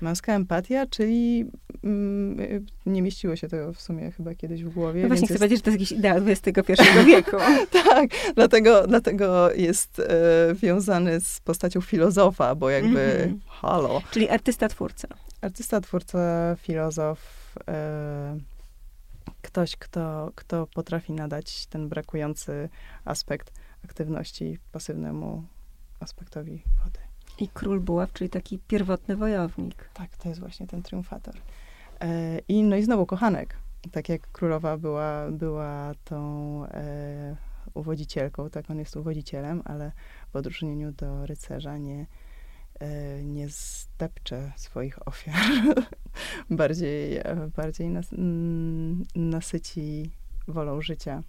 Męska 0.00 0.34
empatia, 0.34 0.86
czyli 0.86 1.50
mm, 1.84 2.66
nie 2.86 3.02
mieściło 3.02 3.36
się 3.36 3.48
to 3.48 3.72
w 3.72 3.80
sumie 3.80 4.10
chyba 4.10 4.34
kiedyś 4.34 4.64
w 4.64 4.68
głowie. 4.74 5.02
No 5.02 5.08
właśnie 5.08 5.26
chcę 5.26 5.34
jest... 5.34 5.40
powiedzieć, 5.40 5.58
że 5.58 5.62
to 5.62 5.70
jest 5.70 5.80
jakiś 5.80 5.98
ideał 5.98 6.16
XXI 6.26 6.72
wieku. 7.06 7.36
tak, 7.84 8.10
dlatego, 8.34 8.86
dlatego 8.86 9.52
jest 9.52 10.00
e, 10.00 10.54
wiązany 10.54 11.20
z 11.20 11.40
postacią 11.40 11.80
filozofa, 11.80 12.54
bo 12.54 12.70
jakby 12.70 13.00
mm 13.00 13.34
-hmm. 13.34 13.38
halo. 13.48 14.02
Czyli 14.10 14.28
artysta, 14.28 14.68
twórca. 14.68 15.08
Artysta, 15.40 15.80
twórca, 15.80 16.56
filozof, 16.58 17.20
e, 17.68 18.38
ktoś, 19.42 19.76
kto, 19.76 20.32
kto 20.34 20.66
potrafi 20.66 21.12
nadać 21.12 21.66
ten 21.66 21.88
brakujący 21.88 22.68
aspekt 23.04 23.52
aktywności 23.84 24.58
pasywnemu 24.72 25.44
aspektowi 26.00 26.62
wody. 26.84 27.05
I 27.38 27.48
król 27.48 27.80
buław, 27.80 28.12
czyli 28.12 28.30
taki 28.30 28.58
pierwotny 28.58 29.16
wojownik. 29.16 29.90
Tak, 29.94 30.16
to 30.16 30.28
jest 30.28 30.40
właśnie 30.40 30.66
ten 30.66 30.82
triumfator. 30.82 31.34
E, 32.00 32.38
I 32.48 32.62
no 32.62 32.76
i 32.76 32.82
znowu 32.82 33.06
kochanek. 33.06 33.56
Tak 33.92 34.08
jak 34.08 34.32
królowa 34.32 34.76
była, 34.76 35.30
była 35.30 35.92
tą 36.04 36.64
e, 36.64 37.36
uwodzicielką, 37.74 38.50
tak 38.50 38.70
on 38.70 38.78
jest 38.78 38.96
uwodzicielem, 38.96 39.62
ale 39.64 39.92
w 40.32 40.36
odróżnieniu 40.36 40.92
do 40.92 41.26
rycerza 41.26 41.78
nie, 41.78 42.06
e, 42.80 43.22
nie 43.24 43.48
zdepcze 43.48 44.52
swoich 44.56 45.08
ofiar. 45.08 45.34
bardziej 46.50 47.20
bardziej 47.56 47.90
nas, 47.90 48.12
mm, 48.12 49.04
nasyci 49.14 50.10
wolą 50.48 50.80
życia. 50.80 51.22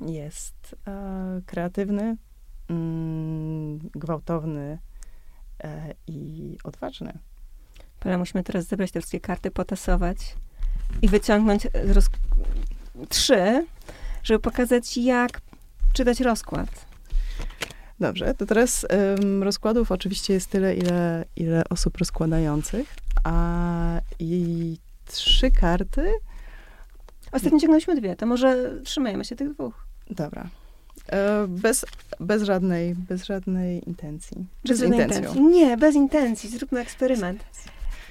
Jest 0.00 0.76
e, 0.86 1.42
kreatywny, 1.46 2.16
mm, 2.68 3.78
gwałtowny 3.78 4.78
i 6.06 6.58
odważny. 6.64 7.18
Ale 8.00 8.18
musimy 8.18 8.44
teraz 8.44 8.64
zebrać 8.64 8.90
te 8.90 9.00
wszystkie 9.00 9.20
karty, 9.20 9.50
potasować 9.50 10.36
i 11.02 11.08
wyciągnąć 11.08 11.66
roz... 11.84 12.08
trzy, 13.08 13.66
żeby 14.22 14.40
pokazać, 14.40 14.96
jak 14.96 15.40
czytać 15.92 16.20
rozkład. 16.20 16.86
Dobrze, 18.00 18.34
to 18.34 18.46
teraz 18.46 18.86
ym, 19.20 19.42
rozkładów 19.42 19.92
oczywiście 19.92 20.34
jest 20.34 20.50
tyle, 20.50 20.74
ile, 20.74 21.24
ile 21.36 21.62
osób 21.70 21.96
rozkładających, 21.96 22.94
a 23.24 24.00
i 24.18 24.78
trzy 25.06 25.50
karty. 25.50 26.12
Ostatnio 27.32 27.60
ciągnęliśmy 27.60 27.96
dwie, 27.96 28.16
to 28.16 28.26
może 28.26 28.80
trzymajmy 28.84 29.24
się 29.24 29.36
tych 29.36 29.52
dwóch. 29.54 29.86
Dobra. 30.10 30.48
E, 31.12 31.46
bez, 31.48 31.86
bez, 32.20 32.42
żadnej, 32.42 32.94
bez 32.94 33.24
żadnej 33.24 33.88
intencji. 33.88 34.36
Bez 34.64 34.78
żadnej 34.80 35.00
intencji. 35.00 35.42
Nie, 35.42 35.76
bez 35.76 35.94
intencji. 35.94 36.50
Zróbmy 36.50 36.80
eksperyment. 36.80 37.44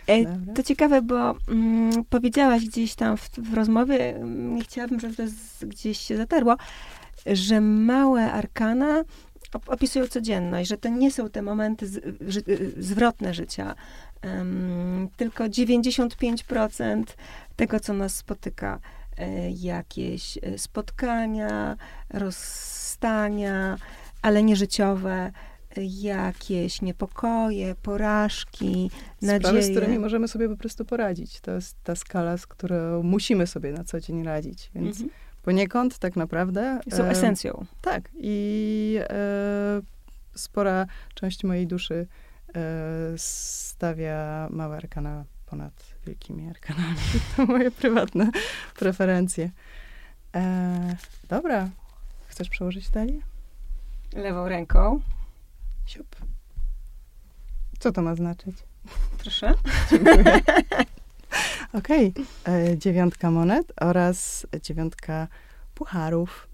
E, 0.07 0.53
to 0.55 0.63
ciekawe, 0.63 1.01
bo 1.01 1.35
mm, 1.49 2.05
powiedziałaś 2.09 2.65
gdzieś 2.65 2.95
tam 2.95 3.17
w, 3.17 3.29
w 3.29 3.53
rozmowie, 3.53 4.15
mm, 4.15 4.55
nie 4.55 4.63
chciałabym, 4.63 4.99
żeby 4.99 5.15
to 5.15 5.27
z, 5.27 5.65
gdzieś 5.65 5.99
się 5.99 6.17
zatarło, 6.17 6.55
że 7.25 7.61
małe 7.61 8.31
arkana 8.31 9.03
opisują 9.67 10.07
codzienność, 10.07 10.69
że 10.69 10.77
to 10.77 10.89
nie 10.89 11.11
są 11.11 11.29
te 11.29 11.41
momenty 11.41 11.87
z, 11.87 12.01
ży, 12.27 12.41
zwrotne 12.77 13.33
życia, 13.33 13.75
um, 14.23 15.09
tylko 15.17 15.43
95% 15.43 17.03
tego, 17.55 17.79
co 17.79 17.93
nas 17.93 18.15
spotyka, 18.15 18.79
jakieś 19.49 20.38
e, 20.38 20.57
spotkania, 20.57 21.77
rozstania, 22.10 23.77
ale 24.22 24.44
nieżyciowe, 24.44 25.31
jakieś 26.02 26.81
niepokoje, 26.81 27.76
porażki, 27.76 28.90
Sprawy, 29.18 29.44
nadzieje. 29.44 29.64
z 29.64 29.72
którymi 29.72 29.99
możemy 29.99 30.27
sobie 30.27 30.49
po 30.49 30.57
prostu 30.57 30.85
poradzić. 30.85 31.41
To 31.41 31.52
jest 31.52 31.84
ta 31.84 31.95
skala, 31.95 32.38
z 32.38 32.48
którą 32.48 33.03
musimy 33.03 33.48
sobie 33.48 33.72
na 33.72 33.84
co 33.84 33.99
dzień 33.99 34.23
radzić. 34.23 34.72
Więc 34.76 34.98
mhm. 34.98 35.10
poniekąd 35.44 35.99
tak 35.99 36.15
naprawdę... 36.15 36.80
Są 36.90 37.03
e, 37.03 37.10
esencją. 37.10 37.65
Tak. 37.81 38.10
I 38.14 38.98
e, 38.99 39.81
spora 40.35 40.85
część 41.14 41.44
mojej 41.44 41.68
duszy 41.68 42.07
e, 42.56 42.61
stawia 43.18 44.48
małe 44.52 44.77
arkana 44.77 45.26
ponad 45.45 45.92
wielkimi 46.05 46.49
arkanami. 46.49 46.95
To 47.35 47.45
moje 47.45 47.71
prywatne 47.71 48.31
preferencje. 48.75 49.49
E, 50.35 50.95
dobra. 51.30 51.69
Chcesz 52.27 52.49
przełożyć 52.49 52.89
dalej? 52.89 53.21
Lewą 54.13 54.49
ręką. 54.49 55.01
Siup. 55.85 56.15
Co 57.80 57.91
to 57.91 58.01
ma 58.01 58.15
znaczyć? 58.15 58.55
Proszę. 59.17 59.53
Dziękuję. 59.89 60.23
Okej. 61.73 62.13
Okay. 62.43 62.53
E, 62.53 62.77
dziewiątka 62.77 63.31
monet 63.31 63.73
oraz 63.81 64.47
dziewiątka 64.61 65.27
pucharów. 65.75 66.47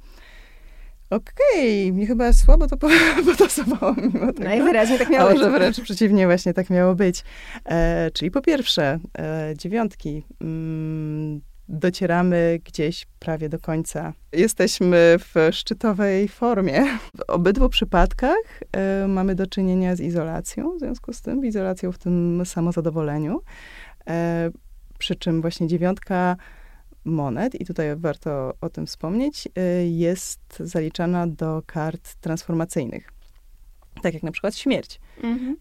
Okej, 1.10 1.90
okay. 1.90 1.99
mi 1.99 2.07
chyba 2.07 2.34
słabo 2.34 2.68
to 2.68 2.77
potasowało 3.26 3.94
mimo 3.94 4.34
tego. 4.34 4.44
Najwyraźniej 4.44 4.99
tak 4.99 5.10
miało 5.10 5.30
być. 5.30 5.40
Może 5.40 5.52
wręcz 5.52 5.81
przeciwnie, 5.81 6.26
właśnie 6.26 6.53
tak 6.53 6.69
miało 6.69 6.95
być. 6.95 7.23
E, 7.65 8.11
czyli 8.11 8.31
po 8.31 8.41
pierwsze, 8.41 8.99
e, 9.18 9.53
dziewiątki. 9.57 10.23
Mm, 10.41 11.41
docieramy 11.69 12.60
gdzieś 12.65 13.07
prawie 13.19 13.49
do 13.49 13.60
końca. 13.60 14.14
Jesteśmy 14.34 15.15
w 15.19 15.49
szczytowej 15.52 16.27
formie. 16.27 16.86
W 17.18 17.22
obydwu 17.27 17.69
przypadkach 17.69 18.61
y, 19.03 19.07
mamy 19.07 19.36
do 19.36 19.48
czynienia 19.48 19.95
z 19.95 19.99
izolacją, 19.99 20.76
w 20.76 20.80
związku 20.80 21.14
z 21.14 21.22
tym, 21.22 21.45
izolacją 21.45 21.91
w 21.91 21.98
tym 21.98 22.41
samozadowoleniu. 22.45 23.40
Y, 23.40 24.14
przy 24.99 25.15
czym 25.15 25.41
właśnie 25.41 25.68
dziewiątka 25.68 26.36
monet, 27.10 27.61
i 27.61 27.65
tutaj 27.65 27.95
warto 27.95 28.53
o 28.61 28.69
tym 28.69 28.86
wspomnieć, 28.86 29.48
y, 29.48 29.88
jest 29.88 30.41
zaliczana 30.60 31.27
do 31.27 31.61
kart 31.65 32.15
transformacyjnych. 32.15 33.14
Tak 34.02 34.14
jak 34.14 34.23
na 34.23 34.31
przykład 34.31 34.56
śmierć. 34.56 34.99
Mhm. 35.23 35.57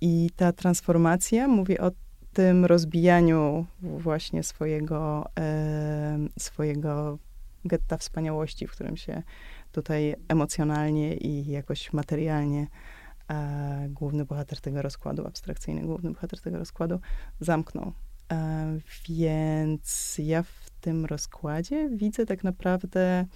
I 0.00 0.30
ta 0.36 0.52
transformacja 0.52 1.48
mówi 1.48 1.78
o 1.78 1.90
tym 2.34 2.64
rozbijaniu 2.64 3.66
właśnie 3.80 4.42
swojego, 4.42 5.30
e, 5.38 6.18
swojego 6.38 7.18
getta 7.64 7.96
wspaniałości, 7.96 8.66
w 8.66 8.70
którym 8.72 8.96
się 8.96 9.22
tutaj 9.72 10.14
emocjonalnie 10.28 11.16
i 11.16 11.50
jakoś 11.50 11.92
materialnie 11.92 12.66
e, 13.30 13.86
główny 13.90 14.24
bohater 14.24 14.60
tego 14.60 14.82
rozkładu, 14.82 15.26
abstrakcyjny 15.26 15.82
główny 15.82 16.10
bohater 16.10 16.40
tego 16.40 16.58
rozkładu 16.58 17.00
zamknął. 17.40 17.92
E, 18.32 18.78
więc 19.08 20.16
ja 20.18 20.42
w 20.42 20.63
tym 20.84 21.04
rozkładzie 21.04 21.88
widzę 21.92 22.26
tak 22.26 22.44
naprawdę 22.44 23.26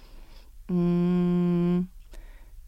mm, 0.69 1.87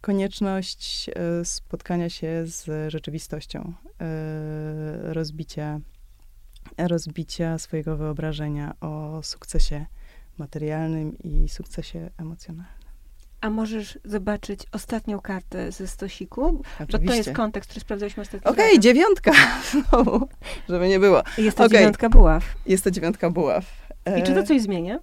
konieczność 0.00 1.08
e, 1.08 1.44
spotkania 1.44 2.10
się 2.10 2.42
z 2.46 2.90
rzeczywistością, 2.92 3.72
e, 4.00 5.12
rozbicia 5.12 5.80
rozbicia 6.78 7.58
swojego 7.58 7.96
wyobrażenia 7.96 8.74
o 8.80 9.20
sukcesie 9.22 9.86
materialnym 10.38 11.18
i 11.18 11.48
sukcesie 11.48 12.10
emocjonalnym. 12.18 12.82
A 13.40 13.50
możesz 13.50 13.98
zobaczyć 14.04 14.60
ostatnią 14.72 15.20
kartę 15.20 15.72
ze 15.72 15.86
stosiku? 15.86 16.62
Oczywiście. 16.74 16.98
Bo 16.98 17.06
to 17.06 17.14
jest 17.14 17.32
kontekst, 17.32 17.70
który 17.70 17.80
sprawdzaliśmy 17.80 18.20
ostatnio. 18.20 18.50
Okej, 18.50 18.68
okay, 18.68 18.80
dziewiątka. 18.80 19.32
żeby 20.68 20.88
nie 20.88 21.00
było. 21.00 21.22
Jest 21.38 21.56
to 21.56 21.64
okay. 21.64 21.78
dziewiątka 21.78 22.08
buław. 22.08 22.44
Jest 22.66 22.84
to 22.84 22.90
dziewiątka 22.90 23.30
buław. 23.30 23.81
I 24.18 24.22
czy 24.22 24.34
to 24.34 24.40
e, 24.40 24.44
coś 24.44 24.62
zmienia? 24.62 24.98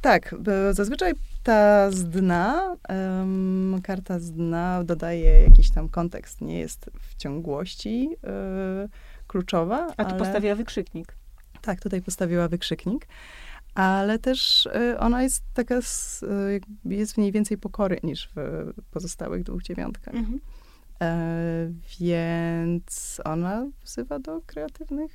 Tak, 0.00 0.34
zazwyczaj 0.70 1.12
ta 1.42 1.90
z 1.90 2.04
dna, 2.04 2.76
um, 2.88 3.80
karta 3.82 4.18
z 4.18 4.32
dna 4.32 4.84
dodaje 4.84 5.42
jakiś 5.42 5.70
tam 5.70 5.88
kontekst, 5.88 6.40
nie 6.40 6.58
jest 6.58 6.90
w 7.00 7.14
ciągłości. 7.14 8.10
Yy, 8.10 8.88
kluczowa. 9.26 9.86
A 9.96 10.04
tu 10.04 10.10
ale... 10.10 10.18
postawiła 10.18 10.54
wykrzyknik. 10.54 11.16
Tak, 11.62 11.80
tutaj 11.80 12.02
postawiła 12.02 12.48
wykrzyknik, 12.48 13.08
ale 13.74 14.18
też 14.18 14.66
y, 14.66 14.98
ona 14.98 15.22
jest 15.22 15.44
taka, 15.54 15.78
y, 15.78 15.80
jest 16.84 17.14
w 17.14 17.18
niej 17.18 17.32
więcej 17.32 17.58
pokory 17.58 17.98
niż 18.02 18.30
w 18.36 18.72
pozostałych 18.90 19.42
dwóch 19.42 19.62
dziewiątkach. 19.62 20.14
Mhm. 20.14 20.40
E, 21.02 21.72
więc 22.00 23.20
ona 23.24 23.66
wzywa 23.84 24.18
do 24.18 24.40
kreatywnych, 24.46 25.12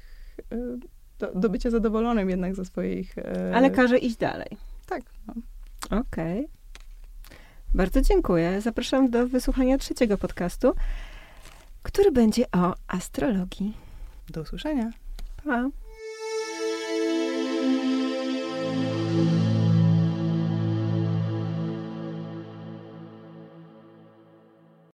do, 1.22 1.31
do, 1.35 1.49
bycia 1.49 1.69
zadowolonym 1.69 2.30
jednak 2.30 2.56
ze 2.56 2.65
swoich... 2.65 3.18
E, 3.18 3.52
ale 3.56 3.72
każe 3.72 3.98
iść 3.98 4.18
dalej. 4.18 4.57
Tak. 4.85 5.02
No. 5.27 5.34
Okej. 5.99 6.45
Okay. 6.45 6.61
Bardzo 7.73 8.02
dziękuję. 8.02 8.61
Zapraszam 8.61 9.10
do 9.10 9.27
wysłuchania 9.27 9.77
trzeciego 9.77 10.18
podcastu, 10.18 10.73
który 11.84 12.11
będzie 12.11 12.45
o 12.52 12.76
astrologii. 12.88 13.77
Do 14.30 14.41
usłyszenia. 14.41 14.91
Pa. 15.45 15.69